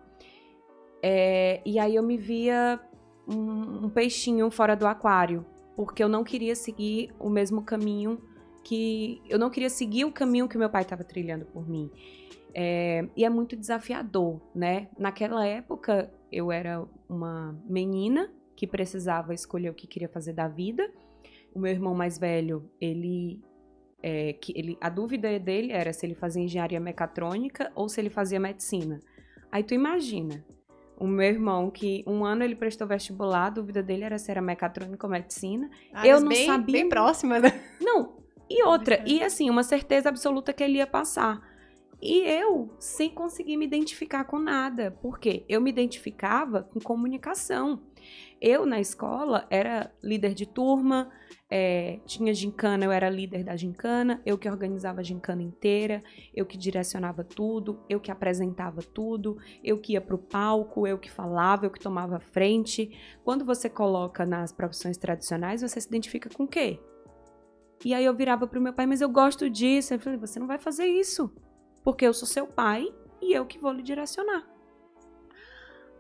É, 1.01 1.62
e 1.65 1.79
aí 1.79 1.96
eu 1.96 2.03
me 2.03 2.17
via 2.17 2.79
um, 3.27 3.86
um 3.86 3.89
peixinho 3.89 4.50
fora 4.50 4.75
do 4.75 4.88
aquário, 4.88 5.46
porque 5.75 6.03
eu 6.03 6.09
não 6.09 6.24
queria 6.24 6.55
seguir 6.55 7.14
o 7.20 7.29
mesmo 7.29 7.62
caminho 7.62 8.20
que 8.68 9.22
eu 9.30 9.40
não 9.40 9.50
queria 9.50 9.70
seguir 9.70 10.03
o 10.03 10.12
caminho 10.12 10.46
que 10.46 10.58
meu 10.58 10.70
pai 10.70 10.82
estava 10.82 11.01
trilhando 11.01 11.46
por 11.46 11.66
mim. 11.66 11.90
É, 12.53 13.08
e 13.16 13.24
é 13.24 13.30
muito 13.30 13.56
desafiador, 13.56 14.42
né? 14.53 14.90
Naquela 15.00 15.48
época, 15.48 16.12
eu 16.30 16.51
era 16.51 16.86
uma 17.08 17.58
menina 17.66 18.30
que 18.58 18.68
precisava 18.68 19.34
escolher 19.34 19.70
o 19.70 19.74
que 19.74 19.88
queria 19.88 20.10
fazer 20.10 20.34
da 20.34 20.50
vida. 20.50 20.92
O 21.56 21.60
meu 21.60 21.72
irmão 21.72 21.96
mais 21.96 22.18
velho, 22.18 22.70
ele, 22.82 23.40
é, 24.03 24.34
que 24.34 24.51
ele, 24.53 24.77
a 24.82 24.90
dúvida 24.90 25.40
dele 25.40 25.72
era 25.72 25.94
se 25.94 26.06
ele 26.06 26.16
fazia 26.16 26.44
engenharia 26.44 26.80
mecatrônica 26.80 27.72
ou 27.74 27.88
se 27.88 28.01
ele 28.01 28.10
fazia 28.10 28.38
medicina. 28.40 29.00
Aí 29.50 29.64
tu 29.64 29.74
imagina, 29.74 30.44
o 31.00 31.08
meu 31.08 31.25
irmão, 31.25 31.72
que 31.72 32.03
um 32.06 32.25
ano 32.25 32.44
ele 32.44 32.56
prestou 32.56 32.86
vestibular, 32.86 33.46
a 33.46 33.50
dúvida 33.50 33.82
dele 33.82 34.03
era 34.03 34.18
se 34.18 34.30
era 34.30 34.42
mecatrônica 34.42 35.08
ou 35.08 35.12
medicina. 35.12 35.70
Ah, 35.94 36.06
eu 36.06 36.20
não 36.20 36.27
bem, 36.27 36.46
sabia. 36.46 36.74
Bem 36.82 36.90
próxima, 36.90 37.40
né? 37.40 37.64
Não. 37.80 38.26
E 38.50 38.64
outra, 38.64 39.03
e 39.05 39.22
assim, 39.22 39.50
uma 39.50 39.64
certeza 39.64 40.10
absoluta 40.10 40.53
que 40.53 40.64
ele 40.64 40.77
ia 40.77 40.88
passar. 40.88 41.42
E 42.01 42.20
eu 42.20 42.75
sem 42.79 43.10
conseguir 43.10 43.57
me 43.57 43.66
identificar 43.66 44.24
com 44.25 44.38
nada, 44.38 44.92
porque 45.01 45.44
eu 45.50 45.60
me 45.60 45.72
identificava 45.72 46.62
com 46.62 46.79
comunicação. 46.79 47.81
Eu 48.40 48.68
na 48.68 48.79
escola 48.79 49.48
era 49.50 49.92
líder 50.03 50.36
de 50.36 50.46
turma, 50.46 51.10
é, 51.50 52.00
tinha 52.05 52.33
gincana, 52.36 52.86
eu 52.86 52.92
era 52.92 53.10
líder 53.10 53.44
da 53.44 53.55
gincana, 53.55 54.22
eu 54.24 54.38
que 54.38 54.48
organizava 54.48 55.00
a 55.00 55.03
gincana 55.03 55.42
inteira, 55.42 56.03
eu 56.36 56.46
que 56.46 56.55
direcionava 56.55 57.24
tudo, 57.24 57.79
eu 57.90 58.00
que 58.00 58.12
apresentava 58.12 58.81
tudo, 58.81 59.38
eu 59.64 59.79
que 59.79 59.94
ia 59.94 60.01
para 60.01 60.16
o 60.16 60.20
palco, 60.20 60.86
eu 60.86 61.00
que 61.00 61.10
falava, 61.10 61.66
eu 61.66 61.72
que 61.72 61.79
tomava 61.79 62.20
frente. 62.20 62.92
Quando 63.24 63.44
você 63.44 63.68
coloca 63.70 64.24
nas 64.24 64.51
profissões 64.51 64.98
tradicionais, 64.98 65.62
você 65.62 65.81
se 65.81 65.88
identifica 65.88 66.29
com 66.29 66.44
o 66.44 66.48
quê? 66.48 66.79
E 67.85 67.94
aí 67.94 68.05
eu 68.05 68.13
virava 68.13 68.48
para 68.48 68.59
o 68.59 68.61
meu 68.61 68.74
pai, 68.74 68.85
mas 68.85 69.01
eu 69.01 69.09
gosto 69.09 69.50
disso. 69.50 69.94
Eu 69.94 70.00
falei, 70.00 70.18
você 70.18 70.40
não 70.40 70.48
vai 70.48 70.57
fazer 70.57 70.85
isso 70.85 71.31
porque 71.87 72.05
eu 72.05 72.13
sou 72.13 72.27
seu 72.27 72.46
pai 72.46 72.94
e 73.22 73.33
eu 73.33 73.46
que 73.46 73.57
vou 73.57 73.72
lhe 73.72 73.81
direcionar. 73.81 74.46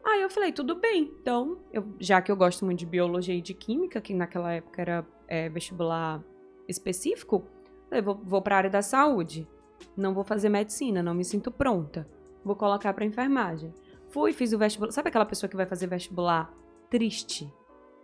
Aí 0.03 0.21
eu 0.21 0.29
falei, 0.29 0.51
tudo 0.51 0.75
bem. 0.75 1.13
Então, 1.21 1.59
eu, 1.71 1.95
já 1.97 2.21
que 2.21 2.29
eu 2.29 2.35
gosto 2.35 2.65
muito 2.65 2.79
de 2.79 2.85
biologia 2.85 3.33
e 3.33 3.41
de 3.41 3.53
química, 3.53 4.01
que 4.01 4.13
naquela 4.13 4.51
época 4.51 4.81
era 4.81 5.07
é, 5.29 5.47
vestibular 5.47 6.21
específico, 6.67 7.47
eu 7.89 8.03
vou, 8.03 8.15
vou 8.15 8.41
para 8.41 8.55
a 8.55 8.57
área 8.57 8.69
da 8.69 8.81
saúde. 8.81 9.47
Não 9.95 10.13
vou 10.13 10.25
fazer 10.25 10.49
medicina, 10.49 11.01
não 11.01 11.13
me 11.13 11.23
sinto 11.23 11.51
pronta. 11.51 12.05
Vou 12.43 12.57
colocar 12.57 12.93
para 12.93 13.05
enfermagem. 13.05 13.73
Fui, 14.09 14.33
fiz 14.33 14.51
o 14.51 14.57
vestibular. 14.57 14.91
Sabe 14.91 15.07
aquela 15.07 15.25
pessoa 15.25 15.49
que 15.49 15.55
vai 15.55 15.65
fazer 15.65 15.87
vestibular 15.87 16.53
triste, 16.89 17.49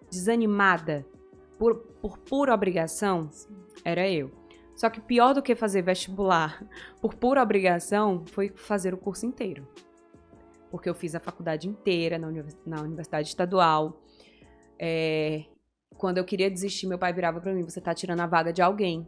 desanimada, 0.10 1.06
por, 1.60 1.76
por 2.02 2.18
pura 2.18 2.54
obrigação? 2.54 3.30
Sim. 3.30 3.53
Era 3.84 4.10
eu. 4.10 4.32
Só 4.76 4.90
que 4.90 5.00
pior 5.00 5.34
do 5.34 5.42
que 5.42 5.56
fazer 5.56 5.82
vestibular 5.82 6.66
por 7.00 7.14
pura 7.14 7.42
obrigação 7.42 8.26
foi 8.26 8.50
fazer 8.50 8.94
o 8.94 8.98
curso 8.98 9.26
inteiro. 9.26 9.68
Porque 10.72 10.90
eu 10.90 10.96
fiz 10.96 11.14
a 11.14 11.20
faculdade 11.20 11.68
inteira 11.68 12.18
na, 12.18 12.28
na 12.66 12.82
Universidade 12.82 13.28
Estadual. 13.28 14.02
É, 14.80 15.44
quando 15.98 16.18
eu 16.18 16.26
queria 16.26 16.50
desistir, 16.50 16.88
meu 16.88 16.98
pai 16.98 17.14
virava 17.14 17.40
para 17.40 17.54
mim: 17.54 17.64
Você 17.64 17.80
tá 17.80 17.94
tirando 17.94 18.22
a 18.22 18.28
vaga 18.28 18.52
de 18.52 18.62
alguém. 18.62 19.08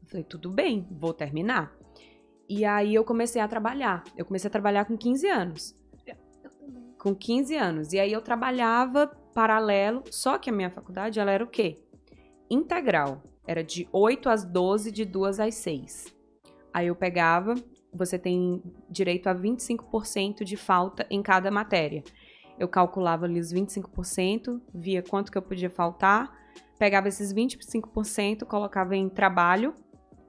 Eu 0.00 0.08
falei: 0.08 0.24
Tudo 0.24 0.48
bem, 0.48 0.86
vou 0.90 1.12
terminar. 1.12 1.76
E 2.48 2.64
aí 2.64 2.94
eu 2.94 3.04
comecei 3.04 3.42
a 3.42 3.48
trabalhar. 3.48 4.04
Eu 4.16 4.24
comecei 4.24 4.46
a 4.48 4.50
trabalhar 4.50 4.84
com 4.84 4.96
15 4.96 5.26
anos. 5.26 5.74
Com 6.98 7.14
15 7.14 7.56
anos. 7.56 7.92
E 7.92 7.98
aí 7.98 8.12
eu 8.12 8.20
trabalhava 8.20 9.08
paralelo, 9.34 10.04
só 10.10 10.38
que 10.38 10.50
a 10.50 10.52
minha 10.52 10.70
faculdade 10.70 11.18
ela 11.18 11.32
era 11.32 11.42
o 11.42 11.48
quê? 11.48 11.82
Integral. 12.48 13.22
Era 13.46 13.62
de 13.62 13.88
8 13.92 14.28
às 14.28 14.44
12, 14.44 14.90
de 14.90 15.04
2 15.04 15.40
às 15.40 15.54
6. 15.56 16.14
Aí 16.72 16.86
eu 16.86 16.94
pegava, 16.94 17.54
você 17.92 18.18
tem 18.18 18.62
direito 18.88 19.28
a 19.28 19.34
25% 19.34 20.44
de 20.44 20.56
falta 20.56 21.06
em 21.10 21.22
cada 21.22 21.50
matéria. 21.50 22.02
Eu 22.58 22.68
calculava 22.68 23.24
ali 23.26 23.40
os 23.40 23.52
25%, 23.52 24.60
via 24.72 25.02
quanto 25.02 25.30
que 25.30 25.36
eu 25.36 25.42
podia 25.42 25.68
faltar, 25.68 26.32
pegava 26.78 27.08
esses 27.08 27.32
25%, 27.32 28.44
colocava 28.44 28.96
em 28.96 29.08
trabalho. 29.08 29.74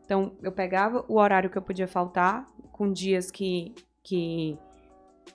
Então, 0.05 0.35
eu 0.41 0.51
pegava 0.51 1.05
o 1.07 1.17
horário 1.17 1.49
que 1.49 1.57
eu 1.57 1.61
podia 1.61 1.87
faltar, 1.87 2.45
com 2.71 2.91
dias 2.91 3.31
que, 3.31 3.73
que, 4.03 4.57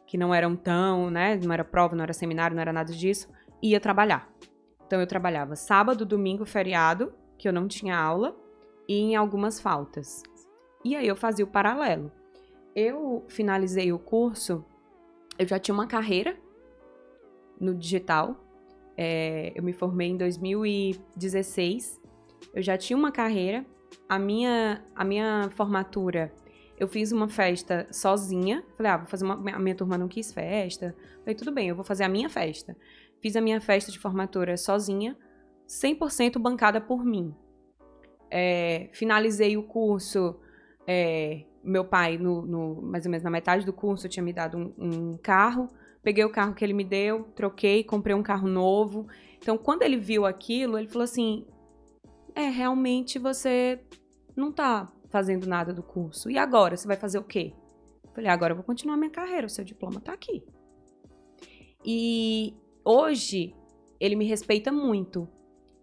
que 0.06 0.18
não 0.18 0.34
eram 0.34 0.54
tão, 0.54 1.08
né? 1.08 1.36
Não 1.36 1.52
era 1.52 1.64
prova, 1.64 1.96
não 1.96 2.02
era 2.02 2.12
seminário, 2.12 2.54
não 2.54 2.60
era 2.60 2.72
nada 2.72 2.92
disso, 2.92 3.28
ia 3.62 3.80
trabalhar. 3.80 4.28
Então, 4.86 5.00
eu 5.00 5.06
trabalhava 5.06 5.56
sábado, 5.56 6.04
domingo, 6.04 6.44
feriado, 6.44 7.12
que 7.38 7.48
eu 7.48 7.53
não 7.53 7.68
tinha 7.68 7.96
aula, 7.96 8.37
e 8.88 8.98
em 8.98 9.16
algumas 9.16 9.61
faltas. 9.61 10.22
E 10.85 10.96
aí 10.96 11.07
eu 11.07 11.16
fazia 11.16 11.44
o 11.44 11.48
paralelo. 11.48 12.11
Eu 12.74 13.24
finalizei 13.29 13.92
o 13.92 13.98
curso, 13.98 14.64
eu 15.38 15.46
já 15.46 15.59
tinha 15.59 15.74
uma 15.74 15.87
carreira 15.87 16.37
no 17.61 17.74
digital. 17.74 18.37
É, 18.96 19.53
eu 19.55 19.62
me 19.62 19.72
formei 19.72 20.09
em 20.09 20.16
2016 20.16 21.98
eu 22.53 22.62
já 22.62 22.77
tinha 22.77 22.96
uma 22.96 23.12
carreira, 23.12 23.64
a 24.09 24.18
minha, 24.18 24.83
a 24.94 25.05
minha 25.05 25.51
formatura, 25.53 26.33
eu 26.79 26.87
fiz 26.87 27.12
uma 27.12 27.29
festa 27.29 27.87
sozinha. 27.90 28.64
Falei, 28.77 28.92
ah, 28.92 28.96
vou 28.98 29.07
fazer 29.07 29.24
uma. 29.24 29.35
A 29.35 29.59
minha 29.59 29.74
turma 29.74 29.98
não 29.98 30.07
quis 30.07 30.33
festa. 30.33 30.94
Falei, 31.20 31.35
tudo 31.35 31.53
bem, 31.53 31.68
eu 31.68 31.74
vou 31.74 31.85
fazer 31.85 32.05
a 32.05 32.09
minha 32.09 32.29
festa. 32.29 32.77
Fiz 33.20 33.35
a 33.35 33.40
minha 33.40 33.61
festa 33.61 33.90
de 33.90 33.98
formatura 33.98 34.57
sozinha, 34.57 35.16
100% 35.68 36.38
bancada 36.38 36.81
por 36.81 37.04
mim. 37.04 37.35
É, 38.31 38.88
finalizei 38.92 39.57
o 39.57 39.62
curso. 39.62 40.40
É, 40.87 41.44
meu 41.62 41.85
pai, 41.85 42.16
no, 42.16 42.42
no, 42.42 42.83
mais 42.83 43.04
ou 43.04 43.11
menos 43.11 43.22
na 43.22 43.31
metade 43.31 43.66
do 43.66 43.72
curso, 43.72 44.09
tinha 44.09 44.22
me 44.22 44.33
dado 44.33 44.57
um, 44.57 44.74
um 44.78 45.18
carro. 45.18 45.68
Peguei 46.02 46.24
o 46.24 46.33
carro 46.33 46.54
que 46.54 46.64
ele 46.64 46.72
me 46.72 46.85
deu, 46.85 47.24
troquei, 47.35 47.85
comprei 47.85 48.14
um 48.14 48.22
carro 48.22 48.48
novo. 48.48 49.07
Então, 49.37 49.59
quando 49.59 49.83
ele 49.83 49.96
viu 49.96 50.24
aquilo, 50.24 50.78
ele 50.78 50.88
falou 50.88 51.04
assim: 51.04 51.46
É, 52.35 52.48
realmente 52.48 53.18
você 53.18 53.81
não 54.35 54.50
tá 54.50 54.90
fazendo 55.11 55.46
nada 55.46 55.72
do 55.72 55.83
curso. 55.83 56.31
E 56.31 56.38
agora? 56.38 56.76
Você 56.76 56.87
vai 56.87 56.96
fazer 56.96 57.18
o 57.18 57.24
quê? 57.24 57.52
Falei: 58.14 58.31
Agora 58.31 58.52
eu 58.52 58.57
vou 58.57 58.64
continuar 58.64 58.96
minha 58.96 59.11
carreira, 59.11 59.46
o 59.46 59.50
seu 59.50 59.64
diploma 59.64 60.00
tá 60.00 60.12
aqui. 60.12 60.42
E 61.85 62.54
hoje, 62.85 63.54
ele 64.00 64.16
me 64.16 64.24
respeita 64.24 64.72
muito. 64.72 65.28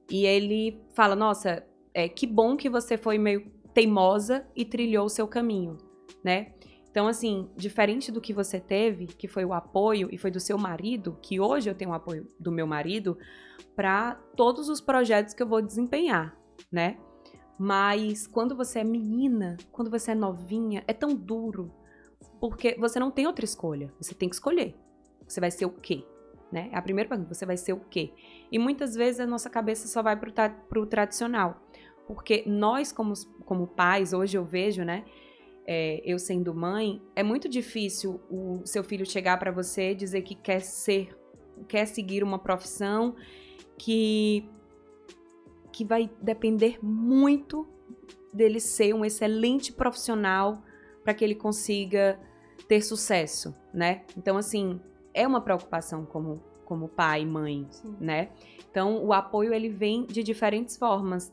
E 0.09 0.25
ele 0.25 0.81
fala: 0.93 1.15
Nossa, 1.15 1.65
é, 1.93 2.07
que 2.07 2.27
bom 2.27 2.55
que 2.55 2.69
você 2.69 2.97
foi 2.97 3.17
meio 3.17 3.51
teimosa 3.73 4.45
e 4.55 4.63
trilhou 4.63 5.05
o 5.05 5.09
seu 5.09 5.27
caminho, 5.27 5.77
né? 6.23 6.53
Então, 6.89 7.07
assim, 7.07 7.49
diferente 7.57 8.09
do 8.09 8.21
que 8.21 8.33
você 8.33 8.57
teve, 8.57 9.07
que 9.07 9.27
foi 9.27 9.43
o 9.43 9.51
apoio 9.51 10.07
e 10.11 10.17
foi 10.17 10.31
do 10.31 10.39
seu 10.39 10.57
marido, 10.57 11.17
que 11.21 11.41
hoje 11.41 11.69
eu 11.69 11.75
tenho 11.75 11.91
o 11.91 11.93
apoio 11.93 12.25
do 12.39 12.51
meu 12.53 12.65
marido 12.65 13.17
para 13.75 14.15
todos 14.37 14.69
os 14.69 14.79
projetos 14.79 15.33
que 15.33 15.43
eu 15.43 15.47
vou 15.47 15.61
desempenhar, 15.61 16.37
né? 16.71 16.97
Mas 17.59 18.27
quando 18.27 18.55
você 18.55 18.79
é 18.79 18.83
menina, 18.85 19.57
quando 19.73 19.91
você 19.91 20.11
é 20.11 20.15
novinha, 20.15 20.85
é 20.87 20.93
tão 20.93 21.13
duro, 21.13 21.69
porque 22.39 22.77
você 22.79 22.97
não 22.97 23.11
tem 23.11 23.27
outra 23.27 23.43
escolha, 23.43 23.93
você 23.99 24.13
tem 24.13 24.29
que 24.29 24.35
escolher. 24.35 24.73
Você 25.27 25.41
vai 25.41 25.51
ser 25.51 25.65
o 25.65 25.71
quê? 25.71 26.05
Né? 26.55 26.69
É 26.71 26.77
a 26.77 26.81
primeira 26.81 27.09
pergunta, 27.09 27.33
você 27.33 27.45
vai 27.45 27.57
ser 27.57 27.73
o 27.73 27.81
quê? 27.81 28.13
E 28.49 28.57
muitas 28.57 28.95
vezes 28.95 29.19
a 29.19 29.27
nossa 29.27 29.49
cabeça 29.49 29.89
só 29.89 30.01
vai 30.01 30.15
para 30.15 30.79
o 30.79 30.85
tradicional. 30.85 31.61
Porque 32.07 32.43
nós, 32.47 32.93
como, 32.93 33.11
como 33.43 33.67
pais, 33.67 34.13
hoje 34.13 34.37
eu 34.37 34.45
vejo, 34.45 34.85
né? 34.85 35.03
É, 35.67 36.01
eu 36.05 36.17
sendo 36.17 36.55
mãe, 36.55 37.01
é 37.13 37.23
muito 37.23 37.49
difícil 37.49 38.21
o 38.31 38.61
seu 38.65 38.85
filho 38.85 39.05
chegar 39.05 39.37
para 39.37 39.51
você 39.51 39.91
e 39.91 39.95
dizer 39.95 40.21
que 40.21 40.33
quer 40.33 40.61
ser, 40.61 41.13
quer 41.67 41.85
seguir 41.87 42.23
uma 42.23 42.39
profissão 42.39 43.17
que 43.77 44.47
que 45.73 45.83
vai 45.83 46.09
depender 46.21 46.79
muito 46.81 47.67
dele 48.31 48.61
ser 48.61 48.95
um 48.95 49.03
excelente 49.03 49.73
profissional 49.73 50.63
para 51.03 51.13
que 51.13 51.21
ele 51.21 51.35
consiga 51.35 52.17
ter 52.65 52.81
sucesso, 52.81 53.53
né? 53.73 54.03
Então 54.15 54.37
assim, 54.37 54.79
é 55.15 55.25
uma 55.25 55.41
preocupação 55.41 56.05
como 56.05 56.43
como 56.65 56.89
pai 56.89 57.21
e 57.21 57.25
mãe, 57.25 57.67
Sim. 57.69 57.95
né? 57.99 58.29
Então 58.69 59.05
o 59.05 59.13
apoio 59.13 59.53
ele 59.53 59.69
vem 59.69 60.05
de 60.05 60.23
diferentes 60.23 60.75
formas. 60.75 61.31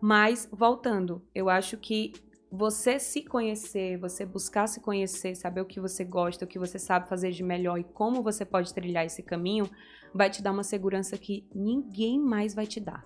Mas, 0.00 0.48
voltando, 0.50 1.22
eu 1.34 1.50
acho 1.50 1.76
que 1.76 2.14
você 2.50 2.98
se 2.98 3.22
conhecer, 3.22 3.98
você 3.98 4.24
buscar 4.24 4.66
se 4.66 4.80
conhecer, 4.80 5.36
saber 5.36 5.60
o 5.60 5.66
que 5.66 5.78
você 5.78 6.04
gosta, 6.04 6.44
o 6.44 6.48
que 6.48 6.58
você 6.58 6.78
sabe 6.78 7.08
fazer 7.08 7.30
de 7.30 7.42
melhor 7.42 7.78
e 7.78 7.84
como 7.84 8.22
você 8.22 8.44
pode 8.44 8.72
trilhar 8.72 9.04
esse 9.04 9.22
caminho, 9.22 9.70
vai 10.14 10.30
te 10.30 10.42
dar 10.42 10.50
uma 10.50 10.64
segurança 10.64 11.16
que 11.18 11.46
ninguém 11.54 12.18
mais 12.18 12.54
vai 12.54 12.66
te 12.66 12.80
dar. 12.80 13.04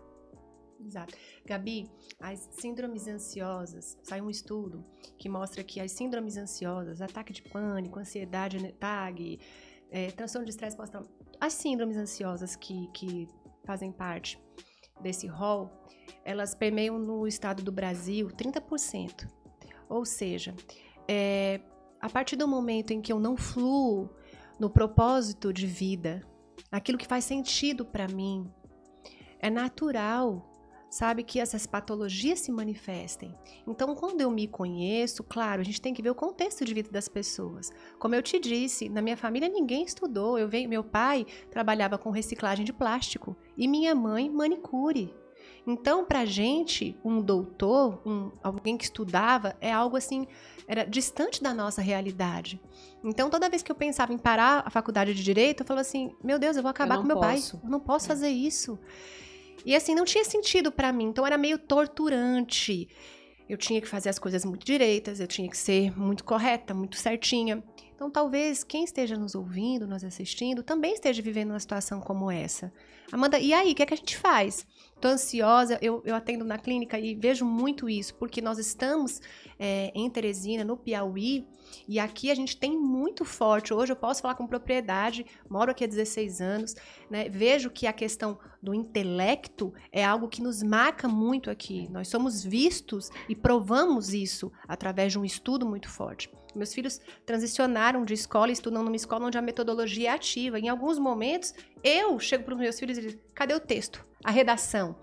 Exato. 0.87 1.14
Gabi, 1.44 1.90
as 2.20 2.48
síndromes 2.52 3.08
ansiosas, 3.08 3.98
saiu 4.02 4.24
um 4.24 4.30
estudo 4.30 4.84
que 5.18 5.28
mostra 5.28 5.64
que 5.64 5.80
as 5.80 5.92
síndromes 5.92 6.37
ansiosas, 6.37 7.00
ataque 7.00 7.32
de 7.32 7.42
pânico, 7.42 7.98
ansiedade, 7.98 8.72
TAG, 8.74 9.40
é, 9.94 10.11
transtorno 10.11 10.44
de 10.44 10.50
estresse 10.50 10.76
pós-traumático, 10.76 11.16
as 11.40 11.52
síndromes 11.52 11.96
ansiosas 11.96 12.57
que, 12.57 12.88
que 12.88 13.28
fazem 13.64 13.92
parte 13.92 14.42
desse 15.00 15.28
rol, 15.28 15.70
elas 16.24 16.52
permeiam 16.52 16.98
no 16.98 17.28
estado 17.28 17.62
do 17.62 17.70
Brasil 17.70 18.26
30%. 18.26 19.28
Ou 19.88 20.04
seja, 20.04 20.52
é, 21.07 21.61
a 22.00 22.11
partir 22.11 22.35
do 22.35 22.48
momento 22.48 22.90
em 22.90 23.00
que 23.00 23.12
eu 23.12 23.20
não 23.20 23.37
fluo 23.37 24.11
no 24.59 24.68
propósito 24.68 25.52
de 25.52 25.64
vida, 25.64 26.26
aquilo 26.72 26.98
que 26.98 27.07
faz 27.07 27.24
sentido 27.24 27.85
para 27.85 28.09
mim, 28.09 28.50
é 29.38 29.48
natural, 29.48 30.50
sabe, 30.94 31.24
que 31.24 31.40
essas 31.40 31.66
patologias 31.66 32.38
se 32.38 32.52
manifestem. 32.52 33.35
Então, 33.66 33.96
quando 33.96 34.20
eu 34.20 34.30
me 34.30 34.46
conheço, 34.46 35.24
claro, 35.24 35.61
a 35.61 35.64
gente 35.64 35.80
tem 35.80 35.92
que 35.92 36.00
ver 36.00 36.11
o 36.11 36.14
contexto 36.14 36.64
de 36.64 36.72
vida 36.72 36.88
das 36.88 37.09
pessoas. 37.09 37.72
Como 37.98 38.14
eu 38.14 38.22
te 38.22 38.38
disse, 38.38 38.88
na 38.88 39.02
minha 39.02 39.16
família 39.16 39.48
ninguém 39.48 39.85
estudou. 39.85 40.38
Eu 40.38 40.48
venho, 40.48 40.68
meu 40.68 40.85
pai 40.85 41.26
trabalhava 41.50 41.98
com 41.98 42.11
reciclagem 42.11 42.64
de 42.64 42.72
plástico 42.72 43.37
e 43.59 43.66
minha 43.66 43.92
mãe 43.92 44.30
manicure. 44.30 45.12
Então, 45.66 46.04
para 46.04 46.24
gente, 46.24 46.96
um 47.04 47.20
doutor, 47.20 48.00
um, 48.07 48.30
alguém 48.40 48.76
que 48.76 48.85
estudava, 48.85 49.57
é 49.61 49.72
algo 49.72 49.96
assim, 49.96 50.28
era 50.68 50.85
distante 50.85 51.42
da 51.42 51.52
nossa 51.52 51.83
realidade. 51.83 52.61
Então, 53.02 53.28
toda 53.28 53.48
vez 53.48 53.62
que 53.62 53.72
eu 53.72 53.76
pensava 53.76 54.12
em 54.12 54.18
parar 54.18 54.62
a 54.64 54.70
faculdade 54.70 55.12
de 55.12 55.24
direito, 55.24 55.62
eu 55.62 55.66
falava 55.66 55.80
assim: 55.80 56.14
meu 56.22 56.38
Deus, 56.38 56.57
eu 56.57 56.62
vou 56.62 56.70
acabar 56.70 56.98
com 56.98 57.04
meu 57.04 57.18
posso. 57.18 57.57
pai. 57.57 57.61
Eu 57.64 57.70
não 57.70 57.80
posso 57.80 58.07
é. 58.07 58.09
fazer 58.09 58.28
isso. 58.28 58.78
E 59.64 59.74
assim, 59.74 59.94
não 59.94 60.05
tinha 60.05 60.24
sentido 60.24 60.70
para 60.70 60.92
mim. 60.92 61.05
Então, 61.05 61.27
era 61.27 61.38
meio 61.38 61.59
torturante. 61.59 62.88
Eu 63.48 63.59
tinha 63.59 63.81
que 63.81 63.88
fazer 63.88 64.09
as 64.09 64.18
coisas 64.18 64.44
muito 64.44 64.64
direitas, 64.64 65.20
eu 65.20 65.27
tinha 65.27 65.48
que 65.48 65.57
ser 65.57 65.96
muito 65.98 66.24
correta, 66.24 66.72
muito 66.72 66.96
certinha. 66.96 67.62
Então, 67.94 68.11
talvez 68.11 68.64
quem 68.64 68.85
esteja 68.85 69.16
nos 69.16 69.35
ouvindo, 69.35 69.87
nos 69.87 70.03
assistindo, 70.03 70.62
também 70.62 70.94
esteja 70.94 71.22
vivendo 71.22 71.50
uma 71.50 71.61
situação 71.61 72.00
como 72.00 72.31
essa. 72.31 72.72
Amanda, 73.12 73.38
e 73.38 73.53
aí, 73.53 73.72
o 73.72 73.74
que, 73.74 73.83
é 73.83 73.87
que 73.87 73.94
a 73.94 73.96
gente 73.96 74.16
faz? 74.16 74.66
Tô 75.00 75.09
ansiosa, 75.09 75.79
eu, 75.81 76.03
eu 76.05 76.14
atendo 76.14 76.44
na 76.44 76.59
clínica 76.59 76.98
e 76.98 77.14
vejo 77.14 77.44
muito 77.44 77.88
isso, 77.88 78.14
porque 78.14 78.40
nós 78.40 78.59
estamos 78.59 79.20
é, 79.59 79.92
em 79.94 80.09
Teresina, 80.11 80.64
no 80.64 80.77
Piauí, 80.77 81.46
e 81.88 81.98
aqui 81.98 82.30
a 82.30 82.34
gente 82.34 82.56
tem 82.56 82.76
muito 82.76 83.24
forte. 83.24 83.72
Hoje 83.72 83.92
eu 83.92 83.96
posso 83.96 84.22
falar 84.22 84.34
com 84.34 84.46
propriedade, 84.46 85.26
moro 85.48 85.70
aqui 85.70 85.84
há 85.84 85.87
16 85.87 86.40
anos, 86.40 86.74
né? 87.10 87.28
Vejo 87.28 87.70
que 87.70 87.87
a 87.87 87.92
questão 87.92 88.38
do 88.62 88.74
intelecto 88.74 89.72
é 89.92 90.04
algo 90.04 90.28
que 90.28 90.42
nos 90.42 90.62
marca 90.62 91.08
muito 91.08 91.50
aqui. 91.50 91.88
Nós 91.90 92.08
somos 92.08 92.42
vistos 92.42 93.10
e 93.28 93.37
provamos 93.37 94.14
isso 94.14 94.50
através 94.66 95.12
de 95.12 95.18
um 95.18 95.24
estudo 95.24 95.66
muito 95.66 95.88
forte. 95.88 96.30
Meus 96.54 96.72
filhos 96.72 97.00
transicionaram 97.26 98.04
de 98.04 98.14
escola 98.14 98.52
estudam 98.52 98.82
numa 98.82 98.96
escola 98.96 99.26
onde 99.26 99.37
a 99.37 99.42
metodologia 99.42 100.10
é 100.10 100.12
ativa. 100.12 100.58
Em 100.58 100.68
alguns 100.68 100.98
momentos, 100.98 101.52
eu 101.82 102.18
chego 102.18 102.44
para 102.44 102.54
os 102.54 102.60
meus 102.60 102.78
filhos 102.78 102.96
e 102.98 103.00
digo: 103.00 103.20
cadê 103.34 103.54
o 103.54 103.60
texto? 103.60 104.04
A 104.22 104.30
redação? 104.30 104.96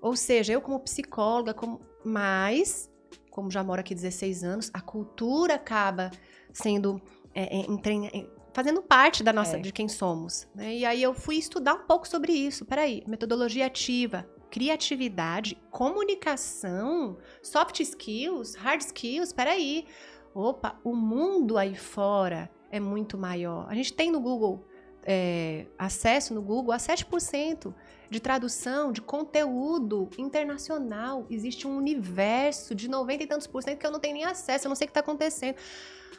Ou 0.00 0.14
seja, 0.16 0.52
eu 0.52 0.60
como 0.60 0.80
psicóloga, 0.80 1.54
como... 1.54 1.80
mas, 2.04 2.90
como 3.38 3.52
já 3.52 3.62
moro 3.62 3.78
aqui 3.78 3.94
16 3.94 4.42
anos, 4.42 4.68
a 4.74 4.80
cultura 4.80 5.54
acaba 5.54 6.10
sendo 6.52 7.00
é, 7.32 7.60
é, 7.60 8.26
fazendo 8.52 8.82
parte 8.82 9.22
da 9.22 9.32
nossa, 9.32 9.58
é. 9.58 9.60
de 9.60 9.70
quem 9.70 9.86
somos. 9.86 10.48
Né? 10.52 10.78
E 10.78 10.84
aí 10.84 11.00
eu 11.00 11.14
fui 11.14 11.36
estudar 11.36 11.74
um 11.74 11.86
pouco 11.86 12.08
sobre 12.08 12.32
isso. 12.32 12.66
Peraí, 12.66 13.04
metodologia 13.06 13.66
ativa, 13.66 14.28
criatividade, 14.50 15.56
comunicação, 15.70 17.16
soft 17.40 17.78
skills, 17.78 18.56
hard 18.56 18.80
skills, 18.80 19.32
peraí 19.32 19.86
opa, 20.34 20.76
o 20.82 20.96
mundo 20.96 21.56
aí 21.56 21.76
fora 21.76 22.50
é 22.72 22.80
muito 22.80 23.16
maior. 23.16 23.68
A 23.68 23.74
gente 23.76 23.92
tem 23.92 24.10
no 24.10 24.18
Google 24.18 24.66
é, 25.04 25.66
acesso 25.78 26.34
no 26.34 26.42
Google 26.42 26.72
a 26.72 26.76
7% 26.76 27.72
de 28.10 28.20
tradução 28.20 28.92
de 28.92 29.00
conteúdo 29.00 30.08
internacional. 30.16 31.26
Existe 31.30 31.66
um 31.66 31.76
universo 31.76 32.74
de 32.74 32.88
90 32.88 33.22
e 33.22 33.26
tantos 33.26 33.46
por 33.46 33.62
cento 33.62 33.78
que 33.78 33.86
eu 33.86 33.90
não 33.90 34.00
tenho 34.00 34.14
nem 34.14 34.24
acesso, 34.24 34.66
eu 34.66 34.68
não 34.68 34.76
sei 34.76 34.86
o 34.86 34.88
que 34.88 34.90
está 34.92 35.00
acontecendo. 35.00 35.56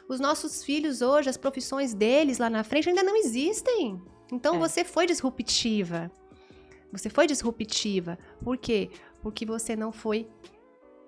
Os 0.08 0.20
nossos 0.20 0.64
filhos 0.64 1.02
hoje, 1.02 1.28
as 1.28 1.36
profissões 1.36 1.94
deles 1.94 2.38
lá 2.38 2.50
na 2.50 2.64
frente 2.64 2.88
ainda 2.88 3.02
não 3.02 3.16
existem. 3.16 4.00
Então 4.32 4.56
é. 4.56 4.58
você 4.58 4.84
foi 4.84 5.06
disruptiva. 5.06 6.10
Você 6.92 7.08
foi 7.08 7.26
disruptiva. 7.26 8.18
Por 8.42 8.56
quê? 8.56 8.90
Porque 9.22 9.46
você 9.46 9.76
não 9.76 9.92
foi 9.92 10.28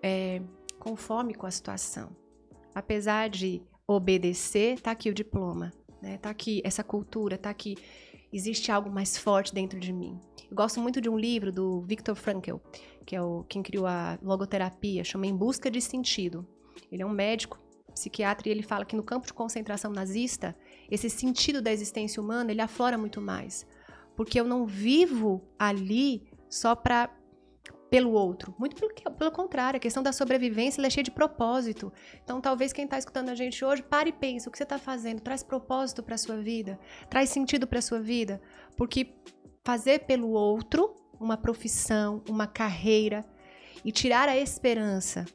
é, 0.03 0.41
conforme 0.79 1.35
com 1.35 1.47
a 1.47 1.51
situação 1.51 2.23
apesar 2.75 3.29
de 3.29 3.63
obedecer, 3.87 4.81
tá 4.81 4.93
aqui 4.93 5.11
o 5.11 5.15
diploma, 5.15 5.73
né? 6.01 6.19
Tá 6.19 6.31
aqui 6.31 6.61
essa 6.65 6.83
cultura, 6.83 7.37
tá 7.37 7.51
aqui 7.51 7.77
existe 8.33 8.73
algo 8.73 8.91
mais 8.91 9.17
forte 9.17 9.55
dentro 9.55 9.79
de 9.79 9.93
mim. 9.93 10.19
Eu 10.51 10.57
gosto 10.57 10.81
muito 10.81 11.01
de 11.01 11.09
um 11.09 11.19
livro 11.19 11.53
do 11.53 11.83
Viktor 11.83 12.15
Frankl, 12.15 12.57
que 13.05 13.15
é 13.15 13.23
o 13.23 13.45
quem 13.49 13.63
criou 13.63 13.87
a 13.87 14.19
logoterapia, 14.23 15.05
chama 15.05 15.27
Em 15.27 15.37
Busca 15.37 15.71
de 15.71 15.81
Sentido. 15.81 16.47
Ele 16.91 17.03
é 17.03 17.07
um 17.07 17.11
médico, 17.11 17.61
psiquiatra 17.93 18.49
e 18.49 18.53
ele 18.53 18.63
fala 18.63 18.85
que 18.85 18.97
no 18.97 19.03
campo 19.03 19.27
de 19.27 19.35
concentração 19.35 19.93
nazista, 19.93 20.57
esse 20.91 21.11
sentido 21.11 21.61
da 21.61 21.73
existência 21.73 22.23
humana, 22.23 22.51
ele 22.51 22.61
aflora 22.61 22.97
muito 22.97 23.21
mais, 23.21 23.67
porque 24.17 24.41
eu 24.41 24.45
não 24.45 24.67
vivo 24.67 25.43
ali 25.59 26.23
só 26.49 26.75
para 26.75 27.11
pelo 27.93 28.13
outro. 28.13 28.55
Muito 28.59 28.75
pelo, 28.75 29.15
pelo 29.15 29.31
contrário, 29.31 29.77
a 29.77 29.81
questão 29.81 30.03
da 30.03 30.15
sobrevivência 30.15 30.81
é 30.81 30.89
cheia 30.89 31.05
de 31.05 31.11
propósito. 31.11 31.93
Então, 32.25 32.41
talvez 32.41 32.73
quem 32.73 32.87
está 32.87 32.97
escutando 32.97 33.29
a 33.29 33.35
gente 33.35 33.63
hoje, 33.63 33.83
pare 33.83 34.09
e 34.09 34.13
pense, 34.15 34.49
o 34.49 34.51
que 34.51 34.57
você 34.57 34.63
está 34.63 34.79
fazendo 34.79 35.21
traz 35.21 35.43
propósito 35.43 36.03
para 36.03 36.17
sua 36.17 36.39
vida? 36.39 36.81
Traz 37.11 37.29
sentido 37.29 37.67
para 37.67 37.83
sua 37.83 38.01
vida? 38.01 38.41
Porque 38.79 39.15
fazer 39.63 40.07
pelo 40.07 40.31
outro 40.31 40.97
uma 41.21 41.37
profissão, 41.37 42.25
uma 42.27 42.47
carreira 42.47 43.27
e 43.85 43.93
tirar 43.93 44.27
a 44.27 44.39
esperança 44.39 45.27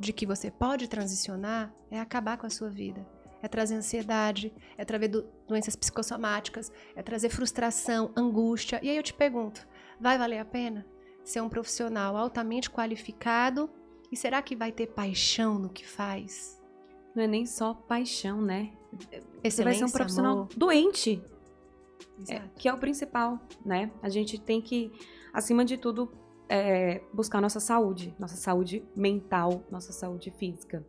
de 0.00 0.10
que 0.10 0.24
você 0.24 0.50
pode 0.50 0.88
transicionar 0.88 1.70
é 1.90 2.00
acabar 2.00 2.38
com 2.38 2.46
a 2.46 2.50
sua 2.50 2.70
vida. 2.70 3.06
É 3.42 3.46
trazer 3.46 3.74
ansiedade, 3.74 4.54
é 4.78 4.86
trazer 4.86 5.08
do, 5.08 5.28
doenças 5.46 5.76
psicossomáticas, 5.76 6.72
é 6.96 7.02
trazer 7.02 7.28
frustração, 7.28 8.10
angústia. 8.16 8.80
E 8.82 8.88
aí 8.88 8.96
eu 8.96 9.02
te 9.02 9.12
pergunto, 9.12 9.68
vai 10.00 10.16
valer 10.16 10.38
a 10.38 10.46
pena 10.46 10.95
ser 11.26 11.40
um 11.40 11.48
profissional 11.48 12.16
altamente 12.16 12.70
qualificado? 12.70 13.68
E 14.10 14.16
será 14.16 14.40
que 14.40 14.54
vai 14.54 14.70
ter 14.70 14.86
paixão 14.86 15.58
no 15.58 15.68
que 15.68 15.86
faz? 15.86 16.62
Não 17.14 17.24
é 17.24 17.26
nem 17.26 17.44
só 17.44 17.74
paixão, 17.74 18.40
né? 18.40 18.72
Excelência, 18.92 19.50
Você 19.50 19.64
vai 19.64 19.74
ser 19.74 19.84
um 19.84 19.90
profissional 19.90 20.32
amor. 20.32 20.48
doente, 20.56 21.22
é, 22.28 22.42
que 22.56 22.68
é 22.68 22.72
o 22.72 22.78
principal, 22.78 23.40
né? 23.64 23.90
A 24.00 24.08
gente 24.08 24.38
tem 24.40 24.62
que, 24.62 24.92
acima 25.32 25.64
de 25.64 25.76
tudo, 25.76 26.10
é, 26.48 27.02
buscar 27.12 27.40
nossa 27.40 27.58
saúde, 27.58 28.14
nossa 28.18 28.36
saúde 28.36 28.84
mental, 28.94 29.64
nossa 29.70 29.92
saúde 29.92 30.30
física. 30.30 30.86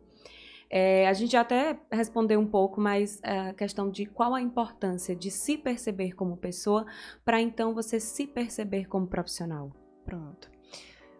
É, 0.70 1.08
a 1.08 1.12
gente 1.14 1.36
até 1.36 1.80
respondeu 1.90 2.38
um 2.38 2.46
pouco, 2.46 2.80
mas 2.80 3.20
é, 3.24 3.50
a 3.50 3.54
questão 3.54 3.90
de 3.90 4.06
qual 4.06 4.34
a 4.34 4.40
importância 4.40 5.16
de 5.16 5.30
se 5.30 5.58
perceber 5.58 6.12
como 6.12 6.36
pessoa 6.36 6.86
para 7.24 7.40
então 7.40 7.74
você 7.74 7.98
se 7.98 8.26
perceber 8.26 8.86
como 8.86 9.06
profissional. 9.06 9.72
Pronto. 10.08 10.50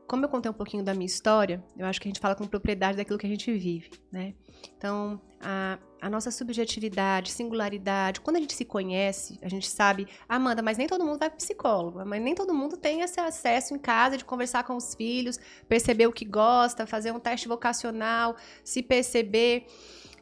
Como 0.06 0.24
eu 0.24 0.28
contei 0.30 0.50
um 0.50 0.54
pouquinho 0.54 0.82
da 0.82 0.94
minha 0.94 1.04
história, 1.04 1.62
eu 1.76 1.84
acho 1.84 2.00
que 2.00 2.08
a 2.08 2.10
gente 2.10 2.20
fala 2.20 2.34
com 2.34 2.46
propriedade 2.46 2.96
daquilo 2.96 3.18
que 3.18 3.26
a 3.26 3.28
gente 3.28 3.52
vive, 3.52 3.90
né? 4.10 4.32
Então, 4.78 5.20
a, 5.38 5.78
a 6.00 6.08
nossa 6.08 6.30
subjetividade, 6.30 7.30
singularidade, 7.30 8.22
quando 8.22 8.36
a 8.36 8.40
gente 8.40 8.54
se 8.54 8.64
conhece, 8.64 9.38
a 9.42 9.48
gente 9.50 9.68
sabe, 9.68 10.08
Amanda, 10.26 10.62
mas 10.62 10.78
nem 10.78 10.86
todo 10.86 11.04
mundo 11.04 11.18
vai 11.18 11.28
para 11.28 11.36
psicólogo, 11.36 12.02
mas 12.06 12.22
nem 12.22 12.34
todo 12.34 12.54
mundo 12.54 12.78
tem 12.78 13.02
esse 13.02 13.20
acesso 13.20 13.74
em 13.74 13.78
casa 13.78 14.16
de 14.16 14.24
conversar 14.24 14.64
com 14.64 14.74
os 14.74 14.94
filhos, 14.94 15.38
perceber 15.68 16.06
o 16.06 16.12
que 16.12 16.24
gosta, 16.24 16.86
fazer 16.86 17.12
um 17.12 17.20
teste 17.20 17.46
vocacional, 17.46 18.34
se 18.64 18.82
perceber. 18.82 19.66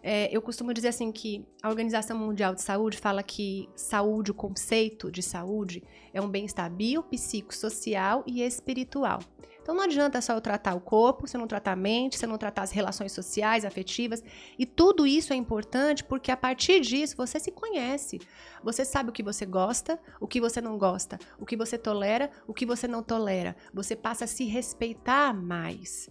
É, 0.08 0.28
eu 0.30 0.40
costumo 0.40 0.72
dizer 0.72 0.86
assim 0.86 1.10
que 1.10 1.44
a 1.60 1.68
Organização 1.68 2.16
Mundial 2.16 2.54
de 2.54 2.62
Saúde 2.62 2.96
fala 2.96 3.24
que 3.24 3.68
saúde, 3.74 4.30
o 4.30 4.34
conceito 4.34 5.10
de 5.10 5.20
saúde, 5.20 5.82
é 6.14 6.20
um 6.20 6.28
bem-estar 6.28 6.70
biopsicossocial 6.70 8.22
e 8.24 8.40
espiritual. 8.40 9.18
Então 9.60 9.74
não 9.74 9.82
adianta 9.82 10.20
só 10.20 10.34
eu 10.34 10.40
tratar 10.40 10.76
o 10.76 10.80
corpo, 10.80 11.26
se 11.26 11.36
eu 11.36 11.40
não 11.40 11.48
tratar 11.48 11.72
a 11.72 11.76
mente, 11.76 12.16
se 12.16 12.24
eu 12.24 12.28
não 12.28 12.38
tratar 12.38 12.62
as 12.62 12.70
relações 12.70 13.10
sociais, 13.10 13.64
afetivas. 13.64 14.22
E 14.56 14.64
tudo 14.64 15.08
isso 15.08 15.32
é 15.32 15.36
importante 15.36 16.04
porque 16.04 16.30
a 16.30 16.36
partir 16.36 16.82
disso 16.82 17.16
você 17.16 17.40
se 17.40 17.50
conhece. 17.50 18.20
Você 18.62 18.84
sabe 18.84 19.10
o 19.10 19.12
que 19.12 19.24
você 19.24 19.44
gosta, 19.44 19.98
o 20.20 20.28
que 20.28 20.40
você 20.40 20.60
não 20.60 20.78
gosta, 20.78 21.18
o 21.36 21.44
que 21.44 21.56
você 21.56 21.76
tolera, 21.76 22.30
o 22.46 22.54
que 22.54 22.64
você 22.64 22.86
não 22.86 23.02
tolera. 23.02 23.56
Você 23.74 23.96
passa 23.96 24.24
a 24.24 24.28
se 24.28 24.44
respeitar 24.44 25.34
mais. 25.34 26.08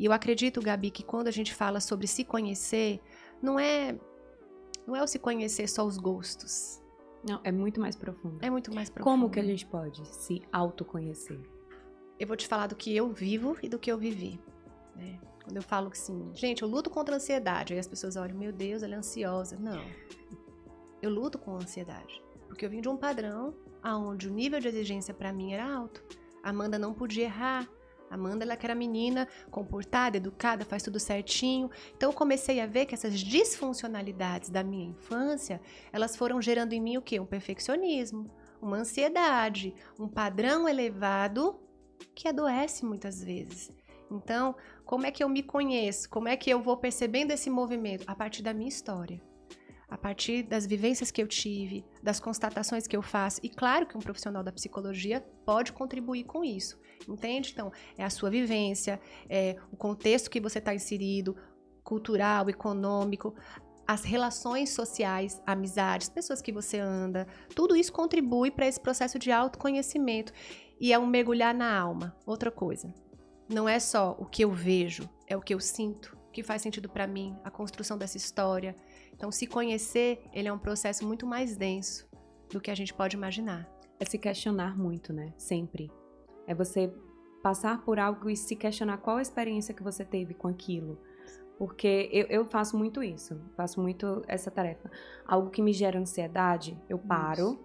E 0.00 0.04
eu 0.04 0.12
acredito, 0.12 0.60
Gabi, 0.60 0.90
que 0.90 1.04
quando 1.04 1.28
a 1.28 1.30
gente 1.30 1.54
fala 1.54 1.78
sobre 1.78 2.08
se 2.08 2.24
conhecer, 2.24 3.00
não 3.42 3.58
é 3.58 3.98
não 4.86 4.94
é 4.94 5.02
o 5.02 5.06
se 5.06 5.18
conhecer 5.18 5.68
só 5.68 5.84
os 5.84 5.96
gostos. 5.98 6.80
Não, 7.28 7.40
é 7.42 7.50
muito 7.50 7.80
mais 7.80 7.96
profundo. 7.96 8.38
É 8.40 8.48
muito 8.48 8.72
mais 8.72 8.88
profundo. 8.88 9.10
Como 9.10 9.30
que 9.30 9.40
a 9.40 9.44
gente 9.44 9.66
pode 9.66 10.06
se 10.06 10.42
autoconhecer? 10.52 11.40
eu 12.18 12.26
vou 12.26 12.36
te 12.36 12.46
falar 12.46 12.66
do 12.66 12.76
que 12.76 12.94
eu 12.94 13.08
vivo 13.12 13.56
e 13.62 13.68
do 13.68 13.78
que 13.78 13.90
eu 13.90 13.98
vivi. 13.98 14.40
Né? 14.94 15.18
Quando 15.44 15.56
eu 15.56 15.62
falo 15.62 15.90
que 15.90 15.98
assim, 15.98 16.30
gente, 16.34 16.62
eu 16.62 16.68
luto 16.68 16.90
contra 16.90 17.14
a 17.14 17.16
ansiedade, 17.16 17.74
aí 17.74 17.78
as 17.78 17.86
pessoas 17.86 18.16
olham, 18.16 18.36
meu 18.36 18.52
Deus, 18.52 18.82
ela 18.82 18.94
é 18.94 18.98
ansiosa. 18.98 19.56
Não. 19.58 19.84
Eu 21.02 21.10
luto 21.10 21.38
com 21.38 21.52
a 21.52 21.58
ansiedade. 21.58 22.22
Porque 22.48 22.64
eu 22.64 22.70
vim 22.70 22.80
de 22.80 22.88
um 22.88 22.96
padrão 22.96 23.54
onde 23.84 24.28
o 24.28 24.32
nível 24.32 24.58
de 24.58 24.66
exigência 24.66 25.14
para 25.14 25.32
mim 25.32 25.52
era 25.52 25.72
alto. 25.72 26.02
A 26.42 26.50
Amanda 26.50 26.78
não 26.78 26.94
podia 26.94 27.24
errar. 27.24 27.68
Amanda, 28.10 28.44
ela 28.44 28.56
que 28.56 28.66
era 28.66 28.74
menina, 28.74 29.28
comportada, 29.50 30.16
educada, 30.16 30.64
faz 30.64 30.82
tudo 30.82 30.98
certinho. 30.98 31.70
Então 31.96 32.10
eu 32.10 32.14
comecei 32.14 32.60
a 32.60 32.66
ver 32.66 32.86
que 32.86 32.94
essas 32.94 33.18
disfuncionalidades 33.18 34.50
da 34.50 34.62
minha 34.62 34.90
infância, 34.90 35.60
elas 35.92 36.16
foram 36.16 36.40
gerando 36.40 36.72
em 36.72 36.80
mim 36.80 36.96
o 36.96 37.02
quê? 37.02 37.18
Um 37.18 37.26
perfeccionismo, 37.26 38.30
uma 38.60 38.78
ansiedade, 38.78 39.74
um 39.98 40.08
padrão 40.08 40.68
elevado 40.68 41.58
que 42.14 42.28
adoece 42.28 42.84
muitas 42.84 43.22
vezes. 43.22 43.72
Então, 44.10 44.54
como 44.84 45.06
é 45.06 45.10
que 45.10 45.22
eu 45.22 45.28
me 45.28 45.42
conheço? 45.42 46.08
Como 46.08 46.28
é 46.28 46.36
que 46.36 46.48
eu 46.48 46.62
vou 46.62 46.76
percebendo 46.76 47.32
esse 47.32 47.50
movimento? 47.50 48.04
A 48.06 48.14
partir 48.14 48.42
da 48.42 48.54
minha 48.54 48.68
história. 48.68 49.20
A 49.88 49.96
partir 49.96 50.42
das 50.42 50.66
vivências 50.66 51.10
que 51.10 51.22
eu 51.22 51.28
tive, 51.28 51.84
das 52.02 52.18
constatações 52.18 52.86
que 52.86 52.96
eu 52.96 53.02
faço. 53.02 53.40
E 53.42 53.48
claro 53.48 53.86
que 53.86 53.96
um 53.96 54.00
profissional 54.00 54.42
da 54.42 54.50
psicologia 54.50 55.20
pode 55.44 55.72
contribuir 55.72 56.24
com 56.24 56.44
isso. 56.44 56.78
Entende? 57.08 57.52
Então, 57.52 57.70
é 57.96 58.04
a 58.04 58.10
sua 58.10 58.30
vivência, 58.30 59.00
é 59.28 59.56
o 59.70 59.76
contexto 59.76 60.30
que 60.30 60.40
você 60.40 60.58
está 60.58 60.74
inserido, 60.74 61.36
cultural, 61.84 62.50
econômico, 62.50 63.34
as 63.86 64.02
relações 64.02 64.70
sociais, 64.70 65.40
amizades, 65.46 66.08
pessoas 66.08 66.42
que 66.42 66.50
você 66.50 66.80
anda, 66.80 67.26
tudo 67.54 67.76
isso 67.76 67.92
contribui 67.92 68.50
para 68.50 68.66
esse 68.66 68.80
processo 68.80 69.18
de 69.18 69.30
autoconhecimento 69.30 70.32
e 70.80 70.92
é 70.92 70.98
um 70.98 71.06
mergulhar 71.06 71.54
na 71.54 71.78
alma. 71.78 72.16
Outra 72.26 72.50
coisa, 72.50 72.92
não 73.48 73.68
é 73.68 73.78
só 73.78 74.16
o 74.18 74.26
que 74.26 74.42
eu 74.42 74.50
vejo, 74.50 75.08
é 75.28 75.36
o 75.36 75.40
que 75.40 75.54
eu 75.54 75.60
sinto, 75.60 76.18
que 76.36 76.42
faz 76.42 76.60
sentido 76.60 76.86
para 76.86 77.06
mim, 77.06 77.34
a 77.42 77.50
construção 77.50 77.96
dessa 77.96 78.18
história. 78.18 78.76
Então, 79.14 79.32
se 79.32 79.46
conhecer, 79.46 80.22
ele 80.34 80.48
é 80.48 80.52
um 80.52 80.58
processo 80.58 81.06
muito 81.06 81.26
mais 81.26 81.56
denso 81.56 82.06
do 82.52 82.60
que 82.60 82.70
a 82.70 82.74
gente 82.74 82.92
pode 82.92 83.16
imaginar. 83.16 83.66
É 83.98 84.04
se 84.04 84.18
questionar 84.18 84.76
muito, 84.76 85.14
né? 85.14 85.32
Sempre. 85.38 85.90
É 86.46 86.54
você 86.54 86.92
passar 87.42 87.82
por 87.86 87.98
algo 87.98 88.28
e 88.28 88.36
se 88.36 88.54
questionar 88.54 88.98
qual 88.98 89.16
a 89.16 89.22
experiência 89.22 89.72
que 89.72 89.82
você 89.82 90.04
teve 90.04 90.34
com 90.34 90.46
aquilo. 90.46 91.00
Porque 91.56 92.10
eu, 92.12 92.26
eu 92.26 92.44
faço 92.44 92.76
muito 92.76 93.02
isso, 93.02 93.40
faço 93.56 93.80
muito 93.80 94.22
essa 94.28 94.50
tarefa. 94.50 94.90
Algo 95.26 95.48
que 95.48 95.62
me 95.62 95.72
gera 95.72 95.98
ansiedade, 95.98 96.78
eu 96.86 96.98
paro, 96.98 97.54
isso. 97.54 97.64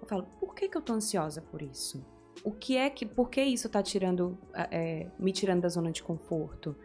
eu 0.00 0.06
falo, 0.06 0.26
por 0.38 0.54
que, 0.54 0.68
que 0.68 0.76
eu 0.76 0.82
tô 0.82 0.92
ansiosa 0.92 1.42
por 1.42 1.60
isso? 1.60 2.06
O 2.44 2.52
que 2.52 2.76
é 2.76 2.88
que, 2.88 3.04
por 3.04 3.28
que 3.28 3.42
isso 3.42 3.68
tá 3.68 3.82
tirando, 3.82 4.38
é, 4.70 5.10
me 5.18 5.32
tirando 5.32 5.62
da 5.62 5.68
zona 5.68 5.90
de 5.90 6.04
conforto? 6.04 6.76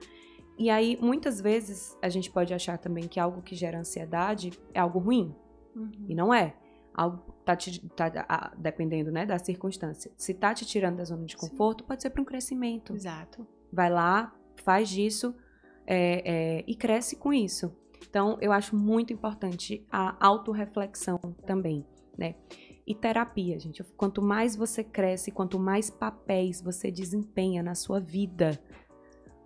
E 0.57 0.69
aí, 0.69 0.97
muitas 0.99 1.39
vezes, 1.39 1.95
a 2.01 2.09
gente 2.09 2.31
pode 2.31 2.53
achar 2.53 2.77
também 2.77 3.07
que 3.07 3.19
algo 3.19 3.41
que 3.41 3.55
gera 3.55 3.79
ansiedade 3.79 4.51
é 4.73 4.79
algo 4.79 4.97
ruim. 4.97 5.35
Uhum. 5.75 6.05
E 6.09 6.15
não 6.15 6.33
é. 6.33 6.55
Algo 6.93 7.31
tá, 7.45 7.55
te, 7.55 7.79
tá 7.89 8.53
dependendo, 8.57 9.11
né, 9.11 9.25
da 9.25 9.37
circunstância. 9.37 10.11
Se 10.17 10.33
tá 10.33 10.53
te 10.53 10.65
tirando 10.65 10.97
da 10.97 11.03
zona 11.03 11.25
de 11.25 11.37
conforto, 11.37 11.83
Sim. 11.83 11.87
pode 11.87 12.01
ser 12.01 12.09
para 12.09 12.21
um 12.21 12.25
crescimento. 12.25 12.95
Exato. 12.95 13.45
Vai 13.71 13.91
lá, 13.91 14.33
faz 14.63 14.89
disso 14.89 15.35
é, 15.85 16.57
é, 16.59 16.63
e 16.65 16.75
cresce 16.75 17.15
com 17.15 17.31
isso. 17.31 17.71
Então, 18.09 18.37
eu 18.41 18.51
acho 18.51 18.75
muito 18.75 19.13
importante 19.13 19.85
a 19.91 20.17
autorreflexão 20.25 21.19
também, 21.45 21.85
né? 22.17 22.35
E 22.85 22.95
terapia, 22.95 23.59
gente. 23.59 23.83
Quanto 23.95 24.21
mais 24.21 24.55
você 24.55 24.83
cresce, 24.83 25.29
quanto 25.29 25.59
mais 25.59 25.89
papéis 25.89 26.61
você 26.61 26.89
desempenha 26.89 27.61
na 27.61 27.75
sua 27.75 27.99
vida, 27.99 28.57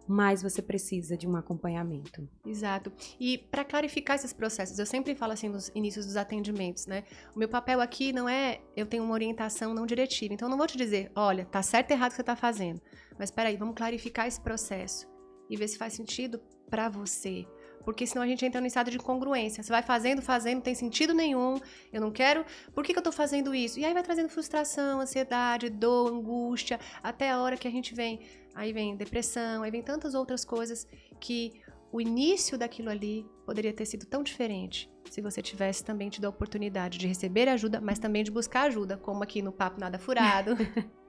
mais 0.08 0.42
você 0.42 0.62
precisa 0.62 1.18
de 1.18 1.28
um 1.28 1.36
acompanhamento. 1.36 2.28
Exato. 2.46 2.92
E 3.20 3.38
para 3.38 3.64
clarificar 3.64 4.16
esses 4.16 4.34
processos, 4.34 4.78
eu 4.80 4.86
sempre 4.86 5.16
falo 5.16 5.34
assim 5.34 5.50
nos 5.50 5.70
inícios 5.74 6.06
dos 6.06 6.18
atendimentos, 6.18 6.86
né? 6.86 7.04
O 7.36 7.40
meu 7.40 7.48
papel 7.48 7.80
aqui 7.82 8.12
não 8.12 8.28
é 8.28 8.62
eu 8.76 8.86
tenho 8.86 9.04
uma 9.04 9.14
orientação 9.14 9.74
não 9.74 9.86
diretiva. 9.86 10.34
Então 10.34 10.48
eu 10.48 10.50
não 10.50 10.58
vou 10.58 10.68
te 10.68 10.78
dizer, 10.78 11.12
olha, 11.16 11.46
tá 11.46 11.62
certo 11.62 11.92
ou 11.92 11.98
errado 11.98 12.10
o 12.10 12.12
que 12.12 12.18
você 12.18 12.24
tá 12.24 12.36
fazendo. 12.36 12.82
Mas 13.18 13.30
espera 13.30 13.50
aí, 13.50 13.58
vamos 13.58 13.76
clarificar 13.76 14.28
esse 14.28 14.42
processo 14.42 15.08
e 15.50 15.58
ver 15.58 15.68
se 15.68 15.78
faz 15.78 15.94
sentido 15.94 16.42
para 16.70 16.90
você. 16.90 17.46
Porque 17.84 18.06
senão 18.06 18.24
a 18.24 18.28
gente 18.28 18.46
entra 18.46 18.62
no 18.62 18.68
estado 18.68 18.92
de 18.92 18.98
incongruência. 18.98 19.64
Você 19.64 19.72
vai 19.72 19.82
fazendo, 19.82 20.22
fazendo, 20.22 20.56
não 20.56 20.62
tem 20.62 20.76
sentido 20.76 21.14
nenhum. 21.14 21.60
Eu 21.92 22.00
não 22.00 22.12
quero. 22.12 22.46
Por 22.74 22.84
que, 22.84 22.94
que 22.94 23.00
eu 23.00 23.04
tô 23.04 23.12
fazendo 23.12 23.54
isso? 23.54 23.80
E 23.80 23.86
aí 23.86 23.94
vai 23.94 24.04
trazendo 24.04 24.30
frustração, 24.30 25.02
ansiedade, 25.02 25.70
dor, 25.70 26.14
angústia, 26.14 26.80
até 27.04 27.32
a 27.32 27.40
hora 27.42 27.58
que 27.58 27.68
a 27.68 27.72
gente 27.72 27.94
vem. 27.94 28.20
Aí 28.54 28.74
vem 28.74 28.96
depressão, 28.96 29.64
aí 29.64 29.72
vem 29.72 29.82
tantas 29.82 30.14
outras 30.14 30.44
coisas 30.44 30.88
que 31.20 31.54
o 31.92 32.00
início 32.00 32.58
daquilo 32.58 32.90
ali 32.90 33.26
poderia 33.46 33.74
ter 33.74 33.86
sido 33.86 34.06
tão 34.06 34.24
diferente 34.24 34.90
se 35.10 35.22
você 35.22 35.42
tivesse 35.42 35.84
também 35.84 36.10
tido 36.10 36.26
a 36.26 36.30
oportunidade 36.30 36.98
de 36.98 37.08
receber 37.08 37.50
ajuda, 37.50 37.82
mas 37.82 38.00
também 38.00 38.24
de 38.24 38.32
buscar 38.32 38.64
ajuda, 38.64 38.98
como 38.98 39.24
aqui 39.24 39.42
no 39.42 39.52
Papo 39.52 39.80
Nada 39.80 40.00
Furado. 40.00 40.56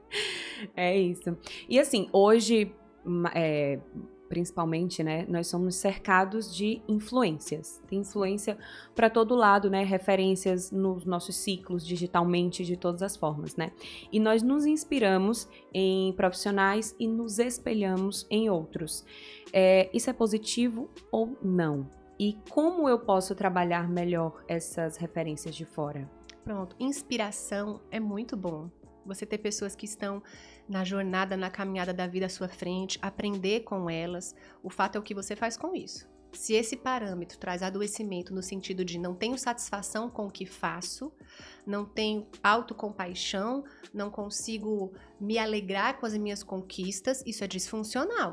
é 0.75 0.97
isso. 0.99 1.37
E 1.69 1.79
assim, 1.79 2.09
hoje, 2.13 2.75
é, 3.35 3.79
principalmente, 4.33 5.03
né, 5.03 5.27
nós 5.29 5.47
somos 5.47 5.75
cercados 5.75 6.57
de 6.57 6.81
influências. 6.89 7.83
Tem 7.87 7.99
influência 7.99 8.57
para 8.95 9.11
todo 9.11 9.35
lado, 9.35 9.69
né, 9.69 9.85
referências 9.85 10.71
nos 10.71 11.05
nossos 11.05 11.37
ciclos 11.37 11.87
digitalmente 11.87 12.65
de 12.65 12.75
todas 12.75 13.03
as 13.03 13.15
formas, 13.15 13.57
né? 13.57 13.73
E 14.11 14.19
nós 14.19 14.43
nos 14.43 14.65
inspiramos 14.65 15.47
em 15.71 16.15
profissionais 16.15 16.97
e 16.99 17.07
nos 17.07 17.39
espelhamos 17.39 18.27
em 18.31 18.49
outros. 18.49 19.05
É, 19.53 19.91
isso 19.93 20.09
é 20.09 20.15
positivo 20.15 20.89
ou 21.11 21.37
não? 21.43 21.87
E 22.19 22.39
como 22.49 22.89
eu 22.89 22.99
posso 23.01 23.35
trabalhar 23.35 23.87
melhor 23.87 24.43
essas 24.49 24.97
referências 24.97 25.55
de 25.55 25.67
fora? 25.67 26.11
Pronto, 26.43 26.75
inspiração 26.81 27.83
é 27.91 28.01
muito 28.01 28.35
bom. 28.35 28.71
Você 29.05 29.27
ter 29.27 29.39
pessoas 29.39 29.75
que 29.75 29.85
estão 29.85 30.23
na 30.69 30.85
jornada, 30.85 31.37
na 31.37 31.51
caminhada 31.51 31.93
da 31.93 32.07
vida 32.07 32.27
à 32.27 32.29
sua 32.29 32.49
frente, 32.49 32.99
aprender 33.03 33.61
com 33.61 33.91
elas. 33.91 34.35
O 34.63 34.71
fato 34.71 34.97
é 34.97 34.99
o 34.99 35.03
que 35.03 35.15
você 35.15 35.35
faz 35.35 35.57
com 35.57 35.75
isso. 35.75 36.11
Se 36.33 36.55
esse 36.55 36.77
parâmetro 36.77 37.39
traz 37.39 37.63
adoecimento 37.63 38.35
no 38.35 38.43
sentido 38.43 38.85
de 38.85 38.99
não 38.99 39.15
tenho 39.15 39.37
satisfação 39.37 40.09
com 40.09 40.27
o 40.27 40.31
que 40.31 40.47
faço, 40.47 41.13
não 41.67 41.85
tenho 41.85 42.27
autocompaixão, 42.43 43.65
não 43.93 44.11
consigo 44.11 44.95
me 45.21 45.39
alegrar 45.39 46.01
com 46.01 46.07
as 46.07 46.17
minhas 46.17 46.43
conquistas, 46.43 47.23
isso 47.27 47.45
é 47.45 47.47
disfuncional. 47.47 48.33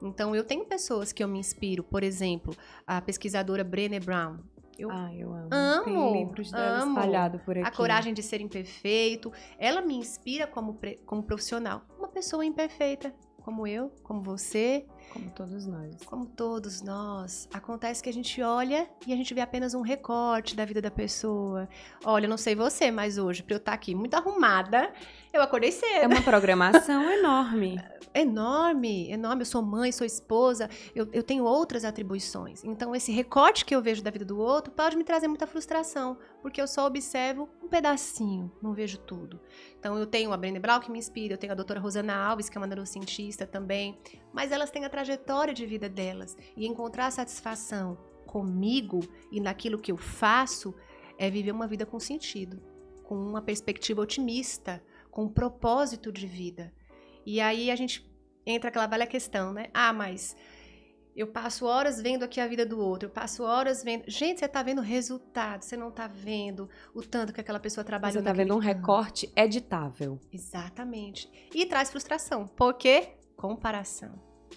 Então, 0.00 0.34
eu 0.34 0.44
tenho 0.44 0.64
pessoas 0.64 1.12
que 1.12 1.22
eu 1.22 1.28
me 1.28 1.38
inspiro, 1.38 1.82
por 1.82 2.02
exemplo, 2.02 2.56
a 2.86 3.00
pesquisadora 3.00 3.64
Brené 3.64 4.00
Brown. 4.00 4.38
Eu 4.80 4.90
ah, 4.90 5.14
eu 5.14 5.32
amo. 5.34 5.48
Amo. 5.50 5.84
Tem 5.84 6.24
livros 6.24 6.50
dela 6.50 6.82
amo. 6.82 6.92
espalhado 6.92 7.38
por 7.40 7.58
aqui. 7.58 7.68
A 7.68 7.70
coragem 7.70 8.14
de 8.14 8.22
ser 8.22 8.40
imperfeito. 8.40 9.30
Ela 9.58 9.82
me 9.82 9.94
inspira 9.94 10.46
como, 10.46 10.78
como 11.04 11.22
profissional. 11.22 11.82
Uma 11.98 12.08
pessoa 12.08 12.44
imperfeita, 12.44 13.14
como 13.42 13.66
eu, 13.66 13.90
como 14.02 14.22
você. 14.22 14.86
Como 15.12 15.30
todos 15.30 15.66
nós. 15.66 15.96
Como 16.04 16.26
todos 16.26 16.82
nós. 16.82 17.48
Acontece 17.52 18.02
que 18.02 18.08
a 18.08 18.12
gente 18.12 18.40
olha 18.40 18.88
e 19.06 19.12
a 19.12 19.16
gente 19.16 19.34
vê 19.34 19.40
apenas 19.40 19.74
um 19.74 19.80
recorte 19.80 20.54
da 20.54 20.64
vida 20.64 20.80
da 20.80 20.90
pessoa. 20.90 21.68
Olha, 22.04 22.28
não 22.28 22.36
sei 22.36 22.54
você, 22.54 22.90
mas 22.90 23.18
hoje, 23.18 23.42
pra 23.42 23.54
eu 23.54 23.58
estar 23.58 23.72
aqui 23.72 23.94
muito 23.94 24.14
arrumada, 24.14 24.92
eu 25.32 25.42
acordei 25.42 25.72
cedo. 25.72 26.02
É 26.02 26.06
uma 26.06 26.22
programação 26.22 27.02
enorme. 27.10 27.80
Enorme, 28.12 29.10
enorme. 29.10 29.42
Eu 29.42 29.46
sou 29.46 29.62
mãe, 29.62 29.92
sou 29.92 30.04
esposa, 30.04 30.68
eu, 30.94 31.08
eu 31.12 31.22
tenho 31.22 31.44
outras 31.44 31.84
atribuições. 31.84 32.64
Então, 32.64 32.94
esse 32.94 33.12
recorte 33.12 33.64
que 33.64 33.74
eu 33.74 33.80
vejo 33.80 34.02
da 34.02 34.10
vida 34.10 34.24
do 34.24 34.38
outro 34.38 34.72
pode 34.72 34.96
me 34.96 35.04
trazer 35.04 35.28
muita 35.28 35.46
frustração, 35.46 36.18
porque 36.42 36.60
eu 36.60 36.66
só 36.66 36.86
observo 36.86 37.48
um 37.62 37.68
pedacinho, 37.68 38.50
não 38.60 38.72
vejo 38.72 38.98
tudo. 38.98 39.40
Então, 39.78 39.96
eu 39.96 40.06
tenho 40.06 40.32
a 40.32 40.36
Brené 40.36 40.58
Brown 40.58 40.80
que 40.80 40.90
me 40.90 40.98
inspira, 40.98 41.34
eu 41.34 41.38
tenho 41.38 41.52
a 41.52 41.56
doutora 41.56 41.78
Rosana 41.78 42.14
Alves, 42.14 42.48
que 42.48 42.58
é 42.58 42.60
uma 42.60 42.66
neurocientista 42.66 43.46
também, 43.46 43.96
mas 44.32 44.52
elas 44.52 44.70
têm 44.70 44.84
a 44.84 44.90
trajetória 44.90 45.52
de 45.52 45.66
vida 45.66 45.88
delas. 45.88 46.36
E 46.56 46.66
encontrar 46.66 47.10
satisfação 47.10 47.98
comigo 48.26 49.00
e 49.30 49.40
naquilo 49.40 49.78
que 49.78 49.92
eu 49.92 49.96
faço 49.96 50.74
é 51.18 51.28
viver 51.28 51.52
uma 51.52 51.66
vida 51.66 51.84
com 51.84 51.98
sentido, 51.98 52.62
com 53.02 53.14
uma 53.14 53.42
perspectiva 53.42 54.00
otimista, 54.00 54.82
com 55.10 55.24
um 55.24 55.28
propósito 55.28 56.12
de 56.12 56.26
vida. 56.26 56.72
E 57.26 57.40
aí 57.40 57.70
a 57.70 57.76
gente 57.76 58.08
entra 58.46 58.68
aquela 58.70 58.86
velha 58.86 59.06
questão, 59.06 59.52
né? 59.52 59.66
Ah, 59.74 59.92
mas 59.92 60.36
eu 61.14 61.26
passo 61.26 61.66
horas 61.66 62.00
vendo 62.00 62.22
aqui 62.22 62.40
a 62.40 62.46
vida 62.46 62.64
do 62.64 62.78
outro, 62.78 63.08
eu 63.08 63.12
passo 63.12 63.42
horas 63.42 63.82
vendo. 63.82 64.04
Gente, 64.06 64.40
você 64.40 64.48
tá 64.48 64.62
vendo 64.62 64.80
resultado, 64.80 65.62
você 65.62 65.76
não 65.76 65.90
tá 65.90 66.06
vendo 66.06 66.70
o 66.94 67.02
tanto 67.02 67.32
que 67.32 67.40
aquela 67.40 67.60
pessoa 67.60 67.84
trabalha. 67.84 68.12
Você 68.12 68.22
tá 68.22 68.32
vendo 68.32 68.54
um 68.54 68.58
recorte 68.58 69.30
editável. 69.36 70.18
Exatamente. 70.32 71.28
E 71.54 71.66
traz 71.66 71.90
frustração. 71.90 72.46
Por 72.46 72.74
quê? 72.74 73.19
Comparação. 73.40 74.12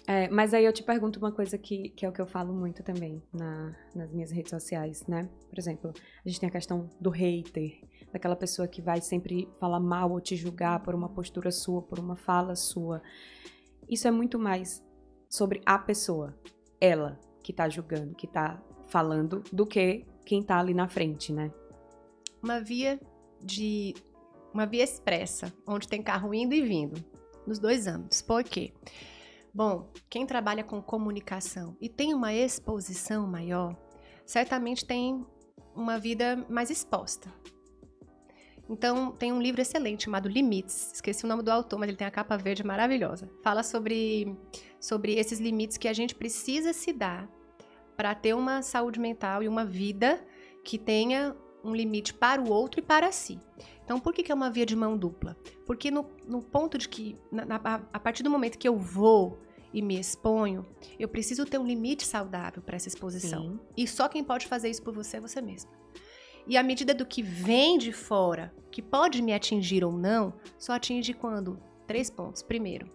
É, 0.06 0.28
mas 0.28 0.52
aí 0.52 0.64
eu 0.66 0.72
te 0.72 0.82
pergunto 0.82 1.18
uma 1.18 1.32
coisa 1.32 1.56
que, 1.56 1.88
que 1.90 2.04
é 2.04 2.08
o 2.08 2.12
que 2.12 2.20
eu 2.20 2.26
falo 2.26 2.52
muito 2.52 2.82
também 2.82 3.22
na, 3.32 3.74
nas 3.94 4.12
minhas 4.12 4.30
redes 4.30 4.50
sociais, 4.50 5.06
né? 5.06 5.30
Por 5.48 5.58
exemplo, 5.58 5.90
a 6.22 6.28
gente 6.28 6.38
tem 6.38 6.48
a 6.50 6.52
questão 6.52 6.90
do 7.00 7.08
hater, 7.08 7.80
daquela 8.12 8.36
pessoa 8.36 8.68
que 8.68 8.82
vai 8.82 9.00
sempre 9.00 9.48
falar 9.58 9.80
mal 9.80 10.10
ou 10.12 10.20
te 10.20 10.36
julgar 10.36 10.82
por 10.82 10.94
uma 10.94 11.08
postura 11.08 11.50
sua, 11.50 11.80
por 11.80 11.98
uma 11.98 12.14
fala 12.14 12.54
sua. 12.54 13.00
Isso 13.88 14.06
é 14.06 14.10
muito 14.10 14.38
mais 14.38 14.84
sobre 15.30 15.62
a 15.64 15.78
pessoa, 15.78 16.38
ela 16.78 17.18
que 17.42 17.54
tá 17.54 17.66
julgando, 17.70 18.14
que 18.14 18.26
tá 18.26 18.62
falando, 18.88 19.42
do 19.50 19.66
que 19.66 20.04
quem 20.26 20.42
tá 20.42 20.58
ali 20.58 20.74
na 20.74 20.88
frente, 20.88 21.32
né? 21.32 21.50
Uma 22.42 22.60
via 22.60 23.00
de. 23.42 23.94
Uma 24.52 24.66
via 24.66 24.84
expressa, 24.84 25.52
onde 25.66 25.88
tem 25.88 26.02
carro 26.02 26.32
indo 26.32 26.54
e 26.54 26.62
vindo, 26.62 27.02
nos 27.46 27.58
dois 27.58 27.86
âmbitos. 27.86 28.22
Por 28.22 28.42
quê? 28.44 28.72
Bom, 29.52 29.92
quem 30.10 30.26
trabalha 30.26 30.64
com 30.64 30.82
comunicação 30.82 31.76
e 31.80 31.88
tem 31.88 32.12
uma 32.12 32.32
exposição 32.32 33.26
maior, 33.26 33.76
certamente 34.26 34.84
tem 34.84 35.24
uma 35.74 35.98
vida 35.98 36.44
mais 36.48 36.70
exposta. 36.70 37.32
Então, 38.68 39.12
tem 39.12 39.30
um 39.32 39.42
livro 39.42 39.60
excelente 39.60 40.04
chamado 40.04 40.28
Limites. 40.28 40.92
Esqueci 40.94 41.24
o 41.24 41.28
nome 41.28 41.42
do 41.42 41.50
autor, 41.50 41.78
mas 41.78 41.88
ele 41.88 41.98
tem 41.98 42.06
a 42.06 42.10
capa 42.10 42.36
verde 42.36 42.64
maravilhosa. 42.64 43.30
Fala 43.42 43.62
sobre, 43.62 44.34
sobre 44.80 45.14
esses 45.14 45.38
limites 45.38 45.76
que 45.76 45.86
a 45.86 45.92
gente 45.92 46.14
precisa 46.14 46.72
se 46.72 46.92
dar 46.92 47.28
para 47.96 48.14
ter 48.14 48.34
uma 48.34 48.62
saúde 48.62 48.98
mental 48.98 49.42
e 49.42 49.48
uma 49.48 49.64
vida 49.64 50.24
que 50.64 50.78
tenha 50.78 51.36
um 51.64 51.74
limite 51.74 52.12
para 52.12 52.40
o 52.40 52.50
outro 52.50 52.80
e 52.80 52.82
para 52.82 53.10
si. 53.10 53.40
Então, 53.84 53.98
por 53.98 54.12
que, 54.12 54.22
que 54.22 54.30
é 54.30 54.34
uma 54.34 54.50
via 54.50 54.66
de 54.66 54.76
mão 54.76 54.96
dupla? 54.96 55.36
Porque 55.66 55.90
no, 55.90 56.06
no 56.26 56.42
ponto 56.42 56.78
de 56.78 56.88
que, 56.88 57.18
na, 57.32 57.44
na, 57.44 57.56
a 57.92 57.98
partir 57.98 58.22
do 58.22 58.30
momento 58.30 58.58
que 58.58 58.68
eu 58.68 58.76
vou 58.76 59.40
e 59.72 59.82
me 59.82 59.98
exponho, 59.98 60.64
eu 60.98 61.08
preciso 61.08 61.44
ter 61.44 61.58
um 61.58 61.66
limite 61.66 62.06
saudável 62.06 62.62
para 62.62 62.76
essa 62.76 62.88
exposição. 62.88 63.42
Sim. 63.42 63.60
E 63.76 63.88
só 63.88 64.08
quem 64.08 64.22
pode 64.22 64.46
fazer 64.46 64.70
isso 64.70 64.82
por 64.82 64.94
você 64.94 65.16
é 65.16 65.20
você 65.20 65.40
mesma. 65.40 65.72
E 66.46 66.56
à 66.56 66.62
medida 66.62 66.94
do 66.94 67.06
que 67.06 67.22
vem 67.22 67.78
de 67.78 67.92
fora, 67.92 68.54
que 68.70 68.82
pode 68.82 69.22
me 69.22 69.32
atingir 69.32 69.82
ou 69.84 69.92
não, 69.92 70.34
só 70.58 70.74
atinge 70.74 71.14
quando? 71.14 71.58
Três 71.86 72.10
pontos. 72.10 72.42
Primeiro, 72.42 72.90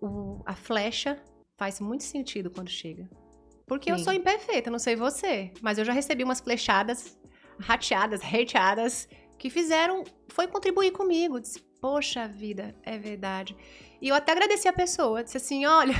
o, 0.00 0.42
a 0.44 0.54
flecha 0.54 1.22
faz 1.56 1.80
muito 1.80 2.04
sentido 2.04 2.50
quando 2.50 2.68
chega. 2.68 3.08
Porque 3.66 3.90
Sim. 3.90 3.98
eu 3.98 4.04
sou 4.04 4.12
imperfeita, 4.12 4.70
não 4.70 4.78
sei 4.78 4.94
você, 4.94 5.52
mas 5.62 5.78
eu 5.78 5.84
já 5.84 5.92
recebi 5.92 6.22
umas 6.22 6.40
flechadas, 6.40 7.18
rateadas, 7.58 8.20
hateadas, 8.22 9.08
que 9.38 9.48
fizeram, 9.48 10.04
foi 10.28 10.46
contribuir 10.46 10.92
comigo. 10.92 11.40
Disse, 11.40 11.60
poxa 11.80 12.28
vida, 12.28 12.74
é 12.82 12.98
verdade. 12.98 13.56
E 14.00 14.08
eu 14.08 14.14
até 14.14 14.32
agradeci 14.32 14.68
a 14.68 14.72
pessoa, 14.72 15.24
disse 15.24 15.36
assim, 15.36 15.64
olha, 15.64 15.94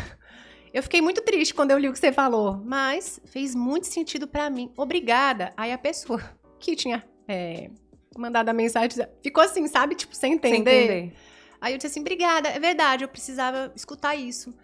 eu 0.75 0.83
fiquei 0.83 1.01
muito 1.01 1.23
triste 1.23 1.55
quando 1.55 1.71
eu 1.71 1.79
li 1.79 1.89
o 1.89 1.93
que 1.93 1.99
você 1.99 2.13
falou, 2.13 2.61
mas 2.65 3.21
fez 3.27 3.55
muito 3.55 3.87
sentido 3.87 4.27
para 4.27 4.51
mim. 4.51 4.73
Obrigada. 4.77 5.53
Aí 5.57 5.73
a 5.73 5.79
pessoa 5.79 6.21
que 6.61 6.77
tinha 6.77 7.03
é, 7.29 7.71
mandado 8.19 8.49
a 8.49 8.53
mensagem 8.53 8.91
ficou 9.23 9.43
assim, 9.43 9.67
sabe? 9.69 9.95
Tipo, 9.95 10.15
sem 10.15 10.35
entender. 10.35 10.71
Sem 10.71 10.85
entender. 10.85 11.17
Aí 11.61 11.73
eu 11.73 11.79
disse 11.79 11.87
assim, 11.87 12.01
obrigada, 12.01 12.49
é 12.51 12.59
verdade, 12.59 13.05
eu 13.05 13.09
precisava 13.09 13.73
escutar 13.75 14.15
isso. 14.15 14.55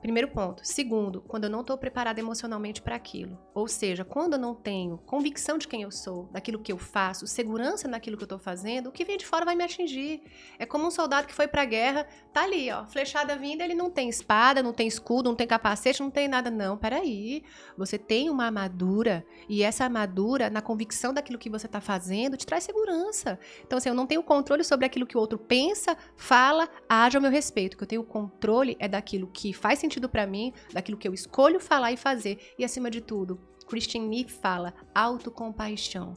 Primeiro 0.00 0.28
ponto. 0.28 0.62
Segundo, 0.64 1.20
quando 1.22 1.44
eu 1.44 1.50
não 1.50 1.60
estou 1.62 1.76
preparada 1.76 2.20
emocionalmente 2.20 2.80
para 2.80 2.94
aquilo. 2.94 3.36
Ou 3.52 3.66
seja, 3.66 4.04
quando 4.04 4.34
eu 4.34 4.38
não 4.38 4.54
tenho 4.54 4.98
convicção 4.98 5.58
de 5.58 5.66
quem 5.66 5.82
eu 5.82 5.90
sou, 5.90 6.28
daquilo 6.32 6.60
que 6.60 6.72
eu 6.72 6.78
faço, 6.78 7.26
segurança 7.26 7.88
naquilo 7.88 8.16
que 8.16 8.22
eu 8.22 8.26
estou 8.26 8.38
fazendo, 8.38 8.88
o 8.88 8.92
que 8.92 9.04
vem 9.04 9.16
de 9.16 9.26
fora 9.26 9.44
vai 9.44 9.56
me 9.56 9.64
atingir. 9.64 10.22
É 10.58 10.64
como 10.64 10.86
um 10.86 10.90
soldado 10.90 11.26
que 11.26 11.34
foi 11.34 11.48
para 11.48 11.62
a 11.62 11.64
guerra, 11.64 12.06
tá 12.32 12.44
ali, 12.44 12.70
ó, 12.70 12.86
flechada 12.86 13.36
vindo, 13.36 13.60
ele 13.60 13.74
não 13.74 13.90
tem 13.90 14.08
espada, 14.08 14.62
não 14.62 14.72
tem 14.72 14.86
escudo, 14.86 15.28
não 15.28 15.36
tem 15.36 15.46
capacete, 15.46 16.00
não 16.00 16.10
tem 16.10 16.28
nada. 16.28 16.48
Não, 16.48 16.76
peraí. 16.76 17.42
Você 17.76 17.98
tem 17.98 18.30
uma 18.30 18.44
armadura 18.44 19.26
e 19.48 19.62
essa 19.62 19.84
armadura, 19.84 20.48
na 20.48 20.62
convicção 20.62 21.12
daquilo 21.12 21.38
que 21.38 21.50
você 21.50 21.66
está 21.66 21.80
fazendo, 21.80 22.36
te 22.36 22.46
traz 22.46 22.62
segurança. 22.62 23.38
Então, 23.66 23.78
assim, 23.78 23.88
eu 23.88 23.94
não 23.94 24.06
tenho 24.06 24.22
controle 24.22 24.62
sobre 24.62 24.86
aquilo 24.86 25.06
que 25.06 25.16
o 25.16 25.20
outro 25.20 25.38
pensa, 25.38 25.96
fala, 26.16 26.68
age 26.88 27.16
ao 27.16 27.22
meu 27.22 27.30
respeito. 27.30 27.74
O 27.74 27.76
que 27.76 27.82
eu 27.82 27.88
tenho 27.88 28.04
controle 28.04 28.76
é 28.78 28.86
daquilo 28.86 29.26
que 29.26 29.52
faz 29.52 29.78
sentido 29.78 29.97
sentido 29.98 30.08
para 30.08 30.26
mim, 30.26 30.52
daquilo 30.72 30.96
que 30.96 31.08
eu 31.08 31.12
escolho 31.12 31.58
falar 31.58 31.92
e 31.92 31.96
fazer. 31.96 32.38
E 32.58 32.64
acima 32.64 32.90
de 32.90 33.00
tudo, 33.00 33.40
Christian 33.66 34.02
Neff 34.02 34.32
fala 34.32 34.72
autocompaixão. 34.94 36.16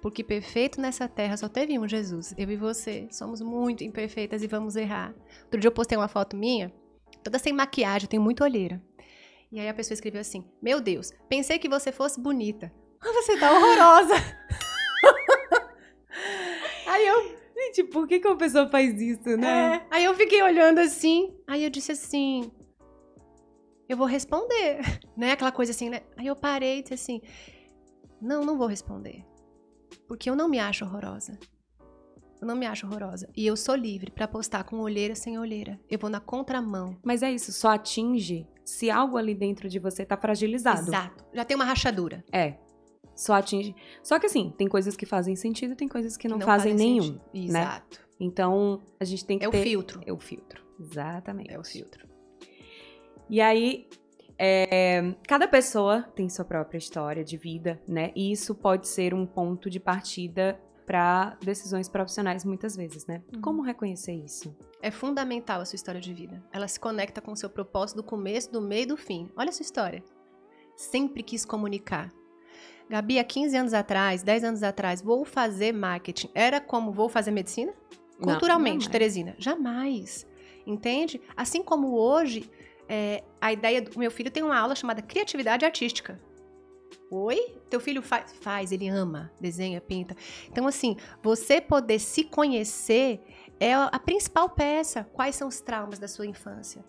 Porque 0.00 0.24
perfeito 0.24 0.80
nessa 0.80 1.06
terra 1.06 1.36
só 1.36 1.48
teve 1.48 1.78
um 1.78 1.86
Jesus. 1.86 2.34
Eu 2.38 2.50
e 2.50 2.56
você 2.56 3.06
somos 3.10 3.42
muito 3.42 3.84
imperfeitas 3.84 4.42
e 4.42 4.46
vamos 4.46 4.74
errar. 4.74 5.14
Outro 5.44 5.60
dia 5.60 5.68
eu 5.68 5.72
postei 5.72 5.98
uma 5.98 6.08
foto 6.08 6.36
minha, 6.36 6.72
toda 7.22 7.38
sem 7.38 7.52
maquiagem, 7.52 8.06
eu 8.06 8.10
tenho 8.10 8.22
muita 8.22 8.44
olheira. 8.44 8.82
E 9.52 9.60
aí 9.60 9.68
a 9.68 9.74
pessoa 9.74 9.94
escreveu 9.94 10.20
assim: 10.20 10.44
Meu 10.62 10.80
Deus, 10.80 11.12
pensei 11.28 11.58
que 11.58 11.68
você 11.68 11.92
fosse 11.92 12.20
bonita. 12.20 12.72
Mas 13.02 13.12
você 13.12 13.38
tá 13.38 13.52
horrorosa. 13.52 14.14
aí 16.86 17.06
eu. 17.06 17.40
Gente, 17.62 17.84
por 17.84 18.08
que, 18.08 18.20
que 18.20 18.26
uma 18.26 18.38
pessoa 18.38 18.70
faz 18.70 18.98
isso, 18.98 19.36
né? 19.36 19.76
É, 19.76 19.86
aí 19.90 20.04
eu 20.04 20.14
fiquei 20.14 20.42
olhando 20.42 20.78
assim. 20.78 21.36
Aí 21.46 21.62
eu 21.62 21.68
disse 21.68 21.92
assim: 21.92 22.50
eu 23.90 23.96
vou 23.96 24.06
responder, 24.06 24.78
né? 25.18 25.32
Aquela 25.32 25.50
coisa 25.50 25.72
assim, 25.72 25.90
né? 25.90 26.02
Aí 26.16 26.28
eu 26.28 26.36
parei 26.36 26.78
e 26.78 26.82
disse 26.82 26.94
assim: 26.94 27.20
não, 28.22 28.44
não 28.44 28.56
vou 28.56 28.68
responder. 28.68 29.24
Porque 30.06 30.30
eu 30.30 30.36
não 30.36 30.48
me 30.48 30.60
acho 30.60 30.84
horrorosa. 30.84 31.36
Eu 32.40 32.46
não 32.46 32.54
me 32.54 32.66
acho 32.66 32.86
horrorosa. 32.86 33.28
E 33.36 33.44
eu 33.44 33.56
sou 33.56 33.74
livre 33.74 34.12
para 34.12 34.28
postar 34.28 34.62
com 34.62 34.78
olheira 34.78 35.16
sem 35.16 35.38
olheira. 35.38 35.78
Eu 35.90 35.98
vou 35.98 36.08
na 36.08 36.20
contramão. 36.20 36.96
Mas 37.04 37.22
é 37.22 37.32
isso, 37.32 37.52
só 37.52 37.70
atinge 37.70 38.46
se 38.64 38.88
algo 38.88 39.18
ali 39.18 39.34
dentro 39.34 39.68
de 39.68 39.80
você 39.80 40.06
tá 40.06 40.16
fragilizado. 40.16 40.88
Exato. 40.88 41.24
Já 41.34 41.44
tem 41.44 41.56
uma 41.56 41.64
rachadura. 41.64 42.24
É. 42.32 42.54
Só 43.14 43.34
atinge. 43.34 43.74
Só 44.02 44.18
que 44.20 44.26
assim, 44.26 44.54
tem 44.56 44.68
coisas 44.68 44.96
que 44.96 45.04
fazem 45.04 45.34
sentido, 45.34 45.74
tem 45.74 45.88
coisas 45.88 46.16
que 46.16 46.28
não, 46.28 46.38
não 46.38 46.46
fazem, 46.46 46.72
fazem 46.72 46.86
nenhum. 46.86 47.02
Sentido. 47.32 47.52
Né? 47.52 47.60
Exato. 47.60 48.00
Então, 48.20 48.80
a 48.98 49.04
gente 49.04 49.24
tem 49.26 49.38
que 49.38 49.44
é 49.44 49.50
ter... 49.50 49.56
É 49.56 49.60
o 49.60 49.62
filtro. 49.64 50.00
É 50.06 50.12
o 50.12 50.18
filtro. 50.18 50.64
Exatamente. 50.78 51.52
É 51.52 51.58
o 51.58 51.64
filtro. 51.64 52.09
E 53.30 53.40
aí, 53.40 53.86
é, 54.36 55.14
cada 55.28 55.46
pessoa 55.46 56.02
tem 56.16 56.28
sua 56.28 56.44
própria 56.44 56.78
história 56.78 57.22
de 57.22 57.36
vida, 57.36 57.80
né? 57.86 58.10
E 58.16 58.32
isso 58.32 58.56
pode 58.56 58.88
ser 58.88 59.14
um 59.14 59.24
ponto 59.24 59.70
de 59.70 59.78
partida 59.78 60.60
para 60.84 61.36
decisões 61.40 61.88
profissionais 61.88 62.44
muitas 62.44 62.74
vezes, 62.74 63.06
né? 63.06 63.22
Uhum. 63.32 63.40
Como 63.40 63.62
reconhecer 63.62 64.14
isso? 64.14 64.52
É 64.82 64.90
fundamental 64.90 65.60
a 65.60 65.64
sua 65.64 65.76
história 65.76 66.00
de 66.00 66.12
vida. 66.12 66.42
Ela 66.52 66.66
se 66.66 66.80
conecta 66.80 67.20
com 67.20 67.30
o 67.30 67.36
seu 67.36 67.48
propósito 67.48 67.98
do 67.98 68.02
começo, 68.02 68.50
do 68.50 68.60
meio 68.60 68.82
e 68.82 68.86
do 68.86 68.96
fim. 68.96 69.30
Olha 69.36 69.50
a 69.50 69.52
sua 69.52 69.62
história. 69.62 70.02
Sempre 70.74 71.22
quis 71.22 71.44
comunicar. 71.44 72.12
Gabi, 72.88 73.20
há 73.20 73.24
15 73.24 73.56
anos 73.56 73.72
atrás, 73.72 74.24
10 74.24 74.42
anos 74.42 74.62
atrás, 74.64 75.00
vou 75.00 75.24
fazer 75.24 75.70
marketing. 75.70 76.30
Era 76.34 76.60
como 76.60 76.90
vou 76.90 77.08
fazer 77.08 77.30
medicina? 77.30 77.72
Culturalmente, 78.20 78.86
Não, 78.86 78.90
Teresina. 78.92 79.36
Jamais. 79.38 80.26
Entende? 80.66 81.20
Assim 81.36 81.62
como 81.62 81.96
hoje, 81.96 82.50
é, 82.92 83.22
a 83.40 83.52
ideia 83.52 83.80
do 83.80 83.96
meu 83.96 84.10
filho 84.10 84.32
tem 84.32 84.42
uma 84.42 84.58
aula 84.58 84.74
chamada 84.74 85.00
Criatividade 85.00 85.64
Artística. 85.64 86.20
Oi? 87.08 87.56
Teu 87.70 87.78
filho 87.78 88.02
faz? 88.02 88.32
Faz, 88.40 88.72
ele 88.72 88.88
ama, 88.88 89.30
desenha, 89.40 89.80
pinta. 89.80 90.16
Então, 90.48 90.66
assim, 90.66 90.96
você 91.22 91.60
poder 91.60 92.00
se 92.00 92.24
conhecer 92.24 93.20
é 93.60 93.74
a 93.74 93.98
principal 93.98 94.50
peça. 94.50 95.04
Quais 95.12 95.36
são 95.36 95.46
os 95.46 95.60
traumas 95.60 96.00
da 96.00 96.08
sua 96.08 96.26
infância? 96.26 96.84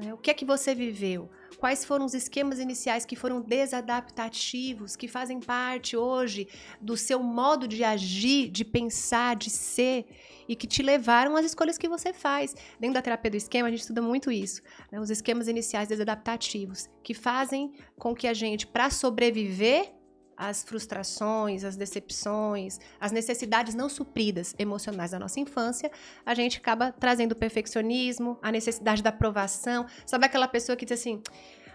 Né? 0.00 0.14
O 0.14 0.16
que 0.16 0.30
é 0.30 0.34
que 0.34 0.46
você 0.46 0.74
viveu? 0.74 1.28
Quais 1.58 1.84
foram 1.84 2.06
os 2.06 2.14
esquemas 2.14 2.58
iniciais 2.58 3.04
que 3.04 3.14
foram 3.14 3.42
desadaptativos, 3.42 4.96
que 4.96 5.06
fazem 5.06 5.40
parte 5.40 5.94
hoje 5.94 6.48
do 6.80 6.96
seu 6.96 7.22
modo 7.22 7.68
de 7.68 7.84
agir, 7.84 8.48
de 8.48 8.64
pensar, 8.64 9.36
de 9.36 9.50
ser 9.50 10.06
e 10.48 10.56
que 10.56 10.66
te 10.66 10.82
levaram 10.82 11.36
às 11.36 11.44
escolhas 11.44 11.76
que 11.76 11.86
você 11.86 12.14
faz? 12.14 12.54
Dentro 12.78 12.94
da 12.94 13.02
terapia 13.02 13.30
do 13.30 13.36
esquema, 13.36 13.68
a 13.68 13.70
gente 13.70 13.80
estuda 13.80 14.00
muito 14.00 14.32
isso, 14.32 14.62
né? 14.90 14.98
os 14.98 15.10
esquemas 15.10 15.48
iniciais 15.48 15.88
desadaptativos, 15.88 16.88
que 17.02 17.12
fazem 17.12 17.72
com 17.98 18.14
que 18.14 18.26
a 18.26 18.32
gente, 18.32 18.66
para 18.66 18.88
sobreviver, 18.88 19.92
as 20.40 20.62
frustrações, 20.62 21.64
as 21.64 21.76
decepções, 21.76 22.80
as 22.98 23.12
necessidades 23.12 23.74
não 23.74 23.90
supridas 23.90 24.54
emocionais 24.58 25.10
da 25.10 25.18
nossa 25.18 25.38
infância, 25.38 25.92
a 26.24 26.34
gente 26.34 26.56
acaba 26.56 26.90
trazendo 26.92 27.32
o 27.32 27.36
perfeccionismo, 27.36 28.38
a 28.40 28.50
necessidade 28.50 29.02
da 29.02 29.10
aprovação. 29.10 29.84
Sabe 30.06 30.24
aquela 30.24 30.48
pessoa 30.48 30.74
que 30.76 30.86
diz 30.86 30.98
assim: 30.98 31.22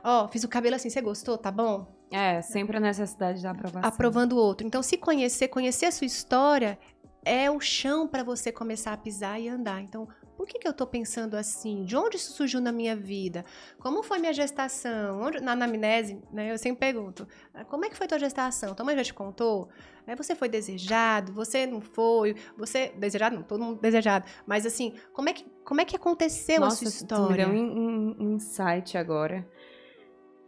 Ó, 0.03 0.25
oh, 0.25 0.27
fiz 0.27 0.43
o 0.43 0.47
cabelo 0.47 0.75
assim, 0.75 0.89
você 0.89 0.99
gostou? 0.99 1.37
Tá 1.37 1.51
bom? 1.51 1.85
É, 2.11 2.41
sempre 2.41 2.77
a 2.77 2.79
necessidade 2.79 3.43
da 3.43 3.51
aprovação. 3.51 3.87
Aprovando 3.87 4.33
o 4.33 4.37
outro. 4.37 4.65
Então, 4.65 4.81
se 4.81 4.97
conhecer, 4.97 5.47
conhecer 5.49 5.85
a 5.85 5.91
sua 5.91 6.07
história 6.07 6.79
é 7.23 7.49
o 7.51 7.59
chão 7.59 8.07
para 8.07 8.23
você 8.23 8.51
começar 8.51 8.93
a 8.93 8.97
pisar 8.97 9.39
e 9.39 9.47
andar. 9.47 9.81
Então, 9.81 10.07
por 10.45 10.51
que, 10.51 10.59
que 10.59 10.67
eu 10.67 10.71
estou 10.71 10.85
pensando 10.85 11.35
assim? 11.35 11.83
De 11.83 11.97
onde 11.97 12.17
isso 12.17 12.33
surgiu 12.33 12.61
na 12.61 12.71
minha 12.71 12.95
vida? 12.95 13.43
Como 13.79 14.03
foi 14.03 14.19
minha 14.19 14.31
gestação? 14.31 15.19
Onde, 15.19 15.39
na 15.39 15.53
anamnese, 15.53 16.21
né, 16.31 16.51
eu 16.51 16.57
sempre 16.57 16.79
pergunto, 16.79 17.27
ah, 17.51 17.65
como 17.65 17.83
é 17.83 17.89
que 17.89 17.97
foi 17.97 18.05
tua 18.05 18.19
gestação? 18.19 18.75
Tua 18.75 18.85
mãe 18.85 18.95
já 18.95 19.03
te 19.03 19.13
contou? 19.13 19.69
É, 20.05 20.15
você 20.15 20.35
foi 20.35 20.47
desejado? 20.47 21.33
Você 21.33 21.65
não 21.65 21.81
foi? 21.81 22.35
Você, 22.57 22.93
desejado 22.95 23.35
não, 23.35 23.41
todo 23.41 23.63
mundo 23.63 23.81
desejado. 23.81 24.25
Mas 24.45 24.67
assim, 24.67 24.93
como 25.11 25.29
é 25.29 25.33
que, 25.33 25.45
como 25.63 25.81
é 25.81 25.85
que 25.85 25.95
aconteceu 25.95 26.59
Nossa, 26.59 26.75
a 26.75 26.77
sua 26.77 26.95
história? 26.95 27.47
Nossa, 27.47 27.59
um, 27.59 28.15
um 28.19 28.33
insight 28.35 28.99
agora. 28.99 29.49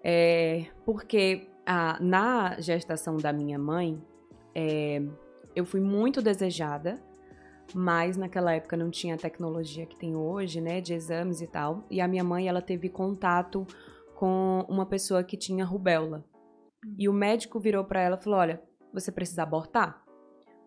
É, 0.04 0.68
porque 0.86 1.50
a, 1.66 1.98
na 2.00 2.62
gestação 2.62 3.18
da 3.18 3.34
minha 3.34 3.58
mãe, 3.58 4.00
é, 4.54 5.02
eu 5.56 5.66
fui 5.66 5.82
muito 5.82 6.22
desejada, 6.22 7.04
mas 7.74 8.18
naquela 8.18 8.53
época 8.53 8.78
não 8.78 8.89
tinha 8.89 9.15
a 9.15 9.18
tecnologia 9.18 9.86
que 9.86 9.97
tem 9.97 10.15
hoje, 10.15 10.61
né, 10.61 10.82
de 10.82 10.93
exames 10.93 11.41
e 11.41 11.47
tal. 11.47 11.86
E 11.89 11.99
a 12.01 12.07
minha 12.07 12.24
mãe, 12.24 12.47
ela 12.47 12.61
teve 12.61 12.89
contato 12.89 13.65
com 14.15 14.65
uma 14.68 14.86
pessoa 14.86 15.24
que 15.24 15.38
tinha 15.38 15.65
rubéola. 15.65 16.24
E 16.97 17.07
o 17.09 17.13
médico 17.13 17.59
virou 17.59 17.84
para 17.84 18.01
ela 18.01 18.15
e 18.15 18.24
falou: 18.24 18.39
"Olha, 18.39 18.61
você 18.93 19.11
precisa 19.11 19.43
abortar, 19.43 20.03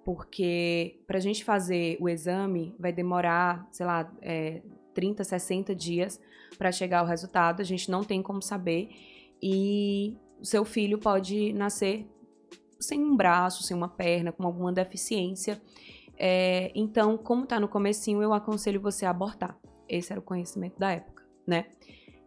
porque 0.05 1.01
para 1.07 1.19
a 1.19 1.21
gente 1.21 1.45
fazer 1.45 1.97
o 2.01 2.09
exame 2.09 2.75
vai 2.79 2.93
demorar, 2.93 3.67
sei 3.71 3.87
lá, 3.87 4.13
é, 4.23 4.63
30, 4.95 5.25
60 5.25 5.75
dias 5.75 6.21
para 6.59 6.73
chegar 6.73 7.01
ao 7.01 7.07
resultado. 7.07 7.61
A 7.61 7.65
gente 7.65 7.91
não 7.91 8.05
tem 8.05 8.23
como 8.23 8.43
saber 8.43 8.89
e 9.43 10.17
seu 10.43 10.65
filho 10.65 10.99
pode 10.99 11.53
nascer 11.53 12.07
sem 12.79 13.03
um 13.03 13.17
braço, 13.17 13.63
sem 13.63 13.77
uma 13.77 13.89
perna, 13.89 14.33
com 14.33 14.45
alguma 14.45 14.73
deficiência. 14.73 15.61
É, 16.23 16.71
então, 16.75 17.17
como 17.17 17.47
tá 17.47 17.59
no 17.59 17.67
comecinho, 17.67 18.23
eu 18.23 18.35
aconselho 18.35 18.79
você 18.79 19.07
a 19.07 19.11
abortar. 19.11 19.59
Esse 19.89 20.13
era 20.13 20.21
o 20.21 20.23
conhecimento 20.23 20.79
da 20.79 20.91
época, 20.91 21.25
né? 21.47 21.71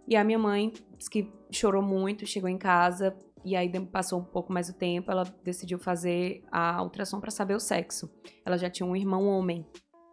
E 0.08 0.16
a 0.16 0.24
minha 0.24 0.40
mãe 0.40 0.74
disse 0.98 1.08
que 1.12 1.32
chorou 1.52 1.84
muito, 1.84 2.26
chegou 2.26 2.50
em 2.50 2.58
casa 2.58 3.16
e 3.46 3.56
aí 3.56 3.70
passou 3.86 4.20
um 4.20 4.24
pouco 4.24 4.52
mais 4.52 4.68
o 4.68 4.74
tempo, 4.74 5.12
ela 5.12 5.24
decidiu 5.44 5.78
fazer 5.78 6.44
a 6.52 6.82
ultrassom 6.82 7.20
para 7.20 7.30
saber 7.30 7.54
o 7.54 7.60
sexo. 7.60 8.12
Ela 8.44 8.58
já 8.58 8.68
tinha 8.68 8.88
um 8.88 8.96
irmão 8.96 9.28
homem, 9.28 9.64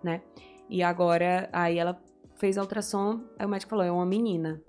né? 0.04 0.22
E 0.68 0.82
agora 0.82 1.48
aí 1.50 1.78
ela 1.78 1.98
fez 2.36 2.58
a 2.58 2.60
ultrassom, 2.60 3.24
aí 3.38 3.46
o 3.46 3.48
médico 3.48 3.70
falou: 3.70 3.84
"É 3.84 3.90
uma 3.90 4.04
menina". 4.04 4.62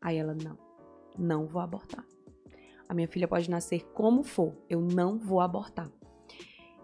Aí 0.00 0.16
ela: 0.16 0.34
"Não, 0.34 0.58
não 1.16 1.46
vou 1.46 1.62
abortar. 1.62 2.04
A 2.88 2.92
minha 2.92 3.06
filha 3.06 3.28
pode 3.28 3.48
nascer 3.48 3.84
como 3.94 4.24
for, 4.24 4.52
eu 4.68 4.80
não 4.80 5.16
vou 5.16 5.40
abortar". 5.40 5.88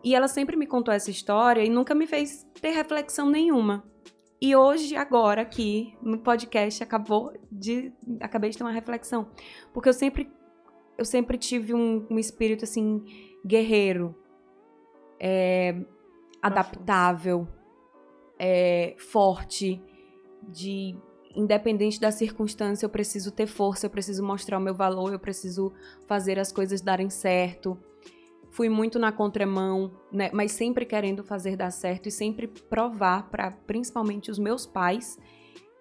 E 0.04 0.14
ela 0.14 0.28
sempre 0.28 0.54
me 0.54 0.66
contou 0.66 0.92
essa 0.92 1.10
história 1.10 1.64
e 1.64 1.70
nunca 1.70 1.94
me 1.94 2.06
fez 2.06 2.46
ter 2.60 2.70
reflexão 2.70 3.30
nenhuma. 3.30 3.82
E 4.38 4.54
hoje, 4.54 4.94
agora, 4.94 5.40
aqui 5.40 5.96
no 6.02 6.18
podcast, 6.18 6.82
acabou 6.82 7.32
de, 7.50 7.90
acabei 8.20 8.50
de 8.50 8.58
ter 8.58 8.64
uma 8.64 8.70
reflexão. 8.70 9.30
Porque 9.72 9.88
eu 9.88 9.94
sempre, 9.94 10.30
eu 10.98 11.06
sempre 11.06 11.38
tive 11.38 11.72
um, 11.72 12.06
um 12.10 12.18
espírito, 12.18 12.64
assim, 12.64 13.02
guerreiro, 13.46 14.14
é, 15.18 15.74
adaptável, 16.42 17.48
é, 18.38 18.94
forte, 18.98 19.82
de 20.42 20.94
independente 21.34 21.98
da 21.98 22.12
circunstância, 22.12 22.84
eu 22.84 22.90
preciso 22.90 23.32
ter 23.32 23.46
força, 23.46 23.86
eu 23.86 23.90
preciso 23.90 24.22
mostrar 24.22 24.58
o 24.58 24.60
meu 24.60 24.74
valor, 24.74 25.14
eu 25.14 25.18
preciso 25.18 25.72
fazer 26.06 26.38
as 26.38 26.52
coisas 26.52 26.82
darem 26.82 27.08
certo 27.08 27.78
fui 28.54 28.68
muito 28.68 29.00
na 29.00 29.10
contramão, 29.10 29.90
né? 30.12 30.30
Mas 30.32 30.52
sempre 30.52 30.86
querendo 30.86 31.24
fazer 31.24 31.56
dar 31.56 31.72
certo 31.72 32.08
e 32.08 32.12
sempre 32.12 32.46
provar 32.46 33.28
para 33.28 33.50
principalmente 33.50 34.30
os 34.30 34.38
meus 34.38 34.64
pais 34.64 35.18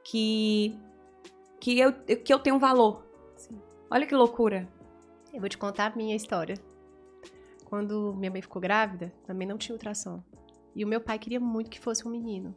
que 0.04 0.76
que 1.62 1.80
eu 1.80 1.94
que 1.94 2.34
eu 2.34 2.40
tenho 2.40 2.58
valor. 2.58 3.06
Sim. 3.36 3.62
Olha 3.92 4.08
que 4.08 4.16
loucura. 4.16 4.68
Eu 5.32 5.40
vou 5.40 5.48
te 5.48 5.58
contar 5.58 5.94
a 5.94 5.96
minha 5.96 6.16
história. 6.16 6.56
Quando 7.66 8.16
minha 8.16 8.32
mãe 8.32 8.42
ficou 8.42 8.62
grávida, 8.62 9.14
também 9.26 9.48
não 9.48 9.58
tinha 9.58 9.76
ultrassom. 9.76 10.24
E 10.76 10.84
o 10.84 10.88
meu 10.88 11.00
pai 11.00 11.20
queria 11.20 11.40
muito 11.40 11.70
que 11.70 11.80
fosse 11.80 12.08
um 12.08 12.12
menino. 12.12 12.56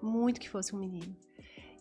Muito 0.00 0.40
que 0.40 0.48
fosse 0.48 0.76
um 0.76 0.78
menino. 0.78 1.14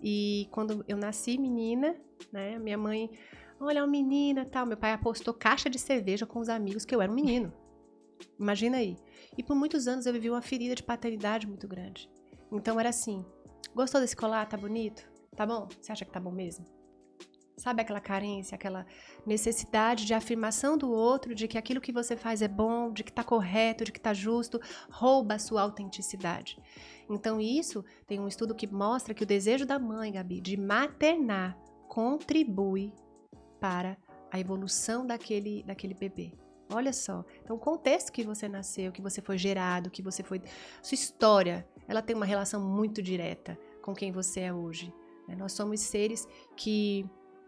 E 0.02 0.48
quando 0.52 0.84
eu 0.88 0.98
nasci 0.98 1.38
menina, 1.38 1.96
né, 2.32 2.58
minha 2.58 2.78
mãe, 2.78 3.12
olha, 3.60 3.82
uma 3.82 3.88
menina, 3.88 4.44
tal, 4.44 4.66
meu 4.66 4.78
pai 4.78 4.92
apostou 4.92 5.34
caixa 5.34 5.70
de 5.70 5.78
cerveja 5.78 6.26
com 6.26 6.40
os 6.40 6.50
amigos 6.50 6.84
que 6.84 6.96
eu 6.96 7.02
era 7.02 7.12
um 7.12 7.16
menino. 7.16 7.54
Imagina 8.40 8.78
aí. 8.78 8.98
E 9.38 9.44
por 9.44 9.56
muitos 9.56 9.88
anos 9.88 10.06
eu 10.06 10.14
vivi 10.14 10.30
uma 10.30 10.42
ferida 10.42 10.76
de 10.76 10.84
paternidade 10.84 11.48
muito 11.48 11.68
grande. 11.68 12.10
Então 12.52 12.80
era 12.80 12.90
assim: 12.90 13.26
gostou 13.74 14.02
desse 14.02 14.16
colar? 14.16 14.46
Tá 14.48 14.58
bonito? 14.58 15.08
Tá 15.36 15.46
bom? 15.46 15.68
Você 15.82 15.92
acha 15.92 16.06
que 16.06 16.12
tá 16.12 16.20
bom 16.20 16.32
mesmo? 16.32 16.66
Sabe 17.58 17.82
aquela 17.82 18.02
carência, 18.02 18.56
aquela 18.56 18.86
necessidade 19.26 20.06
de 20.06 20.14
afirmação 20.14 20.78
do 20.78 20.92
outro, 20.92 21.34
de 21.34 21.48
que 21.48 21.58
aquilo 21.58 21.80
que 21.80 21.92
você 21.92 22.18
faz 22.18 22.42
é 22.42 22.50
bom, 22.50 22.92
de 22.92 23.02
que 23.02 23.14
tá 23.14 23.24
correto, 23.24 23.86
de 23.86 23.94
que 23.94 24.00
tá 24.00 24.14
justo, 24.14 24.60
rouba 24.90 25.36
a 25.36 25.40
sua 25.40 25.62
autenticidade. 25.62 26.58
Então, 27.10 27.40
isso 27.40 27.84
tem 28.06 28.20
um 28.20 28.28
estudo 28.28 28.54
que 28.54 28.68
mostra 28.68 29.14
que 29.14 29.24
o 29.24 29.28
desejo 29.28 29.66
da 29.66 29.80
mãe, 29.80 30.12
Gabi, 30.12 30.42
de 30.42 30.58
maternar, 30.58 31.58
contribui 31.88 32.92
para 33.58 33.98
a 34.30 34.38
evolução 34.38 35.08
daquele, 35.08 35.64
daquele 35.64 35.94
bebê. 35.94 36.34
Olha 36.70 36.92
só. 36.92 37.24
Então, 37.44 37.56
o 37.56 37.60
contexto 37.60 38.12
que 38.12 38.24
você 38.24 38.48
nasceu, 38.48 38.92
que 38.92 39.02
você 39.02 39.22
foi 39.22 39.38
gerado, 39.38 39.90
que 39.90 40.02
você 40.02 40.24
foi. 40.24 40.42
Sua 40.82 40.96
história, 40.96 41.68
ela 41.88 42.02
tem 42.02 42.16
uma 42.16 42.26
relação 42.26 42.62
muito 42.62 43.02
direta 43.02 43.58
com 43.82 43.94
quem 43.94 44.12
você 44.12 44.42
é 44.42 44.54
hoje. 44.54 44.94
Né? 45.28 45.36
Nós 45.36 45.54
somos 45.54 45.80
seres 45.82 46.28
que 46.56 47.08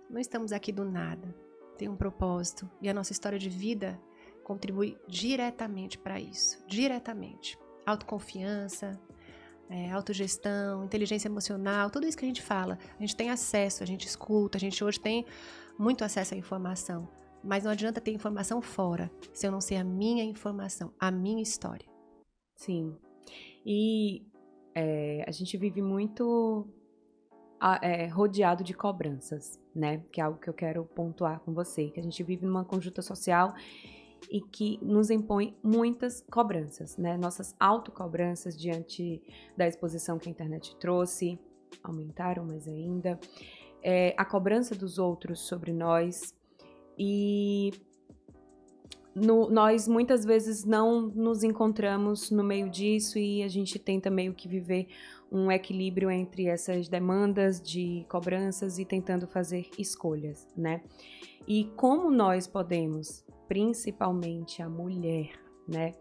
não 0.10 0.20
estamos 0.20 0.52
aqui 0.52 0.72
do 0.72 0.86
nada. 0.86 1.36
Tem 1.78 1.90
um 1.90 1.96
propósito. 1.96 2.70
E 2.82 2.90
a 2.90 2.94
nossa 2.94 3.12
história 3.12 3.40
de 3.40 3.50
vida 3.50 4.00
contribui 4.44 4.98
diretamente 5.08 5.98
para 5.98 6.20
isso. 6.20 6.64
Diretamente. 6.68 7.58
Autoconfiança, 7.86 9.00
é, 9.70 9.92
autogestão, 9.92 10.84
inteligência 10.84 11.28
emocional, 11.28 11.90
tudo 11.90 12.08
isso 12.08 12.18
que 12.18 12.26
a 12.26 12.28
gente 12.28 12.42
fala. 12.42 12.78
A 12.98 13.02
gente 13.02 13.16
tem 13.16 13.30
acesso, 13.30 13.84
a 13.84 13.86
gente 13.86 14.08
escuta, 14.08 14.58
a 14.58 14.60
gente 14.60 14.84
hoje 14.84 15.00
tem 15.00 15.26
muito 15.78 16.04
acesso 16.04 16.34
à 16.34 16.38
informação. 16.38 17.08
Mas 17.44 17.64
não 17.64 17.72
adianta 17.72 18.02
ter 18.02 18.12
informação 18.12 18.62
fora 18.62 19.12
se 19.34 19.48
eu 19.48 19.52
não 19.52 19.62
sei 19.62 19.78
a 19.78 19.84
minha 19.84 20.24
informação, 20.24 20.94
a 21.00 21.12
minha 21.12 21.42
história. 21.42 21.88
Sim. 22.56 22.96
E 23.66 24.26
é, 24.74 25.24
a 25.28 25.32
gente 25.32 25.58
vive 25.58 25.82
muito 25.82 26.68
é, 27.82 28.08
rodeado 28.08 28.64
de 28.64 28.74
cobranças, 28.74 29.60
né? 29.74 30.04
Que 30.12 30.22
é 30.22 30.24
algo 30.24 30.40
que 30.40 30.50
eu 30.50 30.54
quero 30.54 30.86
pontuar 30.86 31.40
com 31.42 31.54
você, 31.54 31.90
que 31.90 32.00
a 32.00 32.04
gente 32.04 32.22
vive 32.24 32.46
numa 32.46 32.66
conjunta 32.66 33.02
social 33.02 33.54
e 34.32 34.42
que 34.42 34.80
nos 34.82 35.10
impõe 35.10 35.56
muitas 35.64 36.22
cobranças, 36.32 36.98
né? 36.98 37.18
Nossas 37.18 37.56
autocobranças 37.60 38.58
diante 38.58 39.22
da 39.56 39.68
exposição 39.68 40.18
que 40.18 40.28
a 40.28 40.32
internet 40.32 40.76
trouxe 40.78 41.40
aumentaram 41.84 42.46
mais 42.46 42.68
ainda. 42.68 43.20
É, 43.84 44.14
a 44.18 44.26
cobrança 44.26 44.76
dos 44.76 44.98
outros 44.98 45.42
sobre 45.42 45.72
nós 45.72 46.34
e 46.98 47.72
no, 49.14 49.50
nós 49.50 49.88
muitas 49.88 50.24
vezes 50.24 50.64
não 50.64 51.02
nos 51.02 51.44
encontramos 51.44 52.30
no 52.30 52.44
meio 52.44 52.70
disso 52.70 53.18
e 53.18 53.42
a 53.42 53.48
gente 53.48 53.80
tenta 53.80 54.10
meio 54.10 54.34
que 54.34 54.48
viver 54.48 54.88
um 55.32 55.52
equilíbrio 55.52 56.10
entre 56.10 56.48
essas 56.48 56.88
demandas 56.88 57.62
de 57.62 58.06
cobranças 58.10 58.80
e 58.80 58.86
tentando 58.86 59.28
fazer 59.28 59.70
escolhas, 59.78 60.48
né? 60.56 60.82
E 61.48 61.66
como 61.76 62.12
nós 62.12 62.48
podemos 62.48 63.26
principalmente 63.48 64.62
a 64.62 64.70
mulher, 64.70 65.32
né? 65.68 65.94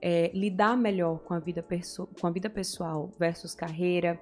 É, 0.00 0.32
lidar 0.34 0.76
melhor 0.76 1.20
com 1.20 1.32
a, 1.32 1.38
vida 1.38 1.64
com 2.20 2.26
a 2.26 2.30
vida 2.30 2.50
pessoal 2.50 3.10
versus 3.18 3.54
carreira, 3.54 4.20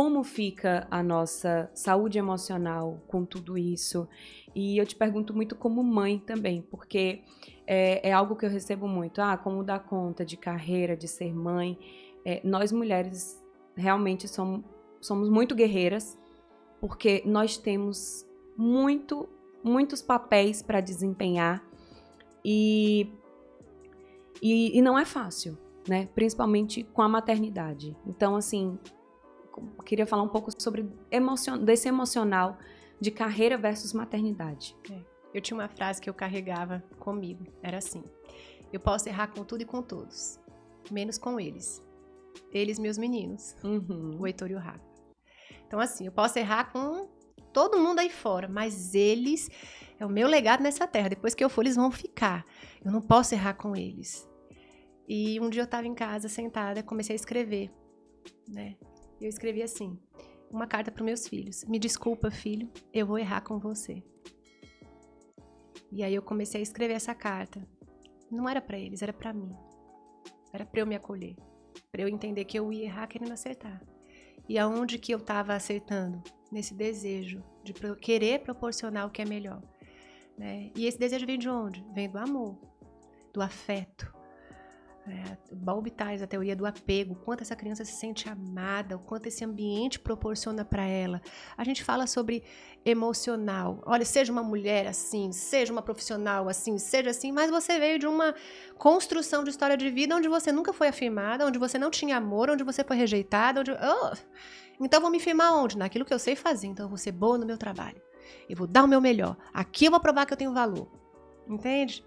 como 0.00 0.24
fica 0.24 0.88
a 0.90 1.02
nossa 1.02 1.70
saúde 1.74 2.16
emocional 2.16 3.02
com 3.06 3.22
tudo 3.22 3.58
isso. 3.58 4.08
E 4.54 4.78
eu 4.78 4.86
te 4.86 4.96
pergunto 4.96 5.34
muito 5.34 5.54
como 5.54 5.84
mãe 5.84 6.18
também, 6.18 6.62
porque 6.62 7.22
é, 7.66 8.08
é 8.08 8.10
algo 8.10 8.34
que 8.34 8.46
eu 8.46 8.48
recebo 8.48 8.88
muito. 8.88 9.20
Ah, 9.20 9.36
como 9.36 9.62
dar 9.62 9.80
conta 9.80 10.24
de 10.24 10.38
carreira, 10.38 10.96
de 10.96 11.06
ser 11.06 11.34
mãe. 11.34 11.78
É, 12.24 12.40
nós 12.42 12.72
mulheres 12.72 13.44
realmente 13.76 14.26
somos, 14.26 14.64
somos 15.02 15.28
muito 15.28 15.54
guerreiras, 15.54 16.18
porque 16.80 17.22
nós 17.26 17.58
temos 17.58 18.26
muito, 18.56 19.28
muitos 19.62 20.00
papéis 20.00 20.62
para 20.62 20.80
desempenhar 20.80 21.62
e, 22.42 23.06
e, 24.40 24.78
e 24.78 24.80
não 24.80 24.98
é 24.98 25.04
fácil, 25.04 25.58
né? 25.86 26.08
Principalmente 26.14 26.84
com 26.84 27.02
a 27.02 27.08
maternidade. 27.08 27.94
Então, 28.06 28.34
assim, 28.34 28.78
queria 29.84 30.06
falar 30.06 30.22
um 30.22 30.28
pouco 30.28 30.50
sobre 30.60 30.88
emocion, 31.10 31.58
desse 31.58 31.88
emocional 31.88 32.58
de 33.00 33.10
carreira 33.10 33.56
versus 33.56 33.92
maternidade. 33.92 34.76
É. 34.90 35.00
Eu 35.32 35.40
tinha 35.40 35.56
uma 35.56 35.68
frase 35.68 36.00
que 36.00 36.10
eu 36.10 36.14
carregava 36.14 36.82
comigo, 36.98 37.44
era 37.62 37.78
assim: 37.78 38.02
eu 38.72 38.80
posso 38.80 39.08
errar 39.08 39.28
com 39.28 39.44
tudo 39.44 39.62
e 39.62 39.64
com 39.64 39.82
todos, 39.82 40.38
menos 40.90 41.18
com 41.18 41.38
eles. 41.40 41.82
Eles, 42.52 42.78
meus 42.78 42.98
meninos, 42.98 43.56
uhum. 43.62 44.16
o 44.18 44.26
Heitor 44.26 44.50
e 44.50 44.54
o 44.54 44.58
Rafa. 44.58 44.80
Então, 45.66 45.78
assim, 45.78 46.06
eu 46.06 46.12
posso 46.12 46.38
errar 46.38 46.72
com 46.72 47.08
todo 47.52 47.78
mundo 47.78 48.00
aí 48.00 48.10
fora, 48.10 48.48
mas 48.48 48.94
eles 48.94 49.50
é 49.98 50.06
o 50.06 50.08
meu 50.08 50.26
legado 50.26 50.62
nessa 50.62 50.86
terra. 50.86 51.10
Depois 51.10 51.34
que 51.34 51.44
eu 51.44 51.50
for, 51.50 51.62
eles 51.62 51.76
vão 51.76 51.90
ficar. 51.90 52.44
Eu 52.84 52.90
não 52.90 53.00
posso 53.00 53.34
errar 53.34 53.54
com 53.54 53.76
eles. 53.76 54.28
E 55.08 55.38
um 55.40 55.50
dia 55.50 55.62
eu 55.62 55.64
estava 55.64 55.86
em 55.86 55.94
casa, 55.94 56.28
sentada, 56.28 56.82
comecei 56.82 57.14
a 57.14 57.16
escrever, 57.16 57.70
né? 58.48 58.76
Eu 59.20 59.28
escrevi 59.28 59.62
assim, 59.62 59.98
uma 60.50 60.66
carta 60.66 60.90
para 60.90 61.04
meus 61.04 61.28
filhos. 61.28 61.64
Me 61.64 61.78
desculpa, 61.78 62.30
filho, 62.30 62.70
eu 62.92 63.06
vou 63.06 63.18
errar 63.18 63.42
com 63.42 63.58
você. 63.58 64.02
E 65.92 66.02
aí 66.02 66.14
eu 66.14 66.22
comecei 66.22 66.60
a 66.60 66.62
escrever 66.62 66.94
essa 66.94 67.14
carta. 67.14 67.66
Não 68.30 68.48
era 68.48 68.60
para 68.60 68.78
eles, 68.78 69.02
era 69.02 69.12
para 69.12 69.32
mim. 69.32 69.54
Era 70.52 70.64
para 70.64 70.80
eu 70.80 70.86
me 70.86 70.94
acolher, 70.94 71.36
para 71.92 72.02
eu 72.02 72.08
entender 72.08 72.44
que 72.44 72.58
eu 72.58 72.72
ia 72.72 72.84
errar 72.84 73.06
querendo 73.06 73.32
acertar. 73.32 73.82
E 74.48 74.58
aonde 74.58 74.98
que 74.98 75.12
eu 75.12 75.18
estava 75.18 75.54
acertando? 75.54 76.22
Nesse 76.50 76.74
desejo 76.74 77.44
de 77.62 77.72
querer 77.96 78.40
proporcionar 78.40 79.06
o 79.06 79.10
que 79.10 79.22
é 79.22 79.24
melhor. 79.24 79.62
Né? 80.36 80.72
E 80.74 80.86
esse 80.86 80.98
desejo 80.98 81.26
vem 81.26 81.38
de 81.38 81.48
onde? 81.48 81.84
Vem 81.94 82.08
do 82.10 82.18
amor, 82.18 82.58
do 83.32 83.40
afeto. 83.40 84.12
É, 85.06 86.22
a 86.22 86.26
teoria 86.26 86.54
do 86.54 86.66
apego, 86.66 87.14
quanto 87.14 87.40
essa 87.40 87.56
criança 87.56 87.84
se 87.84 87.92
sente 87.92 88.28
amada, 88.28 88.96
o 88.96 88.98
quanto 88.98 89.26
esse 89.26 89.44
ambiente 89.44 89.98
proporciona 89.98 90.64
para 90.64 90.84
ela. 90.84 91.22
A 91.56 91.64
gente 91.64 91.82
fala 91.82 92.06
sobre 92.06 92.44
emocional. 92.84 93.82
Olha, 93.86 94.04
seja 94.04 94.30
uma 94.30 94.42
mulher 94.42 94.86
assim, 94.86 95.32
seja 95.32 95.72
uma 95.72 95.82
profissional 95.82 96.48
assim, 96.48 96.78
seja 96.78 97.10
assim, 97.10 97.32
mas 97.32 97.50
você 97.50 97.78
veio 97.78 97.98
de 97.98 98.06
uma 98.06 98.34
construção 98.76 99.42
de 99.42 99.50
história 99.50 99.76
de 99.76 99.90
vida 99.90 100.14
onde 100.14 100.28
você 100.28 100.52
nunca 100.52 100.72
foi 100.72 100.88
afirmada, 100.88 101.46
onde 101.46 101.58
você 101.58 101.78
não 101.78 101.90
tinha 101.90 102.18
amor, 102.18 102.50
onde 102.50 102.62
você 102.62 102.84
foi 102.84 102.96
rejeitada, 102.96 103.60
onde... 103.60 103.72
Oh! 103.72 104.16
Então 104.80 105.00
vou 105.00 105.10
me 105.10 105.20
firmar 105.20 105.54
onde? 105.54 105.76
Naquilo 105.76 106.04
que 106.04 106.14
eu 106.14 106.18
sei 106.18 106.36
fazer. 106.36 106.66
Então 106.66 106.86
eu 106.86 106.90
vou 106.90 106.98
ser 106.98 107.12
boa 107.12 107.38
no 107.38 107.46
meu 107.46 107.58
trabalho. 107.58 108.00
Eu 108.48 108.56
vou 108.56 108.66
dar 108.66 108.84
o 108.84 108.88
meu 108.88 109.00
melhor. 109.00 109.36
Aqui 109.52 109.86
eu 109.86 109.90
vou 109.90 110.00
provar 110.00 110.26
que 110.26 110.32
eu 110.32 110.38
tenho 110.38 110.52
valor. 110.52 110.88
Entende? 111.48 112.04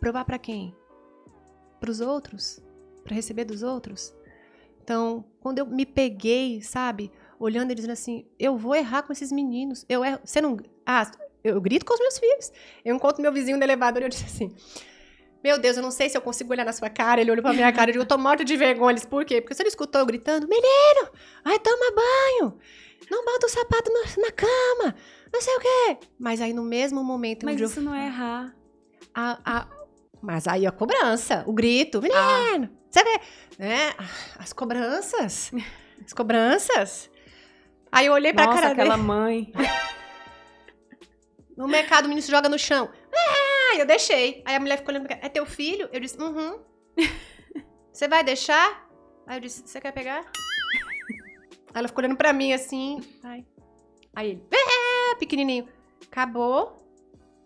Provar 0.00 0.24
para 0.24 0.38
quem? 0.38 0.74
Para 1.80 1.90
os 1.90 2.00
outros? 2.00 2.60
Para 3.04 3.14
receber 3.14 3.44
dos 3.44 3.62
outros? 3.62 4.14
Então, 4.82 5.24
quando 5.40 5.58
eu 5.58 5.66
me 5.66 5.84
peguei, 5.84 6.62
sabe, 6.62 7.10
olhando 7.38 7.72
e 7.72 7.74
dizendo 7.74 7.92
assim, 7.92 8.26
eu 8.38 8.56
vou 8.56 8.74
errar 8.74 9.02
com 9.02 9.12
esses 9.12 9.32
meninos. 9.32 9.84
Eu 9.88 10.04
erro. 10.04 10.20
Você 10.24 10.40
não. 10.40 10.56
Ah, 10.84 11.10
eu 11.42 11.60
grito 11.60 11.84
com 11.84 11.94
os 11.94 12.00
meus 12.00 12.18
filhos. 12.18 12.52
Eu 12.84 12.94
encontro 12.94 13.22
meu 13.22 13.32
vizinho 13.32 13.56
no 13.56 13.64
elevador 13.64 14.02
e 14.02 14.04
eu 14.04 14.08
disse 14.08 14.24
assim. 14.24 14.54
Meu 15.42 15.58
Deus, 15.58 15.76
eu 15.76 15.82
não 15.82 15.90
sei 15.90 16.08
se 16.08 16.16
eu 16.16 16.22
consigo 16.22 16.52
olhar 16.52 16.64
na 16.64 16.72
sua 16.72 16.90
cara. 16.90 17.20
Ele 17.20 17.30
olhou 17.30 17.42
pra 17.42 17.52
minha 17.52 17.72
cara 17.72 17.90
e 17.90 17.94
eu 17.94 18.06
tô 18.06 18.18
morta 18.18 18.44
de 18.44 18.56
vergonha. 18.56 18.96
Por 19.08 19.24
quê? 19.24 19.40
Porque 19.40 19.54
você 19.54 19.62
não 19.62 19.68
escutou 19.68 20.00
eu 20.00 20.06
gritando: 20.06 20.48
Menino, 20.48 21.10
vai 21.44 21.58
tomar 21.58 21.92
banho. 21.92 22.58
Não 23.10 23.24
bota 23.24 23.46
o 23.46 23.48
sapato 23.48 23.92
na, 23.92 24.22
na 24.22 24.32
cama. 24.32 24.94
Não 25.32 25.40
sei 25.40 25.54
o 25.54 25.60
quê. 25.60 25.98
Mas 26.18 26.40
aí 26.40 26.52
no 26.52 26.64
mesmo 26.64 27.04
momento. 27.04 27.44
Mas 27.44 27.60
isso 27.60 27.80
eu... 27.80 27.84
não 27.84 27.94
é 27.94 28.06
errar. 28.06 28.56
A, 29.14 29.40
a... 29.44 29.68
Mas 30.22 30.48
aí 30.48 30.66
a 30.66 30.72
cobrança, 30.72 31.44
o 31.46 31.52
grito. 31.52 32.00
Menino, 32.00 32.18
ah. 32.18 32.68
você 32.90 33.04
vê. 33.04 33.20
Né? 33.58 33.94
As 34.38 34.52
cobranças. 34.52 35.52
As 36.04 36.12
cobranças. 36.12 37.10
Aí 37.92 38.06
eu 38.06 38.12
olhei 38.12 38.32
pra 38.32 38.46
Nossa, 38.46 38.60
cara 38.60 38.72
aquela 38.72 38.96
dele. 38.96 39.06
mãe. 39.06 39.52
No 41.56 41.66
mercado, 41.66 42.04
o 42.04 42.08
menino 42.08 42.20
se 42.20 42.30
joga 42.30 42.50
no 42.50 42.58
chão. 42.58 42.90
Ah, 43.14 43.78
eu 43.78 43.86
deixei. 43.86 44.42
Aí 44.44 44.54
a 44.54 44.60
mulher 44.60 44.76
ficou 44.76 44.92
olhando 44.92 45.06
pra 45.06 45.18
É 45.22 45.28
teu 45.30 45.46
filho? 45.46 45.88
Eu 45.90 45.98
disse, 45.98 46.20
uhum. 46.20 46.60
Você 47.90 48.06
vai 48.06 48.22
deixar? 48.22 48.86
Aí 49.26 49.38
eu 49.38 49.40
disse, 49.40 49.66
você 49.66 49.80
quer 49.80 49.92
pegar? 49.92 50.20
Aí 50.20 51.80
ela 51.80 51.88
ficou 51.88 52.04
olhando 52.04 52.18
pra 52.18 52.34
mim 52.34 52.52
assim. 52.52 53.00
Ai. 53.24 53.46
Aí 54.14 54.30
ele, 54.32 54.46
é, 54.52 55.14
pequenininho. 55.14 55.66
Acabou. 56.06 56.76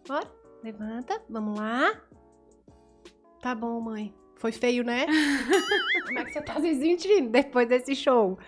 Bora, 0.09 0.29
levanta, 0.63 1.23
vamos 1.29 1.57
lá. 1.57 1.93
Tá 3.41 3.55
bom, 3.55 3.81
mãe. 3.81 4.15
Foi 4.37 4.53
feio, 4.53 4.85
né? 4.85 5.07
Como 6.07 6.19
é 6.19 6.25
que 6.25 6.33
você 6.33 6.41
tá 6.43 6.61
se 6.61 6.75
sentindo 6.75 7.31
depois 7.31 7.69
desse 7.69 7.95
show? 7.95 8.39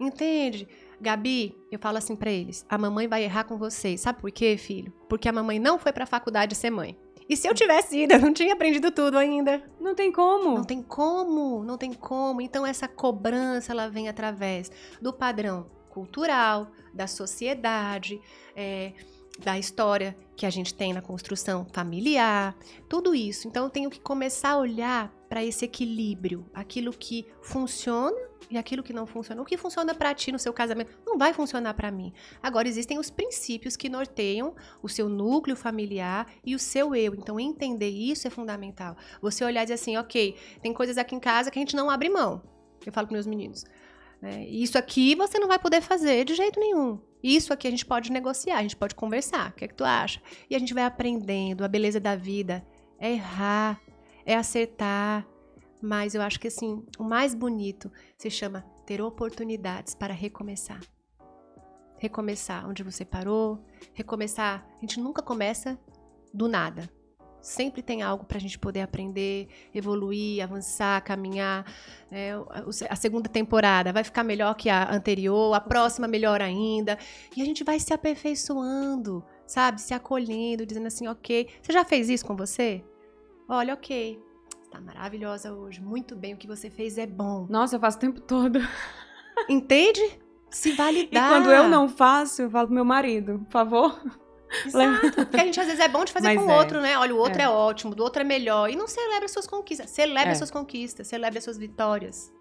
Entende? 0.00 0.68
Gabi, 1.00 1.56
eu 1.70 1.78
falo 1.78 1.98
assim 1.98 2.16
para 2.16 2.30
eles: 2.30 2.64
a 2.68 2.76
mamãe 2.76 3.06
vai 3.06 3.22
errar 3.22 3.44
com 3.44 3.56
vocês. 3.56 4.00
Sabe 4.00 4.20
por 4.20 4.30
quê, 4.30 4.56
filho? 4.56 4.92
Porque 5.08 5.28
a 5.28 5.32
mamãe 5.32 5.58
não 5.58 5.78
foi 5.78 5.92
pra 5.92 6.06
faculdade 6.06 6.54
ser 6.54 6.70
mãe. 6.70 6.96
E 7.28 7.36
se 7.36 7.48
eu 7.48 7.54
tivesse 7.54 7.98
ido, 8.02 8.14
eu 8.14 8.20
não 8.20 8.32
tinha 8.32 8.52
aprendido 8.54 8.90
tudo 8.90 9.18
ainda. 9.18 9.62
Não 9.80 9.94
tem 9.94 10.12
como. 10.12 10.56
Não 10.56 10.64
tem 10.64 10.82
como, 10.82 11.64
não 11.64 11.76
tem 11.76 11.92
como. 11.92 12.40
Então 12.40 12.64
essa 12.64 12.86
cobrança 12.86 13.72
ela 13.72 13.88
vem 13.88 14.08
através 14.08 14.70
do 15.00 15.12
padrão 15.12 15.66
cultural, 15.90 16.70
da 16.94 17.06
sociedade, 17.06 18.20
é, 18.54 18.92
da 19.38 19.58
história 19.58 20.16
que 20.36 20.44
a 20.44 20.50
gente 20.50 20.74
tem 20.74 20.92
na 20.92 21.00
construção 21.00 21.66
familiar, 21.72 22.54
tudo 22.88 23.14
isso. 23.14 23.48
Então 23.48 23.64
eu 23.64 23.70
tenho 23.70 23.88
que 23.88 23.98
começar 23.98 24.50
a 24.50 24.58
olhar 24.58 25.10
para 25.28 25.44
esse 25.44 25.64
equilíbrio, 25.64 26.46
aquilo 26.52 26.92
que 26.92 27.26
funciona 27.40 28.16
e 28.50 28.58
aquilo 28.58 28.82
que 28.82 28.92
não 28.92 29.06
funciona. 29.06 29.40
O 29.40 29.44
que 29.44 29.56
funciona 29.56 29.94
para 29.94 30.14
ti 30.14 30.30
no 30.30 30.38
seu 30.38 30.52
casamento 30.52 30.96
não 31.04 31.18
vai 31.18 31.32
funcionar 31.32 31.74
para 31.74 31.90
mim. 31.90 32.12
Agora 32.42 32.68
existem 32.68 32.98
os 32.98 33.10
princípios 33.10 33.76
que 33.76 33.88
norteiam 33.88 34.54
o 34.82 34.88
seu 34.88 35.08
núcleo 35.08 35.56
familiar 35.56 36.30
e 36.44 36.54
o 36.54 36.58
seu 36.58 36.94
eu. 36.94 37.14
Então 37.14 37.40
entender 37.40 37.88
isso 37.88 38.28
é 38.28 38.30
fundamental. 38.30 38.96
Você 39.20 39.44
olhar 39.44 39.62
e 39.62 39.64
dizer 39.64 39.74
assim, 39.74 39.96
ok, 39.96 40.36
tem 40.60 40.72
coisas 40.72 40.98
aqui 40.98 41.14
em 41.14 41.20
casa 41.20 41.50
que 41.50 41.58
a 41.58 41.62
gente 41.62 41.74
não 41.74 41.90
abre 41.90 42.08
mão. 42.08 42.42
Eu 42.84 42.92
falo 42.92 43.06
para 43.06 43.14
meus 43.14 43.26
meninos. 43.26 43.64
Né? 44.20 44.46
Isso 44.46 44.78
aqui 44.78 45.14
você 45.14 45.38
não 45.38 45.48
vai 45.48 45.58
poder 45.58 45.80
fazer 45.80 46.24
de 46.24 46.34
jeito 46.34 46.60
nenhum. 46.60 47.00
Isso 47.34 47.52
aqui 47.52 47.66
a 47.66 47.70
gente 47.72 47.84
pode 47.84 48.12
negociar, 48.12 48.58
a 48.58 48.62
gente 48.62 48.76
pode 48.76 48.94
conversar. 48.94 49.50
O 49.50 49.54
que 49.54 49.64
é 49.64 49.68
que 49.68 49.74
tu 49.74 49.82
acha? 49.82 50.22
E 50.48 50.54
a 50.54 50.58
gente 50.60 50.72
vai 50.72 50.84
aprendendo. 50.84 51.64
A 51.64 51.68
beleza 51.68 51.98
da 51.98 52.14
vida 52.14 52.64
é 53.00 53.14
errar, 53.14 53.80
é 54.24 54.36
acertar, 54.36 55.26
mas 55.82 56.14
eu 56.14 56.22
acho 56.22 56.38
que 56.38 56.46
assim, 56.46 56.86
o 56.96 57.02
mais 57.02 57.34
bonito 57.34 57.90
se 58.16 58.30
chama 58.30 58.64
ter 58.86 59.00
oportunidades 59.02 59.92
para 59.92 60.14
recomeçar. 60.14 60.80
Recomeçar 61.98 62.68
onde 62.68 62.84
você 62.84 63.04
parou, 63.04 63.58
recomeçar. 63.92 64.64
A 64.76 64.80
gente 64.80 65.00
nunca 65.00 65.20
começa 65.20 65.76
do 66.32 66.46
nada. 66.46 66.88
Sempre 67.46 67.80
tem 67.80 68.02
algo 68.02 68.24
para 68.24 68.38
a 68.38 68.40
gente 68.40 68.58
poder 68.58 68.80
aprender, 68.80 69.46
evoluir, 69.72 70.42
avançar, 70.42 71.00
caminhar. 71.02 71.64
É, 72.10 72.32
a 72.90 72.96
segunda 72.96 73.28
temporada 73.28 73.92
vai 73.92 74.02
ficar 74.02 74.24
melhor 74.24 74.52
que 74.56 74.68
a 74.68 74.92
anterior, 74.92 75.54
a 75.54 75.60
próxima 75.60 76.08
melhor 76.08 76.42
ainda. 76.42 76.98
E 77.36 77.40
a 77.40 77.44
gente 77.44 77.62
vai 77.62 77.78
se 77.78 77.94
aperfeiçoando, 77.94 79.24
sabe? 79.46 79.80
Se 79.80 79.94
acolhendo, 79.94 80.66
dizendo 80.66 80.88
assim, 80.88 81.06
ok. 81.06 81.48
Você 81.62 81.72
já 81.72 81.84
fez 81.84 82.10
isso 82.10 82.26
com 82.26 82.34
você? 82.34 82.84
Olha, 83.48 83.74
ok. 83.74 84.20
Está 84.64 84.80
maravilhosa 84.80 85.54
hoje. 85.54 85.80
Muito 85.80 86.16
bem, 86.16 86.34
o 86.34 86.36
que 86.36 86.48
você 86.48 86.68
fez 86.68 86.98
é 86.98 87.06
bom. 87.06 87.46
Nossa, 87.48 87.76
eu 87.76 87.80
faço 87.80 87.96
o 87.96 88.00
tempo 88.00 88.20
todo. 88.20 88.58
Entende? 89.48 90.18
Se 90.50 90.72
validar. 90.72 91.30
E 91.30 91.32
quando 91.32 91.52
eu 91.52 91.68
não 91.68 91.88
faço, 91.88 92.42
eu 92.42 92.50
falo 92.50 92.66
pro 92.66 92.74
meu 92.74 92.84
marido, 92.84 93.38
por 93.44 93.52
favor. 93.52 94.00
Exato. 94.64 95.12
Porque 95.12 95.40
a 95.40 95.44
gente 95.44 95.60
às 95.60 95.66
vezes 95.66 95.80
é 95.80 95.88
bom 95.88 96.04
de 96.04 96.12
fazer 96.12 96.28
Mas 96.28 96.38
com 96.38 96.46
o 96.46 96.50
é. 96.50 96.58
outro, 96.58 96.80
né? 96.80 96.98
Olha, 96.98 97.14
o 97.14 97.18
outro 97.18 97.40
é. 97.40 97.44
é. 97.44 97.48
ótimo, 97.48 97.94
do 97.94 98.02
outro 98.02 98.22
é 98.22 98.24
melhor. 98.24 98.70
E 98.70 98.76
não 98.76 98.86
celebra 98.86 99.28
suas 99.28 99.46
conquistas. 99.46 99.90
Celebre 99.90 100.32
é. 100.32 100.34
suas 100.34 100.50
conquistas, 100.50 101.06
celebre 101.06 101.38
as 101.38 101.44
suas 101.44 101.58
vitórias. 101.58 102.32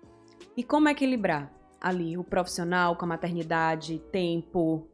E 0.56 0.64
como 0.64 0.88
equilibrar 0.88 1.52
ali 1.82 2.18
o 2.18 2.24
profissional 2.24 2.96
com 2.96 3.06
a 3.06 3.08
maternidade, 3.08 4.00
tempo? 4.12 4.88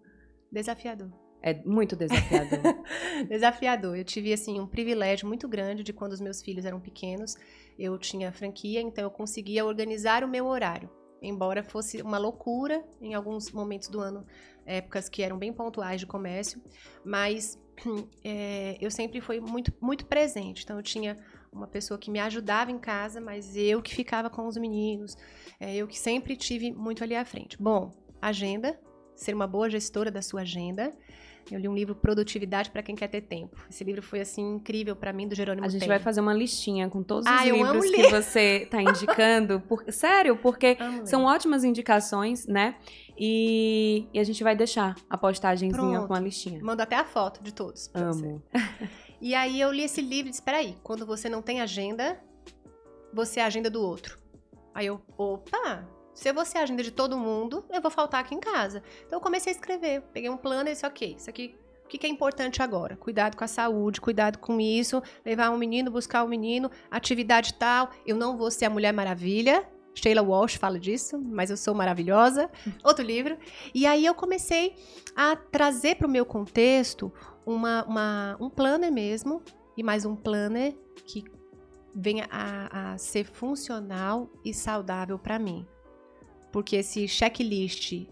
Desafiador. 0.51 1.09
É 1.41 1.55
muito 1.65 1.95
desafiador. 1.95 2.59
desafiador. 3.27 3.97
Eu 3.97 4.03
tive, 4.03 4.31
assim, 4.31 4.59
um 4.59 4.67
privilégio 4.67 5.27
muito 5.27 5.47
grande 5.47 5.83
de 5.83 5.91
quando 5.91 6.11
os 6.11 6.21
meus 6.21 6.41
filhos 6.41 6.65
eram 6.65 6.79
pequenos. 6.79 7.35
Eu 7.79 7.97
tinha 7.97 8.31
franquia, 8.31 8.81
então 8.81 9.03
eu 9.03 9.09
conseguia 9.09 9.65
organizar 9.65 10.23
o 10.23 10.27
meu 10.27 10.45
horário. 10.45 10.89
Embora 11.21 11.63
fosse 11.63 12.01
uma 12.01 12.17
loucura 12.17 12.83
em 12.99 13.13
alguns 13.13 13.51
momentos 13.51 13.87
do 13.89 13.99
ano, 13.99 14.25
épocas 14.65 15.09
que 15.09 15.21
eram 15.23 15.37
bem 15.37 15.51
pontuais 15.51 15.99
de 15.99 16.05
comércio, 16.05 16.61
mas 17.03 17.59
é, 18.23 18.77
eu 18.79 18.91
sempre 18.91 19.21
fui 19.21 19.39
muito, 19.39 19.73
muito 19.81 20.05
presente. 20.05 20.63
Então 20.63 20.77
eu 20.77 20.83
tinha 20.83 21.17
uma 21.51 21.67
pessoa 21.67 21.97
que 21.97 22.09
me 22.09 22.19
ajudava 22.19 22.71
em 22.71 22.79
casa, 22.79 23.19
mas 23.19 23.55
eu 23.55 23.81
que 23.81 23.93
ficava 23.93 24.29
com 24.29 24.47
os 24.47 24.57
meninos, 24.57 25.17
é, 25.59 25.75
eu 25.75 25.87
que 25.87 25.99
sempre 25.99 26.35
tive 26.35 26.71
muito 26.71 27.03
ali 27.03 27.15
à 27.15 27.25
frente. 27.25 27.61
Bom, 27.61 27.91
agenda, 28.21 28.79
ser 29.15 29.33
uma 29.33 29.47
boa 29.47 29.69
gestora 29.69 30.09
da 30.09 30.21
sua 30.21 30.41
agenda 30.41 30.93
eu 31.49 31.59
li 31.59 31.67
um 31.67 31.73
livro 31.73 31.95
Produtividade 31.95 32.69
para 32.69 32.83
quem 32.83 32.95
quer 32.95 33.07
ter 33.07 33.21
tempo. 33.21 33.57
Esse 33.69 33.83
livro 33.83 34.01
foi 34.01 34.19
assim 34.19 34.55
incrível 34.55 34.95
para 34.95 35.11
mim 35.11 35.27
do 35.27 35.35
Jerônimo 35.35 35.65
A 35.65 35.69
gente 35.69 35.87
vai 35.87 35.99
fazer 35.99 36.21
uma 36.21 36.33
listinha 36.33 36.89
com 36.89 37.01
todos 37.01 37.25
ah, 37.25 37.39
os 37.39 37.43
livros 37.43 37.89
que 37.89 38.09
você 38.09 38.61
está 38.63 38.81
indicando. 38.81 39.59
Por... 39.61 39.83
Sério, 39.91 40.37
porque 40.37 40.77
são 41.05 41.25
ótimas 41.25 41.63
indicações, 41.63 42.45
né? 42.45 42.75
E... 43.23 44.07
e, 44.11 44.19
a 44.19 44.23
gente 44.23 44.43
vai 44.43 44.55
deixar 44.55 44.95
a 45.07 45.15
postagemzinha 45.15 45.77
Pronto. 45.77 46.07
com 46.07 46.13
a 46.15 46.19
listinha. 46.19 46.59
Mando 46.63 46.81
até 46.81 46.95
a 46.95 47.05
foto 47.05 47.43
de 47.43 47.53
todos. 47.53 47.91
Amo. 47.93 48.41
e 49.21 49.35
aí 49.35 49.61
eu 49.61 49.71
li 49.71 49.83
esse 49.83 50.01
livro 50.01 50.29
e 50.29 50.31
disse: 50.31 50.41
peraí, 50.41 50.75
quando 50.81 51.05
você 51.05 51.29
não 51.29 51.39
tem 51.39 51.61
agenda, 51.61 52.19
você 53.13 53.39
é 53.39 53.43
a 53.43 53.45
agenda 53.45 53.69
do 53.69 53.79
outro. 53.79 54.17
Aí 54.73 54.87
eu, 54.87 54.99
opa, 55.15 55.87
se 56.15 56.29
eu 56.29 56.33
vou 56.33 56.43
ser 56.43 56.57
a 56.57 56.63
agenda 56.63 56.81
de 56.81 56.89
todo 56.89 57.15
mundo, 57.15 57.63
eu 57.69 57.79
vou 57.79 57.91
faltar 57.91 58.21
aqui 58.21 58.33
em 58.33 58.39
casa. 58.39 58.81
Então 59.05 59.17
eu 59.17 59.21
comecei 59.21 59.53
a 59.53 59.55
escrever. 59.55 60.01
Peguei 60.11 60.29
um 60.29 60.37
plano 60.37 60.69
e 60.69 60.71
disse, 60.71 60.85
ok, 60.85 61.15
isso 61.15 61.29
aqui 61.29 61.55
o 61.85 61.99
que, 61.99 62.07
é 62.07 62.09
importante 62.09 62.63
agora? 62.63 62.95
Cuidado 62.95 63.35
com 63.35 63.43
a 63.43 63.47
saúde, 63.47 63.99
cuidado 63.99 64.37
com 64.37 64.61
isso, 64.61 65.03
levar 65.25 65.49
um 65.49 65.57
menino, 65.57 65.91
buscar 65.91 66.23
um 66.23 66.27
menino, 66.27 66.71
atividade 66.89 67.53
tal. 67.55 67.89
Eu 68.05 68.15
não 68.15 68.37
vou 68.37 68.49
ser 68.49 68.63
a 68.63 68.69
Mulher 68.69 68.93
Maravilha. 68.93 69.67
Sheila 69.93 70.21
Walsh 70.21 70.55
fala 70.55 70.79
disso, 70.79 71.19
mas 71.19 71.49
eu 71.49 71.57
sou 71.57 71.73
maravilhosa. 71.73 72.49
Outro 72.83 73.05
livro. 73.05 73.37
E 73.73 73.85
aí 73.85 74.05
eu 74.05 74.15
comecei 74.15 74.75
a 75.15 75.35
trazer 75.35 75.95
para 75.95 76.07
o 76.07 76.09
meu 76.09 76.25
contexto 76.25 77.11
uma, 77.45 77.83
uma, 77.85 78.37
um 78.39 78.49
planner 78.49 78.91
mesmo, 78.91 79.41
e 79.75 79.83
mais 79.83 80.05
um 80.05 80.15
planner 80.15 80.75
que 81.05 81.23
venha 81.93 82.27
a, 82.29 82.93
a 82.93 82.97
ser 82.97 83.25
funcional 83.25 84.29
e 84.45 84.53
saudável 84.53 85.17
para 85.19 85.39
mim. 85.39 85.65
Porque 86.51 86.77
esse 86.77 87.07
checklist 87.07 88.05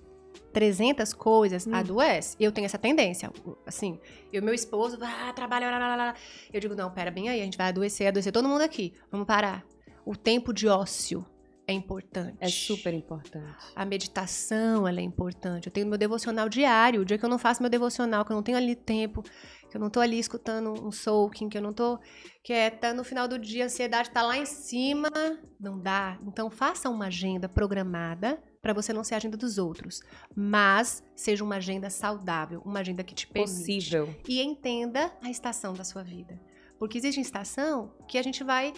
300 0.53 1.13
coisas 1.13 1.67
hum. 1.67 1.73
adoece. 1.73 2.35
Eu 2.39 2.51
tenho 2.51 2.65
essa 2.65 2.77
tendência. 2.77 3.31
Assim, 3.65 3.99
eu 4.31 4.41
meu 4.41 4.53
esposo, 4.53 4.97
ah, 5.01 5.31
trabalha, 5.33 5.69
lá, 5.69 5.77
lá, 5.77 5.95
lá. 5.95 6.15
Eu 6.51 6.59
digo, 6.59 6.75
não, 6.75 6.91
pera 6.91 7.11
bem 7.11 7.29
aí, 7.29 7.41
a 7.41 7.43
gente 7.43 7.57
vai 7.57 7.67
adoecer, 7.67 8.07
adoecer 8.07 8.31
todo 8.31 8.47
mundo 8.47 8.61
aqui. 8.61 8.93
Vamos 9.11 9.27
parar. 9.27 9.65
O 10.05 10.15
tempo 10.15 10.53
de 10.53 10.67
ócio 10.67 11.25
é 11.69 11.71
importante. 11.71 12.35
É 12.39 12.49
super 12.49 12.95
importante. 12.95 13.55
A 13.75 13.85
meditação, 13.85 14.87
ela 14.87 14.99
é 14.99 15.03
importante. 15.03 15.67
Eu 15.67 15.71
tenho 15.71 15.85
meu 15.85 15.99
devocional 15.99 16.49
diário. 16.49 17.01
O 17.01 17.05
dia 17.05 17.15
que 17.15 17.23
eu 17.23 17.29
não 17.29 17.37
faço 17.37 17.61
meu 17.61 17.69
devocional, 17.69 18.25
que 18.25 18.31
eu 18.31 18.35
não 18.35 18.41
tenho 18.41 18.57
ali 18.57 18.75
tempo, 18.75 19.21
que 19.69 19.77
eu 19.77 19.79
não 19.79 19.87
tô 19.87 19.99
ali 19.99 20.17
escutando 20.17 20.71
um 20.83 20.91
soaking, 20.91 21.47
que 21.47 21.55
eu 21.55 21.61
não 21.61 21.71
tô 21.71 21.99
quieta, 22.43 22.91
no 22.91 23.03
final 23.03 23.27
do 23.27 23.37
dia 23.37 23.63
a 23.63 23.65
ansiedade 23.67 24.09
tá 24.09 24.23
lá 24.23 24.35
em 24.35 24.47
cima, 24.47 25.11
não 25.59 25.79
dá. 25.79 26.17
Então 26.25 26.49
faça 26.49 26.89
uma 26.89 27.05
agenda 27.05 27.47
programada 27.47 28.41
para 28.63 28.73
você 28.73 28.91
não 28.91 29.03
ser 29.03 29.13
a 29.13 29.17
agenda 29.17 29.37
dos 29.37 29.59
outros, 29.59 30.01
mas 30.35 31.03
seja 31.15 31.43
uma 31.43 31.57
agenda 31.57 31.87
saudável, 31.91 32.63
uma 32.65 32.79
agenda 32.79 33.03
que 33.03 33.13
te 33.13 33.27
permite. 33.27 33.53
Possível. 33.55 34.15
E 34.27 34.41
entenda 34.41 35.13
a 35.21 35.29
estação 35.29 35.73
da 35.73 35.83
sua 35.83 36.01
vida. 36.01 36.41
Porque 36.79 36.97
existe 36.97 37.21
estação 37.21 37.93
que 38.07 38.17
a 38.17 38.23
gente 38.23 38.43
vai 38.43 38.73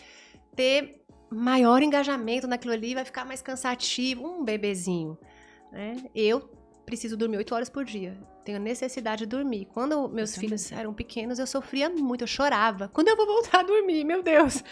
ter 0.55 1.00
maior 1.31 1.81
engajamento 1.81 2.47
naquilo 2.47 2.73
ali, 2.73 2.93
vai 2.93 3.05
ficar 3.05 3.25
mais 3.25 3.41
cansativo, 3.41 4.27
um 4.27 4.43
bebezinho. 4.43 5.17
Né? 5.71 5.95
Eu 6.13 6.49
preciso 6.85 7.15
dormir 7.15 7.37
8 7.37 7.55
horas 7.55 7.69
por 7.69 7.85
dia. 7.85 8.17
Tenho 8.43 8.59
necessidade 8.59 9.19
de 9.19 9.27
dormir. 9.27 9.65
Quando 9.73 10.09
meus 10.09 10.35
filhos 10.35 10.71
eram 10.71 10.93
pequenos, 10.93 11.39
eu 11.39 11.47
sofria 11.47 11.89
muito, 11.89 12.23
eu 12.23 12.27
chorava. 12.27 12.89
Quando 12.89 13.07
eu 13.07 13.15
vou 13.15 13.25
voltar 13.25 13.59
a 13.59 13.63
dormir, 13.63 14.03
meu 14.03 14.21
Deus? 14.21 14.63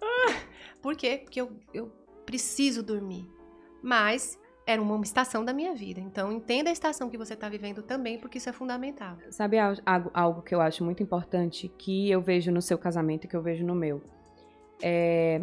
Ah, 0.00 0.34
por 0.80 0.94
quê? 0.94 1.20
Porque 1.24 1.40
eu, 1.40 1.50
eu 1.72 1.90
preciso 2.24 2.82
dormir. 2.82 3.26
Mas 3.82 4.38
era 4.66 4.80
uma 4.80 5.00
estação 5.02 5.44
da 5.44 5.52
minha 5.52 5.74
vida. 5.74 6.00
Então, 6.00 6.32
entenda 6.32 6.70
a 6.70 6.72
estação 6.72 7.10
que 7.10 7.18
você 7.18 7.34
está 7.34 7.48
vivendo 7.48 7.82
também, 7.82 8.18
porque 8.18 8.38
isso 8.38 8.48
é 8.48 8.52
fundamental. 8.52 9.16
Sabe 9.30 9.58
algo, 9.58 10.10
algo 10.12 10.42
que 10.42 10.54
eu 10.54 10.60
acho 10.60 10.84
muito 10.84 11.02
importante, 11.02 11.68
que 11.78 12.10
eu 12.10 12.20
vejo 12.20 12.50
no 12.50 12.62
seu 12.62 12.78
casamento 12.78 13.24
e 13.24 13.28
que 13.28 13.36
eu 13.36 13.42
vejo 13.42 13.64
no 13.64 13.74
meu? 13.74 14.02
É, 14.82 15.40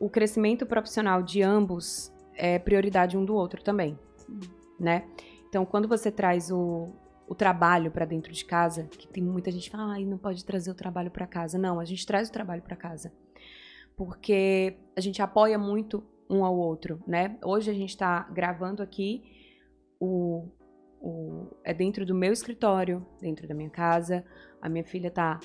o 0.00 0.08
crescimento 0.08 0.66
profissional 0.66 1.22
de 1.22 1.42
ambos 1.42 2.12
é 2.34 2.58
prioridade 2.58 3.16
um 3.16 3.24
do 3.24 3.34
outro 3.34 3.62
também, 3.62 3.98
né? 4.78 5.06
Então, 5.48 5.64
quando 5.64 5.88
você 5.88 6.10
traz 6.10 6.50
o, 6.50 6.92
o 7.26 7.34
trabalho 7.34 7.90
para 7.90 8.04
dentro 8.04 8.32
de 8.32 8.44
casa, 8.44 8.84
que 8.84 9.08
tem 9.08 9.22
muita 9.22 9.50
gente 9.50 9.64
que 9.64 9.76
fala, 9.76 9.96
ah, 9.96 10.00
não 10.00 10.18
pode 10.18 10.44
trazer 10.44 10.70
o 10.70 10.74
trabalho 10.74 11.10
para 11.10 11.26
casa. 11.26 11.58
Não, 11.58 11.80
a 11.80 11.84
gente 11.84 12.06
traz 12.06 12.28
o 12.28 12.32
trabalho 12.32 12.62
para 12.62 12.76
casa. 12.76 13.12
Porque 13.96 14.76
a 14.94 15.00
gente 15.00 15.22
apoia 15.22 15.58
muito 15.58 16.04
um 16.28 16.44
ao 16.44 16.56
outro, 16.56 17.02
né? 17.06 17.38
Hoje 17.42 17.70
a 17.70 17.74
gente 17.74 17.90
está 17.90 18.24
gravando 18.24 18.82
aqui 18.82 19.22
o, 19.98 20.46
o, 21.00 21.56
é 21.64 21.72
dentro 21.72 22.04
do 22.04 22.14
meu 22.14 22.32
escritório, 22.32 23.06
dentro 23.20 23.48
da 23.48 23.54
minha 23.54 23.70
casa. 23.70 24.24
A 24.60 24.68
minha 24.68 24.84
filha 24.84 25.08
está 25.08 25.40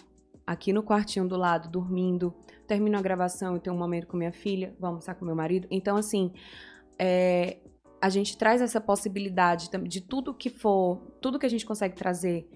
aqui 0.45 0.73
no 0.73 0.83
quartinho 0.83 1.27
do 1.27 1.37
lado, 1.37 1.69
dormindo. 1.69 2.33
Termino 2.67 2.97
a 2.97 3.01
gravação 3.01 3.55
e 3.55 3.59
tenho 3.59 3.75
um 3.75 3.79
momento 3.79 4.07
com 4.07 4.17
minha 4.17 4.31
filha, 4.31 4.75
vou 4.79 4.87
almoçar 4.87 5.15
com 5.15 5.25
meu 5.25 5.35
marido. 5.35 5.67
Então, 5.69 5.97
assim, 5.97 6.31
é, 6.97 7.57
a 8.01 8.09
gente 8.09 8.37
traz 8.37 8.61
essa 8.61 8.81
possibilidade 8.81 9.69
de 9.83 10.01
tudo 10.01 10.33
que 10.33 10.49
for, 10.49 10.97
tudo 11.21 11.37
que 11.37 11.45
a 11.45 11.49
gente 11.49 11.65
consegue 11.65 11.95
trazer 11.95 12.49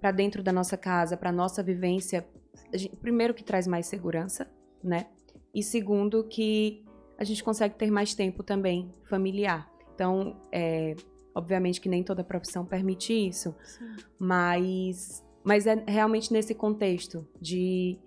para 0.00 0.10
dentro 0.10 0.42
da 0.42 0.52
nossa 0.52 0.76
casa, 0.76 1.16
para 1.16 1.32
nossa 1.32 1.62
vivência. 1.62 2.26
Gente, 2.72 2.96
primeiro 2.96 3.32
que 3.34 3.44
traz 3.44 3.66
mais 3.66 3.86
segurança, 3.86 4.50
né? 4.82 5.06
E 5.54 5.62
segundo 5.62 6.24
que 6.24 6.84
a 7.18 7.24
gente 7.24 7.42
consegue 7.42 7.74
ter 7.76 7.90
mais 7.90 8.14
tempo 8.14 8.42
também 8.42 8.90
familiar. 9.08 9.70
Então, 9.94 10.40
é, 10.50 10.94
obviamente 11.34 11.80
que 11.80 11.88
nem 11.88 12.02
toda 12.02 12.24
profissão 12.24 12.64
permite 12.64 13.12
isso, 13.12 13.54
Sim. 13.62 13.96
mas 14.18 15.24
mas 15.44 15.66
é 15.66 15.82
realmente 15.86 16.32
nesse 16.32 16.54
contexto 16.54 17.26
de 17.40 17.98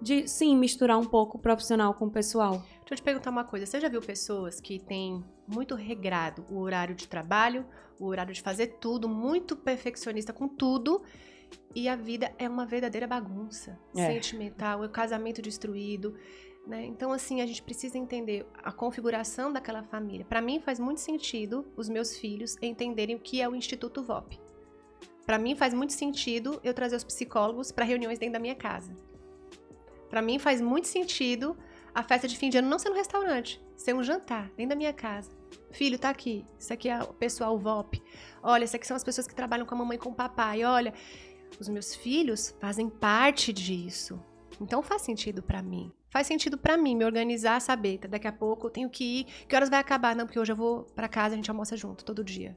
de 0.00 0.28
sim 0.28 0.56
misturar 0.56 0.98
um 0.98 1.04
pouco 1.04 1.38
o 1.38 1.40
profissional 1.40 1.94
com 1.94 2.06
o 2.06 2.10
pessoal. 2.10 2.52
Deixa 2.80 2.92
eu 2.92 2.96
te 2.96 3.02
perguntar 3.02 3.30
uma 3.30 3.44
coisa, 3.44 3.66
você 3.66 3.80
já 3.80 3.88
viu 3.88 4.00
pessoas 4.00 4.60
que 4.60 4.78
têm 4.78 5.24
muito 5.48 5.74
regrado 5.74 6.44
o 6.50 6.58
horário 6.58 6.94
de 6.94 7.08
trabalho, 7.08 7.66
o 7.98 8.06
horário 8.06 8.34
de 8.34 8.42
fazer 8.42 8.78
tudo, 8.78 9.08
muito 9.08 9.56
perfeccionista 9.56 10.32
com 10.32 10.46
tudo, 10.46 11.02
e 11.74 11.88
a 11.88 11.96
vida 11.96 12.32
é 12.38 12.48
uma 12.48 12.66
verdadeira 12.66 13.06
bagunça 13.06 13.78
é. 13.96 14.06
sentimental, 14.06 14.82
o 14.82 14.88
casamento 14.88 15.40
destruído, 15.40 16.14
né? 16.66 16.84
Então, 16.84 17.12
assim, 17.12 17.40
a 17.40 17.46
gente 17.46 17.62
precisa 17.62 17.96
entender 17.96 18.46
a 18.62 18.72
configuração 18.72 19.52
daquela 19.52 19.84
família. 19.84 20.26
Para 20.26 20.40
mim, 20.40 20.60
faz 20.60 20.80
muito 20.80 21.00
sentido 21.00 21.64
os 21.76 21.88
meus 21.88 22.16
filhos 22.16 22.56
entenderem 22.60 23.14
o 23.14 23.20
que 23.20 23.40
é 23.40 23.48
o 23.48 23.54
Instituto 23.54 24.02
VOP. 24.02 24.40
Para 25.26 25.38
mim, 25.38 25.56
faz 25.56 25.74
muito 25.74 25.92
sentido 25.92 26.60
eu 26.62 26.72
trazer 26.72 26.94
os 26.94 27.04
psicólogos 27.04 27.72
para 27.72 27.84
reuniões 27.84 28.18
dentro 28.18 28.34
da 28.34 28.38
minha 28.38 28.54
casa. 28.54 28.94
Para 30.08 30.22
mim, 30.22 30.38
faz 30.38 30.60
muito 30.60 30.86
sentido 30.86 31.56
a 31.92 32.02
festa 32.02 32.28
de 32.28 32.38
fim 32.38 32.48
de 32.48 32.58
ano 32.58 32.68
não 32.68 32.78
ser 32.78 32.90
no 32.90 32.94
restaurante, 32.94 33.60
ser 33.76 33.94
um 33.94 34.04
jantar, 34.04 34.48
dentro 34.56 34.70
da 34.70 34.76
minha 34.76 34.92
casa. 34.92 35.30
Filho, 35.72 35.98
tá 35.98 36.10
aqui. 36.10 36.44
Isso 36.58 36.72
aqui 36.72 36.88
é 36.88 37.02
o 37.02 37.12
pessoal 37.12 37.58
VOP. 37.58 38.00
Olha, 38.42 38.64
isso 38.64 38.76
aqui 38.76 38.86
são 38.86 38.96
as 38.96 39.02
pessoas 39.02 39.26
que 39.26 39.34
trabalham 39.34 39.66
com 39.66 39.74
a 39.74 39.78
mamãe 39.78 39.96
e 39.96 40.00
com 40.00 40.10
o 40.10 40.14
papai. 40.14 40.62
Olha, 40.62 40.94
os 41.58 41.68
meus 41.68 41.94
filhos 41.94 42.54
fazem 42.60 42.88
parte 42.88 43.52
disso. 43.52 44.22
Então 44.60 44.82
faz 44.82 45.02
sentido 45.02 45.42
para 45.42 45.60
mim. 45.60 45.92
Faz 46.08 46.26
sentido 46.26 46.56
para 46.56 46.76
mim 46.76 46.94
me 46.94 47.04
organizar, 47.04 47.60
saber, 47.60 47.98
daqui 47.98 48.28
a 48.28 48.32
pouco 48.32 48.68
eu 48.68 48.70
tenho 48.70 48.88
que 48.88 49.20
ir, 49.20 49.24
que 49.46 49.54
horas 49.54 49.68
vai 49.68 49.80
acabar? 49.80 50.14
Não, 50.16 50.24
porque 50.24 50.38
hoje 50.38 50.52
eu 50.52 50.56
vou 50.56 50.84
para 50.94 51.08
casa, 51.08 51.34
a 51.34 51.36
gente 51.36 51.50
almoça 51.50 51.76
junto 51.76 52.04
todo 52.04 52.24
dia. 52.24 52.56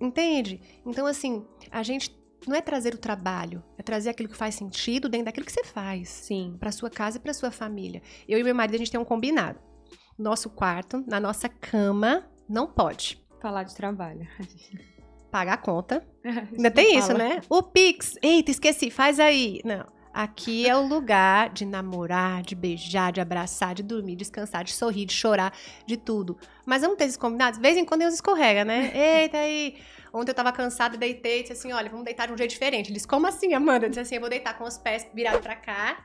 Entende? 0.00 0.60
Então 0.84 1.06
assim, 1.06 1.46
a 1.70 1.82
gente 1.82 2.14
não 2.46 2.54
é 2.54 2.60
trazer 2.60 2.94
o 2.94 2.98
trabalho, 2.98 3.62
é 3.76 3.82
trazer 3.82 4.10
aquilo 4.10 4.28
que 4.28 4.36
faz 4.36 4.54
sentido 4.54 5.08
dentro 5.08 5.26
daquilo 5.26 5.46
que 5.46 5.52
você 5.52 5.64
faz. 5.64 6.08
Sim. 6.08 6.56
Para 6.58 6.70
sua 6.70 6.90
casa 6.90 7.16
e 7.16 7.20
para 7.20 7.32
sua 7.32 7.50
família. 7.50 8.02
Eu 8.28 8.38
e 8.38 8.44
meu 8.44 8.54
marido 8.54 8.74
a 8.74 8.78
gente 8.78 8.90
tem 8.90 9.00
um 9.00 9.04
combinado. 9.04 9.58
Nosso 10.18 10.48
quarto, 10.48 11.04
na 11.06 11.20
nossa 11.20 11.48
cama, 11.48 12.24
não 12.48 12.66
pode 12.66 13.24
falar 13.40 13.62
de 13.62 13.74
trabalho. 13.74 14.26
Pagar 15.30 15.54
a 15.54 15.58
conta. 15.58 16.06
Ainda 16.24 16.70
tem 16.70 16.98
isso, 16.98 17.12
né? 17.12 17.40
O 17.48 17.62
Pix. 17.62 18.14
Eita, 18.22 18.50
esqueci, 18.50 18.90
faz 18.90 19.20
aí. 19.20 19.60
Não. 19.64 19.84
Aqui 20.16 20.66
é 20.66 20.74
o 20.74 20.80
lugar 20.80 21.50
de 21.50 21.66
namorar, 21.66 22.42
de 22.42 22.54
beijar, 22.54 23.12
de 23.12 23.20
abraçar, 23.20 23.74
de 23.74 23.82
dormir, 23.82 24.16
descansar, 24.16 24.64
de 24.64 24.72
sorrir, 24.72 25.04
de 25.04 25.12
chorar, 25.12 25.52
de 25.84 25.98
tudo. 25.98 26.38
Mas 26.64 26.80
vamos 26.80 26.96
ter 26.96 27.04
esses 27.04 27.18
combinados? 27.18 27.58
De 27.58 27.62
vez 27.62 27.76
em 27.76 27.84
quando 27.84 28.00
Deus 28.00 28.14
escorrega, 28.14 28.64
né? 28.64 28.90
Eita 28.96 29.36
aí. 29.36 29.76
Ontem 30.12 30.30
eu 30.30 30.34
tava 30.34 30.52
cansada, 30.52 30.96
deitei 30.96 31.40
e 31.40 31.42
disse 31.42 31.52
assim: 31.52 31.72
olha, 31.72 31.88
vamos 31.88 32.04
deitar 32.04 32.26
de 32.26 32.32
um 32.32 32.36
jeito 32.36 32.50
diferente. 32.50 32.88
Ele 32.88 32.94
disse: 32.94 33.08
como 33.08 33.26
assim, 33.26 33.54
Amanda? 33.54 33.86
Eu 33.86 33.90
disse 33.90 34.00
assim: 34.00 34.14
eu 34.16 34.20
vou 34.20 34.30
deitar 34.30 34.56
com 34.56 34.64
os 34.64 34.78
pés 34.78 35.06
virados 35.14 35.40
pra 35.40 35.56
cá 35.56 35.98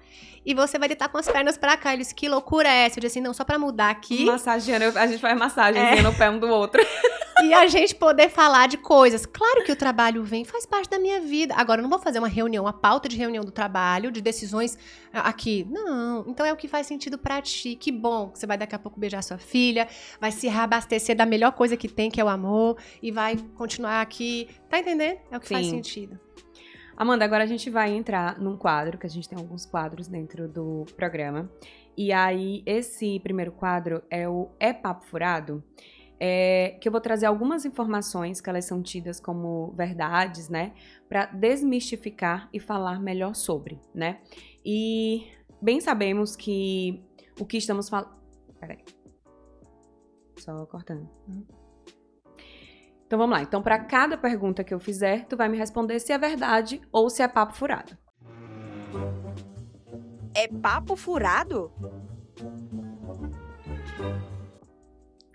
e 0.46 0.54
você 0.54 0.80
vai 0.80 0.88
deitar 0.88 1.10
com 1.10 1.18
as 1.18 1.28
pernas 1.28 1.58
pra 1.58 1.78
cá. 1.78 1.94
Ele 1.94 2.02
disse: 2.02 2.16
que 2.16 2.28
loucura 2.28 2.68
é 2.68 2.86
essa? 2.86 3.00
Eu 3.00 3.02
disse 3.02 3.20
assim: 3.20 3.26
não, 3.26 3.34
só 3.34 3.44
pra 3.44 3.60
mudar 3.60 3.90
aqui. 3.90 4.26
Massageando, 4.26 4.98
a 4.98 5.08
gente 5.08 5.20
faz 5.20 5.38
massagem 5.38 5.82
é. 5.82 6.02
no 6.02 6.14
pé 6.14 6.30
um 6.30 6.40
do 6.40 6.48
outro. 6.48 6.82
e 7.44 7.54
a 7.54 7.68
gente 7.68 7.96
poder 7.96 8.30
falar 8.30 8.68
de 8.68 8.78
coisas. 8.78 9.26
Claro 9.26 9.64
que 9.64 9.72
o 9.72 9.76
trabalho 9.76 10.24
vem, 10.24 10.46
faz 10.46 10.66
parte 10.66 10.90
da 10.90 11.00
minha 11.00 11.20
vida. 11.20 11.54
Agora, 11.56 11.80
eu 11.80 11.84
não 11.84 11.90
vou 11.90 12.00
fazer 12.00 12.20
uma 12.20 12.28
reunião, 12.28 12.66
uma 12.66 12.74
pauta 12.74 13.10
de 13.10 13.18
reunião 13.18 13.44
do 13.44 13.52
trabalho, 13.52 14.12
de 14.12 14.22
decisões 14.22 14.78
aqui. 15.14 15.68
Não. 15.70 16.26
Então 16.28 16.46
é 16.46 16.54
o 16.54 16.58
que 16.58 16.68
faz 16.68 16.88
sentido 16.88 17.18
para 17.18 17.42
ti. 17.42 17.76
Que 17.76 17.92
bom 17.92 18.30
que 18.30 18.40
você 18.40 18.48
vai 18.48 18.58
daqui 18.58 18.76
a 18.76 18.80
pouco 18.80 19.00
beijar 19.00 19.22
sua 19.24 19.38
filha, 19.38 19.88
vai 20.20 20.32
se 20.32 20.48
reabastecer 20.48 21.16
da 21.16 21.26
melhor 21.26 21.52
coisa 21.52 21.76
que 21.76 21.88
tem, 21.88 22.10
que 22.10 22.20
é 22.20 22.24
o 22.24 22.30
amor, 22.30 22.78
e 23.02 23.12
vai 23.12 23.38
continuar 23.56 23.91
aqui. 24.00 24.48
Tá 24.70 24.80
entendendo? 24.80 25.20
É 25.30 25.38
o 25.38 25.40
que 25.40 25.48
Sim. 25.48 25.56
faz 25.56 25.68
sentido. 25.68 26.18
Amanda, 26.96 27.26
agora 27.26 27.44
a 27.44 27.48
gente 27.48 27.70
vai 27.70 27.92
entrar 27.92 28.40
num 28.40 28.56
quadro, 28.56 28.98
que 28.98 29.08
a 29.08 29.10
gente 29.10 29.28
tem 29.28 29.38
alguns 29.38 29.66
quadros 29.66 30.08
dentro 30.08 30.48
do 30.48 30.86
programa. 30.96 31.52
E 31.98 32.14
aí, 32.14 32.64
esse 32.66 33.20
primeiro 33.20 33.52
quadro 33.52 34.02
é 34.10 34.30
o 34.30 34.52
É 34.60 34.72
Papo 34.72 35.06
Furado 35.06 35.64
é, 36.24 36.78
que 36.80 36.88
eu 36.88 36.92
vou 36.92 37.02
trazer 37.02 37.26
algumas 37.26 37.66
informações 37.66 38.40
que 38.40 38.48
elas 38.48 38.66
são 38.66 38.80
tidas 38.84 39.20
como 39.20 39.72
verdades, 39.72 40.50
né, 40.50 40.72
para 41.10 41.26
desmistificar 41.26 42.48
e 42.54 42.60
falar 42.60 43.02
melhor 43.02 43.34
sobre, 43.34 43.82
né? 43.92 44.22
E 44.64 45.28
bem 45.60 45.82
sabemos 45.82 46.36
que 46.36 47.04
o 47.40 47.46
que 47.46 47.58
estamos 47.58 47.90
falando. 47.90 48.12
Peraí. 48.60 48.78
Só 50.38 50.64
cortando. 50.68 51.10
Uhum. 51.28 51.44
Então 53.12 53.20
vamos 53.20 53.36
lá. 53.36 53.42
Então, 53.42 53.62
para 53.62 53.78
cada 53.78 54.18
pergunta 54.18 54.64
que 54.64 54.74
eu 54.74 54.80
fizer, 54.80 55.26
tu 55.26 55.36
vai 55.36 55.50
me 55.50 55.58
responder 55.58 56.00
se 56.00 56.14
é 56.14 56.18
verdade 56.18 56.82
ou 56.94 57.10
se 57.10 57.22
é 57.22 57.28
papo 57.28 57.54
furado. 57.54 57.98
É 60.34 60.48
papo 60.48 60.96
furado? 60.96 61.74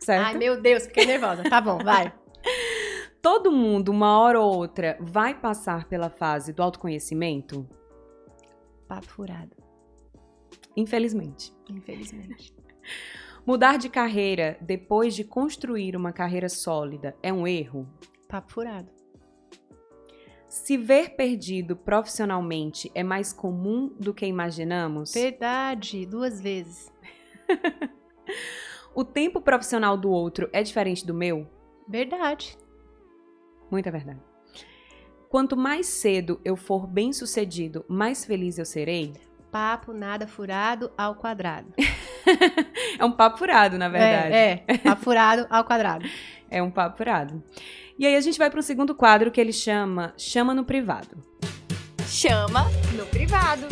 certo? 0.01 0.27
Ai, 0.27 0.39
meu 0.39 0.59
Deus, 0.59 0.87
fiquei 0.87 1.05
nervosa. 1.05 1.43
Tá 1.43 1.61
bom, 1.61 1.77
vai. 1.77 2.11
Todo 3.21 3.53
mundo, 3.53 3.91
uma 3.91 4.21
hora 4.21 4.41
ou 4.41 4.57
outra, 4.57 4.97
vai 4.99 5.39
passar 5.39 5.85
pela 5.87 6.09
fase 6.09 6.55
do 6.55 6.63
autoconhecimento? 6.63 7.69
Papo 8.89 9.07
furado. 9.07 9.55
Infelizmente. 10.75 11.53
Infelizmente. 11.69 12.55
Mudar 13.47 13.79
de 13.79 13.89
carreira 13.89 14.59
depois 14.61 15.15
de 15.15 15.23
construir 15.23 15.95
uma 15.95 16.13
carreira 16.13 16.49
sólida 16.49 17.17
é 17.23 17.33
um 17.33 17.47
erro? 17.47 17.89
Papo 18.29 18.53
furado. 18.53 18.91
Se 20.49 20.77
ver 20.77 21.11
perdido 21.11 21.77
profissionalmente 21.77 22.91
é 22.93 23.05
mais 23.05 23.33
comum 23.33 23.95
do 24.01 24.13
que 24.13 24.27
imaginamos? 24.27 25.13
Verdade, 25.15 26.05
duas 26.07 26.41
vezes. 26.41 26.93
O 28.97 29.05
tempo 29.05 29.43
profissional 29.43 29.95
do 29.95 30.11
outro 30.11 30.49
é 30.55 30.63
diferente 30.63 31.05
do 31.05 31.13
meu? 31.13 31.47
Verdade. 31.87 32.57
Muita 33.71 33.91
verdade. 33.91 34.23
Quanto 35.29 35.55
mais 35.55 35.87
cedo 35.87 36.41
eu 36.43 36.57
for 36.57 36.87
bem 36.87 37.13
sucedido, 37.13 37.85
mais 37.89 38.25
feliz 38.25 38.57
eu 38.57 38.65
serei? 38.65 39.13
Papo 39.59 39.95
nada 39.95 40.27
furado 40.27 40.93
ao 40.99 41.15
quadrado. 41.15 41.73
é 42.99 43.03
um 43.03 43.11
papo 43.11 43.39
furado, 43.39 43.79
na 43.79 43.89
verdade. 43.89 44.35
É, 44.35 44.65
é, 44.69 44.77
papo 44.77 45.03
furado 45.03 45.47
ao 45.49 45.65
quadrado. 45.65 46.07
É 46.51 46.63
um 46.63 46.71
papo 46.71 46.99
furado. 46.99 47.43
E 47.99 48.07
aí 48.07 48.15
a 48.15 48.21
gente 48.21 48.39
vai 48.39 48.49
para 48.51 48.61
o 48.61 48.63
segundo 48.63 48.95
quadro 48.95 49.33
que 49.33 49.41
ele 49.41 49.53
chama 49.53 50.13
Chama 50.17 50.55
no 50.55 50.65
Privado. 50.65 51.17
Chama 52.07 52.67
no 52.95 53.05
Privado. 53.07 53.67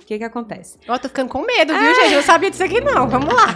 O 0.00 0.06
que 0.06 0.18
que 0.18 0.24
acontece? 0.24 0.78
Ó, 0.86 0.96
tô 0.98 1.08
ficando 1.08 1.30
com 1.30 1.40
medo, 1.40 1.72
viu, 1.72 1.90
ah. 1.90 1.94
gente? 1.94 2.12
Eu 2.12 2.16
não 2.18 2.22
sabia 2.22 2.50
disso 2.50 2.62
aqui 2.62 2.80
não. 2.80 3.08
Vamos 3.08 3.34
lá. 3.34 3.46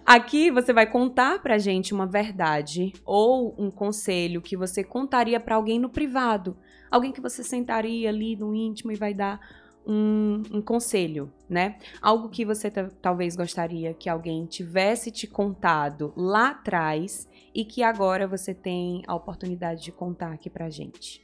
Aqui 0.06 0.50
você 0.50 0.72
vai 0.72 0.86
contar 0.86 1.40
pra 1.40 1.58
gente 1.58 1.92
uma 1.92 2.06
verdade 2.06 2.94
ou 3.04 3.54
um 3.58 3.70
conselho 3.70 4.40
que 4.40 4.56
você 4.56 4.82
contaria 4.82 5.38
para 5.38 5.56
alguém 5.56 5.78
no 5.78 5.90
privado. 5.90 6.56
Alguém 6.90 7.12
que 7.12 7.20
você 7.20 7.42
sentaria 7.42 8.08
ali 8.08 8.36
no 8.36 8.54
íntimo 8.54 8.92
e 8.92 8.96
vai 8.96 9.14
dar 9.14 9.40
um, 9.86 10.42
um 10.52 10.62
conselho, 10.62 11.32
né? 11.48 11.78
Algo 12.02 12.28
que 12.28 12.44
você 12.44 12.70
talvez 12.70 13.34
gostaria 13.36 13.94
que 13.94 14.08
alguém 14.08 14.44
tivesse 14.46 15.10
te 15.10 15.26
contado 15.26 16.12
lá 16.16 16.50
atrás 16.50 17.28
e 17.54 17.64
que 17.64 17.82
agora 17.82 18.26
você 18.26 18.54
tem 18.54 19.02
a 19.06 19.14
oportunidade 19.14 19.82
de 19.82 19.92
contar 19.92 20.32
aqui 20.32 20.50
pra 20.50 20.68
gente. 20.68 21.22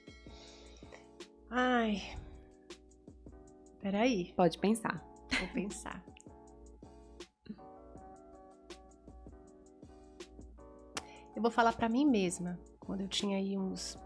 Ai, 1.50 2.02
Peraí. 3.84 4.32
Pode 4.34 4.58
pensar. 4.58 5.04
Vou 5.38 5.48
pensar. 5.48 6.02
Eu 11.36 11.42
vou 11.42 11.50
falar 11.50 11.74
para 11.74 11.86
mim 11.86 12.06
mesma, 12.06 12.58
quando 12.80 13.02
eu 13.02 13.08
tinha 13.08 13.36
aí 13.36 13.58
uns 13.58 13.98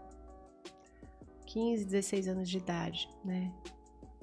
15, 1.49 1.85
16 1.85 2.27
anos 2.27 2.49
de 2.49 2.57
idade, 2.57 3.09
né? 3.25 3.51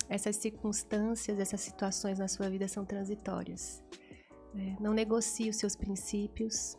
Essas 0.09 0.37
circunstâncias, 0.37 1.39
essas 1.41 1.61
situações 1.61 2.20
na 2.20 2.29
sua 2.29 2.49
vida 2.49 2.68
são 2.68 2.85
transitórias. 2.85 3.83
Né? 4.55 4.77
Não 4.81 4.95
negocie 4.95 5.51
os 5.51 5.57
seus 5.57 5.74
princípios, 5.74 6.79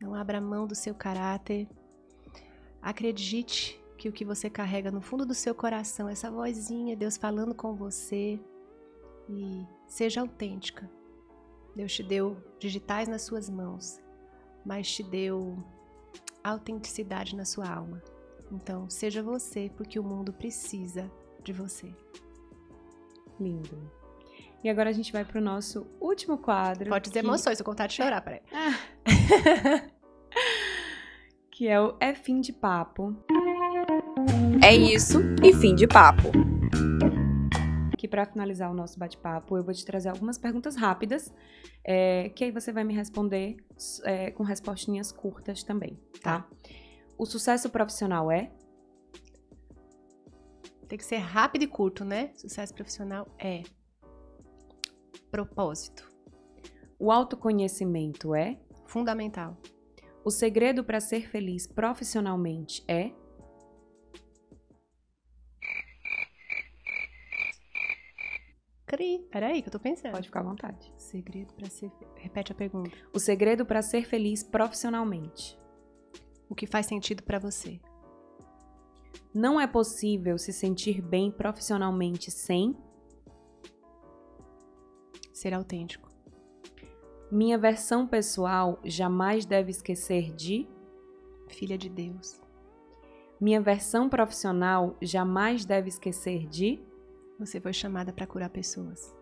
não 0.00 0.14
abra 0.14 0.40
mão 0.40 0.68
do 0.68 0.76
seu 0.76 0.94
caráter. 0.94 1.68
Acredite 2.80 3.80
que 3.96 4.08
o 4.08 4.12
que 4.12 4.24
você 4.24 4.48
carrega 4.48 4.92
no 4.92 5.00
fundo 5.00 5.26
do 5.26 5.34
seu 5.34 5.52
coração, 5.52 6.08
essa 6.08 6.30
vozinha, 6.30 6.96
Deus 6.96 7.16
falando 7.16 7.52
com 7.52 7.74
você, 7.74 8.38
e 9.28 9.66
seja 9.88 10.20
autêntica. 10.20 10.88
Deus 11.74 11.92
te 11.92 12.04
deu 12.04 12.36
digitais 12.60 13.08
nas 13.08 13.22
suas 13.22 13.50
mãos, 13.50 14.00
mas 14.64 14.88
te 14.88 15.02
deu 15.02 15.58
autenticidade 16.44 17.34
na 17.34 17.44
sua 17.44 17.68
alma. 17.68 18.00
Então, 18.50 18.88
seja 18.88 19.22
você, 19.22 19.70
porque 19.76 19.98
o 19.98 20.02
mundo 20.02 20.32
precisa 20.32 21.10
de 21.42 21.52
você. 21.52 21.92
Lindo. 23.38 23.90
E 24.62 24.68
agora 24.68 24.90
a 24.90 24.92
gente 24.92 25.12
vai 25.12 25.24
para 25.24 25.38
o 25.38 25.42
nosso 25.42 25.86
último 26.00 26.38
quadro. 26.38 26.88
Pode 26.88 27.10
que... 27.10 27.18
emoções, 27.18 27.58
eu 27.60 27.64
contar 27.64 27.86
de 27.86 27.94
chorar, 27.94 28.20
peraí. 28.22 28.40
Ah. 28.52 29.88
que 31.50 31.68
é 31.68 31.80
o 31.80 31.96
É 32.00 32.14
Fim 32.14 32.40
de 32.40 32.52
Papo. 32.52 33.16
É 34.64 34.74
isso 34.74 35.20
e 35.42 35.54
fim 35.54 35.74
de 35.74 35.86
papo. 35.86 36.30
Aqui 37.92 38.08
para 38.08 38.26
finalizar 38.26 38.70
o 38.70 38.74
nosso 38.74 38.98
bate-papo, 38.98 39.56
eu 39.56 39.64
vou 39.64 39.72
te 39.72 39.84
trazer 39.84 40.08
algumas 40.08 40.36
perguntas 40.36 40.76
rápidas, 40.76 41.32
é, 41.84 42.28
que 42.30 42.44
aí 42.44 42.50
você 42.50 42.72
vai 42.72 42.84
me 42.84 42.94
responder 42.94 43.56
é, 44.04 44.30
com 44.30 44.42
respostinhas 44.42 45.10
curtas 45.12 45.62
também, 45.62 45.98
tá? 46.20 46.40
tá? 46.40 46.48
O 47.18 47.26
sucesso 47.26 47.68
profissional 47.68 48.30
é? 48.30 48.52
Tem 50.86 50.96
que 50.96 51.04
ser 51.04 51.16
rápido 51.16 51.64
e 51.64 51.66
curto, 51.66 52.04
né? 52.04 52.32
Sucesso 52.36 52.72
profissional 52.72 53.26
é 53.38 53.64
propósito. 55.28 56.08
O 56.96 57.10
autoconhecimento 57.10 58.36
é? 58.36 58.60
Fundamental. 58.86 59.56
O 60.24 60.30
segredo 60.30 60.84
para 60.84 61.00
ser 61.00 61.28
feliz 61.28 61.66
profissionalmente 61.66 62.84
é? 62.86 63.10
Cri. 68.86 69.28
Peraí, 69.30 69.60
que 69.60 69.68
eu 69.68 69.72
tô 69.72 69.80
pensando. 69.80 70.12
Pode 70.12 70.28
ficar 70.28 70.40
à 70.40 70.44
vontade. 70.44 70.92
Segredo 70.96 71.52
para 71.52 71.68
ser. 71.68 71.90
Repete 72.16 72.52
a 72.52 72.54
pergunta. 72.54 72.96
O 73.12 73.18
segredo 73.18 73.66
para 73.66 73.82
ser 73.82 74.06
feliz 74.06 74.42
profissionalmente. 74.42 75.58
O 76.48 76.54
que 76.54 76.66
faz 76.66 76.86
sentido 76.86 77.22
para 77.22 77.38
você? 77.38 77.80
Não 79.34 79.60
é 79.60 79.66
possível 79.66 80.38
se 80.38 80.52
sentir 80.52 81.02
bem 81.02 81.30
profissionalmente 81.30 82.30
sem 82.30 82.76
ser 85.32 85.54
autêntico. 85.54 86.08
Minha 87.30 87.58
versão 87.58 88.06
pessoal 88.06 88.78
jamais 88.84 89.44
deve 89.44 89.70
esquecer 89.70 90.34
de 90.34 90.66
filha 91.48 91.76
de 91.76 91.88
Deus. 91.88 92.40
Minha 93.40 93.60
versão 93.60 94.08
profissional 94.08 94.96
jamais 95.00 95.64
deve 95.64 95.88
esquecer 95.88 96.46
de 96.46 96.80
você 97.38 97.60
foi 97.60 97.72
chamada 97.72 98.12
para 98.12 98.26
curar 98.26 98.50
pessoas. 98.50 99.14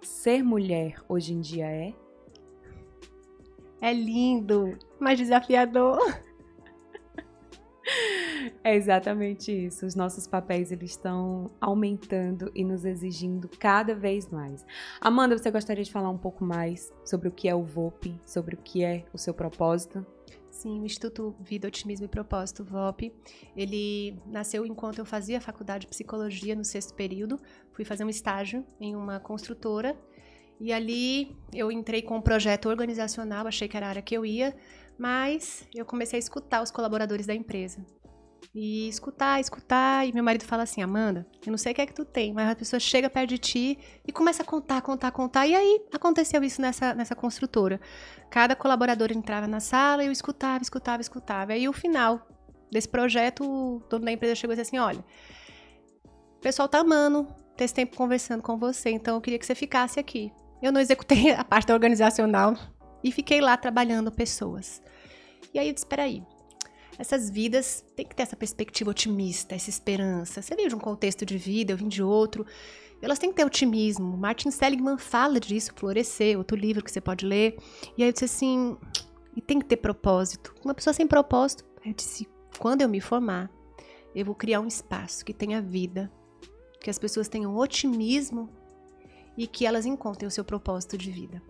Ser 0.00 0.44
mulher 0.44 1.02
hoje 1.08 1.32
em 1.32 1.40
dia 1.40 1.66
é 1.66 1.94
é 3.80 3.92
lindo, 3.92 4.78
mas 4.98 5.18
desafiador. 5.18 5.98
É 8.66 8.74
exatamente 8.74 9.52
isso. 9.52 9.86
Os 9.86 9.94
nossos 9.94 10.26
papéis 10.26 10.72
eles 10.72 10.90
estão 10.90 11.48
aumentando 11.60 12.50
e 12.52 12.64
nos 12.64 12.84
exigindo 12.84 13.48
cada 13.60 13.94
vez 13.94 14.28
mais. 14.28 14.66
Amanda, 15.00 15.38
você 15.38 15.52
gostaria 15.52 15.84
de 15.84 15.92
falar 15.92 16.10
um 16.10 16.18
pouco 16.18 16.44
mais 16.44 16.92
sobre 17.04 17.28
o 17.28 17.30
que 17.30 17.48
é 17.48 17.54
o 17.54 17.62
VOP, 17.62 18.20
sobre 18.26 18.56
o 18.56 18.58
que 18.58 18.82
é 18.82 19.04
o 19.12 19.18
seu 19.18 19.32
propósito? 19.32 20.04
Sim, 20.50 20.80
o 20.80 20.84
Instituto 20.84 21.32
Vida, 21.38 21.68
Otimismo 21.68 22.06
e 22.06 22.08
Propósito, 22.08 22.64
VOP, 22.64 23.12
ele 23.56 24.18
nasceu 24.26 24.66
enquanto 24.66 24.98
eu 24.98 25.04
fazia 25.04 25.40
faculdade 25.40 25.82
de 25.82 25.86
psicologia 25.86 26.56
no 26.56 26.64
sexto 26.64 26.92
período. 26.92 27.38
Fui 27.70 27.84
fazer 27.84 28.02
um 28.02 28.08
estágio 28.08 28.64
em 28.80 28.96
uma 28.96 29.20
construtora 29.20 29.96
e 30.58 30.72
ali 30.72 31.36
eu 31.54 31.70
entrei 31.70 32.02
com 32.02 32.16
um 32.16 32.20
projeto 32.20 32.68
organizacional, 32.68 33.46
achei 33.46 33.68
que 33.68 33.76
era 33.76 33.86
a 33.86 33.90
área 33.90 34.02
que 34.02 34.16
eu 34.16 34.26
ia, 34.26 34.56
mas 34.98 35.68
eu 35.72 35.84
comecei 35.84 36.16
a 36.16 36.20
escutar 36.20 36.62
os 36.62 36.72
colaboradores 36.72 37.26
da 37.26 37.34
empresa. 37.34 37.84
E 38.54 38.88
escutar, 38.88 39.40
escutar, 39.40 40.06
e 40.06 40.12
meu 40.12 40.24
marido 40.24 40.44
fala 40.44 40.62
assim: 40.62 40.82
Amanda, 40.82 41.26
eu 41.44 41.50
não 41.50 41.58
sei 41.58 41.72
o 41.72 41.74
que 41.74 41.82
é 41.82 41.86
que 41.86 41.94
tu 41.94 42.04
tem, 42.04 42.32
mas 42.32 42.50
a 42.50 42.56
pessoa 42.56 42.80
chega 42.80 43.10
perto 43.10 43.28
de 43.28 43.38
ti 43.38 43.78
e 44.06 44.12
começa 44.12 44.42
a 44.42 44.46
contar, 44.46 44.80
contar, 44.82 45.10
contar. 45.10 45.46
E 45.46 45.54
aí 45.54 45.84
aconteceu 45.92 46.42
isso 46.42 46.60
nessa, 46.60 46.94
nessa 46.94 47.14
construtora. 47.14 47.80
Cada 48.30 48.56
colaborador 48.56 49.12
entrava 49.12 49.46
na 49.46 49.60
sala 49.60 50.02
e 50.02 50.06
eu 50.06 50.12
escutava, 50.12 50.62
escutava, 50.62 51.02
escutava. 51.02 51.52
E 51.52 51.56
aí 51.56 51.68
o 51.68 51.72
final 51.72 52.26
desse 52.70 52.88
projeto, 52.88 53.44
o 53.44 53.82
dono 53.90 54.04
da 54.04 54.12
empresa 54.12 54.34
chegou 54.34 54.54
e 54.54 54.56
disse 54.56 54.74
assim: 54.74 54.78
Olha, 54.78 55.04
o 56.36 56.40
pessoal 56.40 56.68
tá 56.68 56.78
amando 56.78 57.26
ter 57.56 57.64
esse 57.64 57.74
tempo 57.74 57.96
conversando 57.96 58.42
com 58.42 58.56
você, 58.56 58.90
então 58.90 59.16
eu 59.16 59.20
queria 59.20 59.38
que 59.38 59.46
você 59.46 59.54
ficasse 59.54 59.98
aqui. 59.98 60.32
Eu 60.62 60.72
não 60.72 60.80
executei 60.80 61.32
a 61.36 61.44
parte 61.44 61.72
organizacional 61.72 62.54
e 63.02 63.12
fiquei 63.12 63.40
lá 63.40 63.56
trabalhando 63.56 64.10
pessoas. 64.10 64.82
E 65.52 65.58
aí 65.58 65.68
eu 65.68 65.74
disse: 65.74 65.86
Peraí, 65.86 66.22
essas 66.98 67.30
vidas 67.30 67.84
têm 67.94 68.06
que 68.06 68.14
ter 68.14 68.22
essa 68.22 68.36
perspectiva 68.36 68.90
otimista, 68.90 69.54
essa 69.54 69.70
esperança. 69.70 70.40
Você 70.40 70.54
veio 70.54 70.68
de 70.68 70.74
um 70.74 70.78
contexto 70.78 71.26
de 71.26 71.36
vida, 71.36 71.72
eu 71.72 71.76
vim 71.76 71.88
de 71.88 72.02
outro. 72.02 72.46
Elas 73.02 73.18
têm 73.18 73.30
que 73.30 73.36
ter 73.36 73.44
otimismo. 73.44 74.16
Martin 74.16 74.50
Seligman 74.50 74.96
fala 74.96 75.38
disso, 75.38 75.72
Florescer, 75.76 76.38
outro 76.38 76.56
livro 76.56 76.82
que 76.82 76.90
você 76.90 77.00
pode 77.00 77.26
ler. 77.26 77.58
E 77.96 78.02
aí 78.02 78.08
eu 78.08 78.12
disse 78.12 78.24
assim, 78.24 78.76
e 79.36 79.40
tem 79.40 79.58
que 79.58 79.66
ter 79.66 79.76
propósito. 79.76 80.54
Uma 80.64 80.74
pessoa 80.74 80.94
sem 80.94 81.06
propósito, 81.06 81.64
eu 81.84 81.92
disse, 81.92 82.26
quando 82.58 82.80
eu 82.80 82.88
me 82.88 83.00
formar, 83.00 83.50
eu 84.14 84.24
vou 84.24 84.34
criar 84.34 84.60
um 84.60 84.66
espaço 84.66 85.24
que 85.24 85.34
tenha 85.34 85.60
vida, 85.60 86.10
que 86.80 86.88
as 86.88 86.98
pessoas 86.98 87.28
tenham 87.28 87.54
otimismo 87.54 88.48
e 89.36 89.46
que 89.46 89.66
elas 89.66 89.84
encontrem 89.84 90.26
o 90.26 90.30
seu 90.30 90.44
propósito 90.44 90.96
de 90.96 91.10
vida. 91.10 91.42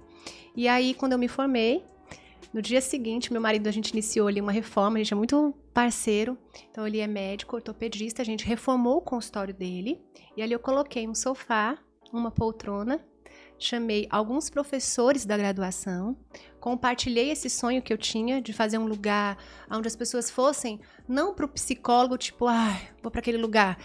E 0.57 0.67
aí, 0.67 0.95
quando 0.95 1.13
eu 1.13 1.19
me 1.19 1.29
formei, 1.29 1.85
no 2.53 2.63
dia 2.63 2.81
seguinte, 2.81 3.33
meu 3.33 3.41
marido, 3.41 3.69
a 3.69 3.71
gente 3.71 3.91
iniciou 3.91 4.29
ali 4.29 4.41
uma 4.41 4.53
reforma, 4.53 4.97
a 4.97 4.99
gente 4.99 5.13
é 5.13 5.17
muito 5.17 5.55
parceiro, 5.75 6.39
então 6.71 6.87
ele 6.87 7.01
é 7.01 7.07
médico, 7.07 7.57
ortopedista, 7.57 8.23
a 8.23 8.25
gente 8.25 8.47
reformou 8.47 8.99
o 8.99 9.03
consultório 9.03 9.53
dele, 9.53 10.01
e 10.37 10.43
ali 10.43 10.53
eu 10.53 10.59
coloquei 10.59 11.07
um 11.07 11.15
sofá, 11.15 11.79
uma 12.13 12.31
poltrona, 12.31 13.05
chamei 13.59 14.07
alguns 14.11 14.49
professores 14.49 15.25
da 15.25 15.37
graduação, 15.37 16.17
compartilhei 16.61 17.31
esse 17.31 17.51
sonho 17.51 17.83
que 17.83 17.93
eu 17.93 17.99
tinha 17.99 18.41
de 18.41 18.53
fazer 18.53 18.79
um 18.79 18.87
lugar 18.87 19.39
onde 19.71 19.89
as 19.89 19.97
pessoas 19.97 20.31
fossem 20.31 20.81
não 21.09 21.35
para 21.35 21.47
o 21.47 21.49
psicólogo, 21.49 22.17
tipo, 22.17 22.47
ah, 22.47 22.81
vou 23.03 23.11
para 23.11 23.21
aquele 23.21 23.39
lugar 23.39 23.79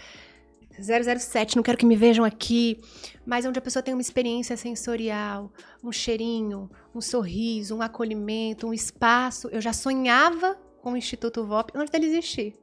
007, 0.80 1.56
não 1.56 1.62
quero 1.62 1.78
que 1.78 1.86
me 1.86 1.96
vejam 1.96 2.24
aqui, 2.24 2.80
mas 3.26 3.44
onde 3.44 3.58
a 3.58 3.62
pessoa 3.62 3.82
tem 3.82 3.94
uma 3.94 4.00
experiência 4.00 4.56
sensorial, 4.56 5.52
um 5.82 5.92
cheirinho, 5.92 6.70
um 6.94 7.00
sorriso, 7.00 7.76
um 7.76 7.82
acolhimento, 7.82 8.66
um 8.66 8.74
espaço. 8.74 9.48
Eu 9.48 9.60
já 9.60 9.72
sonhava 9.72 10.56
com 10.80 10.92
o 10.92 10.96
Instituto 10.96 11.44
VOP 11.44 11.72
antes 11.74 11.90
dele 11.90 12.06
existir. 12.06 12.54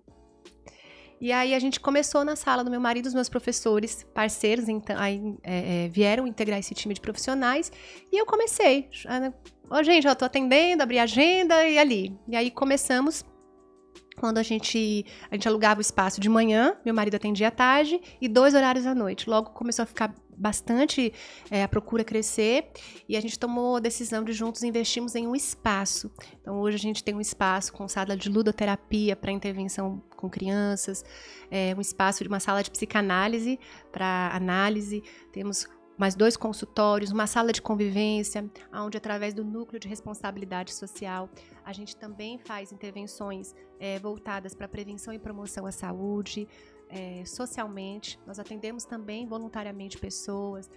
E 1.22 1.34
aí 1.34 1.54
a 1.54 1.60
gente 1.60 1.80
começou 1.82 2.24
na 2.24 2.36
sala 2.36 2.64
do 2.64 2.72
meu 2.72 2.80
marido, 2.80 3.06
os 3.06 3.14
meus 3.14 3.28
professores, 3.28 4.06
parceiros, 4.14 4.70
então, 4.70 4.96
aí, 4.98 5.22
é, 5.44 5.86
é, 5.86 5.88
vieram 5.90 6.26
integrar 6.26 6.58
esse 6.60 6.74
time 6.74 6.94
de 6.94 7.02
profissionais 7.02 7.72
e 8.12 8.18
eu 8.18 8.26
comecei. 8.26 8.90
Ô, 9.70 9.76
oh, 9.76 9.84
gente, 9.84 10.08
eu 10.08 10.16
tô 10.16 10.26
atendendo, 10.26 10.82
abri 10.82 10.98
a 10.98 11.04
agenda 11.04 11.68
e 11.68 11.78
ali. 11.78 12.18
E 12.28 12.38
aí 12.38 12.50
começamos 12.50 13.26
quando 14.20 14.38
a 14.38 14.44
gente, 14.44 15.06
a 15.32 15.36
gente 15.36 15.48
alugava 15.48 15.80
o 15.80 15.82
espaço 15.82 16.20
de 16.20 16.28
manhã, 16.28 16.76
meu 16.84 16.94
marido 16.94 17.16
atendia 17.16 17.48
à 17.48 17.52
tarde 17.52 18.00
e 18.22 18.28
dois 18.28 18.54
horários 18.54 18.86
à 18.86 18.94
noite. 18.94 19.30
Logo 19.30 19.52
começou 19.52 19.84
a 19.84 19.86
ficar 19.86 20.14
bastante 20.36 21.14
é, 21.52 21.64
a 21.64 21.68
procura 21.68 22.04
crescer 22.04 22.70
e 23.08 23.18
a 23.18 23.22
gente 23.22 23.38
tomou 23.38 23.76
a 23.76 23.80
decisão 23.80 24.24
de 24.24 24.32
juntos 24.32 24.64
investirmos 24.64 25.16
em 25.16 25.28
um 25.28 25.36
espaço. 25.36 26.12
Então 26.42 26.60
hoje 26.60 26.76
a 26.76 26.80
gente 26.80 27.04
tem 27.04 27.16
um 27.16 27.22
espaço 27.22 27.74
com 27.74 27.88
sala 27.88 28.16
de 28.16 28.30
ludoterapia 28.30 29.16
para 29.16 29.32
intervenção 29.32 30.02
com 30.16 30.30
crianças, 30.30 31.04
é, 31.50 31.74
um 31.78 31.82
espaço 31.82 32.24
de 32.24 32.30
uma 32.30 32.40
sala 32.40 32.62
de 32.62 32.72
psicanálise 32.72 33.60
para 33.92 34.32
análise, 34.34 35.04
temos 35.32 35.68
mais 36.00 36.16
dois 36.16 36.38
consultórios, 36.38 37.12
uma 37.12 37.28
sala 37.28 37.52
de 37.52 37.62
convivência, 37.62 38.50
onde 38.74 38.98
através 38.98 39.34
do 39.34 39.44
núcleo 39.44 39.78
de 39.78 39.88
responsabilidade 39.88 40.74
social 40.74 41.30
a 41.66 41.74
gente 41.74 41.94
também 41.94 42.40
faz 42.40 42.72
intervenções 42.72 43.54
é, 43.78 44.00
voltadas 44.00 44.56
para 44.56 44.66
prevenção 44.66 45.14
e 45.14 45.20
promoção 45.20 45.66
à 45.66 45.74
saúde, 45.74 46.48
é, 46.88 47.26
socialmente. 47.26 48.18
Nós 48.26 48.40
atendemos 48.40 48.86
também 48.86 49.28
voluntariamente 49.28 49.98
pessoas. 49.98 50.70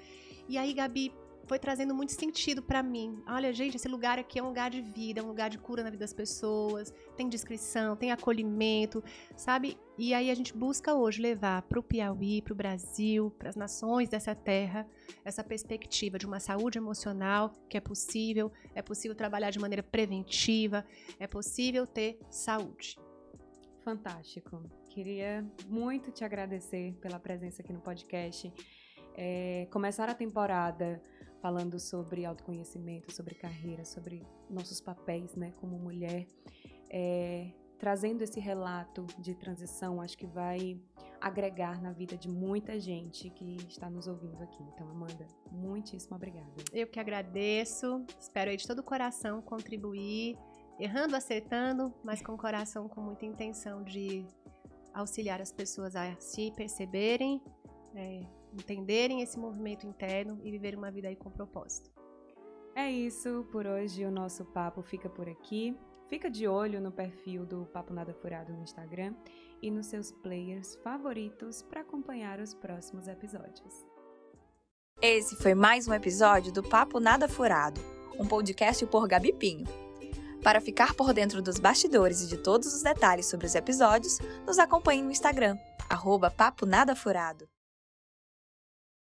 E 0.48 0.58
aí, 0.58 0.74
Gabi, 0.74 1.14
foi 1.46 1.58
trazendo 1.58 1.94
muito 1.94 2.12
sentido 2.12 2.62
para 2.62 2.82
mim. 2.82 3.22
Olha, 3.26 3.52
gente, 3.52 3.76
esse 3.76 3.88
lugar 3.88 4.18
aqui 4.18 4.38
é 4.38 4.42
um 4.42 4.48
lugar 4.48 4.70
de 4.70 4.80
vida, 4.80 5.20
é 5.20 5.22
um 5.22 5.26
lugar 5.26 5.50
de 5.50 5.58
cura 5.58 5.82
na 5.82 5.90
vida 5.90 6.00
das 6.00 6.12
pessoas, 6.12 6.92
tem 7.16 7.28
descrição, 7.28 7.96
tem 7.96 8.12
acolhimento, 8.12 9.02
sabe? 9.36 9.76
E 9.98 10.14
aí 10.14 10.30
a 10.30 10.34
gente 10.34 10.56
busca 10.56 10.94
hoje 10.94 11.20
levar 11.20 11.62
para 11.62 11.78
o 11.78 11.82
Piauí, 11.82 12.40
para 12.42 12.52
o 12.52 12.56
Brasil, 12.56 13.30
para 13.38 13.48
as 13.48 13.56
nações 13.56 14.08
dessa 14.08 14.34
terra, 14.34 14.86
essa 15.24 15.44
perspectiva 15.44 16.18
de 16.18 16.26
uma 16.26 16.40
saúde 16.40 16.78
emocional 16.78 17.52
que 17.68 17.76
é 17.76 17.80
possível, 17.80 18.50
é 18.74 18.82
possível 18.82 19.16
trabalhar 19.16 19.50
de 19.50 19.58
maneira 19.58 19.82
preventiva, 19.82 20.84
é 21.18 21.26
possível 21.26 21.86
ter 21.86 22.18
saúde. 22.30 22.96
Fantástico. 23.84 24.62
Queria 24.88 25.44
muito 25.66 26.12
te 26.12 26.24
agradecer 26.24 26.94
pela 27.00 27.18
presença 27.18 27.62
aqui 27.62 27.72
no 27.72 27.80
podcast. 27.80 28.52
É, 29.14 29.66
começar 29.70 30.08
a 30.08 30.14
temporada 30.14 31.02
falando 31.42 31.78
sobre 31.80 32.24
autoconhecimento, 32.24 33.12
sobre 33.12 33.34
carreira, 33.34 33.84
sobre 33.84 34.24
nossos 34.48 34.80
papéis, 34.80 35.34
né, 35.34 35.52
como 35.60 35.76
mulher, 35.76 36.24
é, 36.88 37.52
trazendo 37.78 38.22
esse 38.22 38.38
relato 38.38 39.04
de 39.18 39.34
transição, 39.34 40.00
acho 40.00 40.16
que 40.16 40.26
vai 40.26 40.80
agregar 41.20 41.82
na 41.82 41.90
vida 41.90 42.16
de 42.16 42.28
muita 42.28 42.78
gente 42.78 43.28
que 43.30 43.56
está 43.68 43.90
nos 43.90 44.06
ouvindo 44.06 44.40
aqui. 44.40 44.62
Então, 44.72 44.88
Amanda, 44.88 45.26
muitíssimo 45.50 46.14
obrigada. 46.14 46.62
Eu 46.72 46.86
que 46.86 47.00
agradeço, 47.00 48.04
espero 48.20 48.50
aí 48.50 48.56
de 48.56 48.66
todo 48.66 48.78
o 48.78 48.84
coração 48.84 49.42
contribuir, 49.42 50.38
errando, 50.78 51.16
acertando, 51.16 51.92
mas 52.04 52.22
com 52.22 52.36
coração 52.36 52.88
com 52.88 53.00
muita 53.00 53.26
intenção 53.26 53.82
de 53.82 54.24
auxiliar 54.94 55.40
as 55.40 55.50
pessoas 55.52 55.96
a 55.96 56.14
se 56.20 56.52
perceberem, 56.52 57.42
é, 57.96 58.26
entenderem 58.52 59.22
esse 59.22 59.38
movimento 59.38 59.86
interno 59.86 60.40
e 60.42 60.50
viver 60.50 60.74
uma 60.76 60.90
vida 60.90 61.08
aí 61.08 61.16
com 61.16 61.30
propósito. 61.30 61.90
É 62.74 62.90
isso, 62.90 63.46
por 63.52 63.66
hoje 63.66 64.04
o 64.04 64.10
nosso 64.10 64.44
papo 64.44 64.82
fica 64.82 65.08
por 65.08 65.28
aqui. 65.28 65.76
Fica 66.08 66.30
de 66.30 66.46
olho 66.46 66.80
no 66.80 66.92
perfil 66.92 67.46
do 67.46 67.64
Papo 67.66 67.92
Nada 67.92 68.12
Furado 68.12 68.52
no 68.52 68.62
Instagram 68.62 69.14
e 69.62 69.70
nos 69.70 69.86
seus 69.86 70.12
players 70.12 70.74
favoritos 70.84 71.62
para 71.62 71.80
acompanhar 71.80 72.38
os 72.38 72.52
próximos 72.52 73.08
episódios. 73.08 73.86
Esse 75.00 75.36
foi 75.36 75.54
mais 75.54 75.88
um 75.88 75.94
episódio 75.94 76.52
do 76.52 76.62
Papo 76.62 77.00
Nada 77.00 77.28
Furado, 77.28 77.80
um 78.18 78.26
podcast 78.26 78.84
por 78.86 79.08
Gabi 79.08 79.32
Pinho. 79.32 79.66
Para 80.42 80.60
ficar 80.60 80.94
por 80.94 81.12
dentro 81.14 81.40
dos 81.40 81.58
bastidores 81.58 82.22
e 82.22 82.28
de 82.28 82.36
todos 82.36 82.74
os 82.74 82.82
detalhes 82.82 83.26
sobre 83.26 83.46
os 83.46 83.54
episódios, 83.54 84.18
nos 84.46 84.58
acompanhe 84.58 85.02
no 85.02 85.10
Instagram, 85.10 85.56
arroba 85.88 86.30
Papo 86.30 86.66
Nada 86.66 86.94
Furado. 86.94 87.48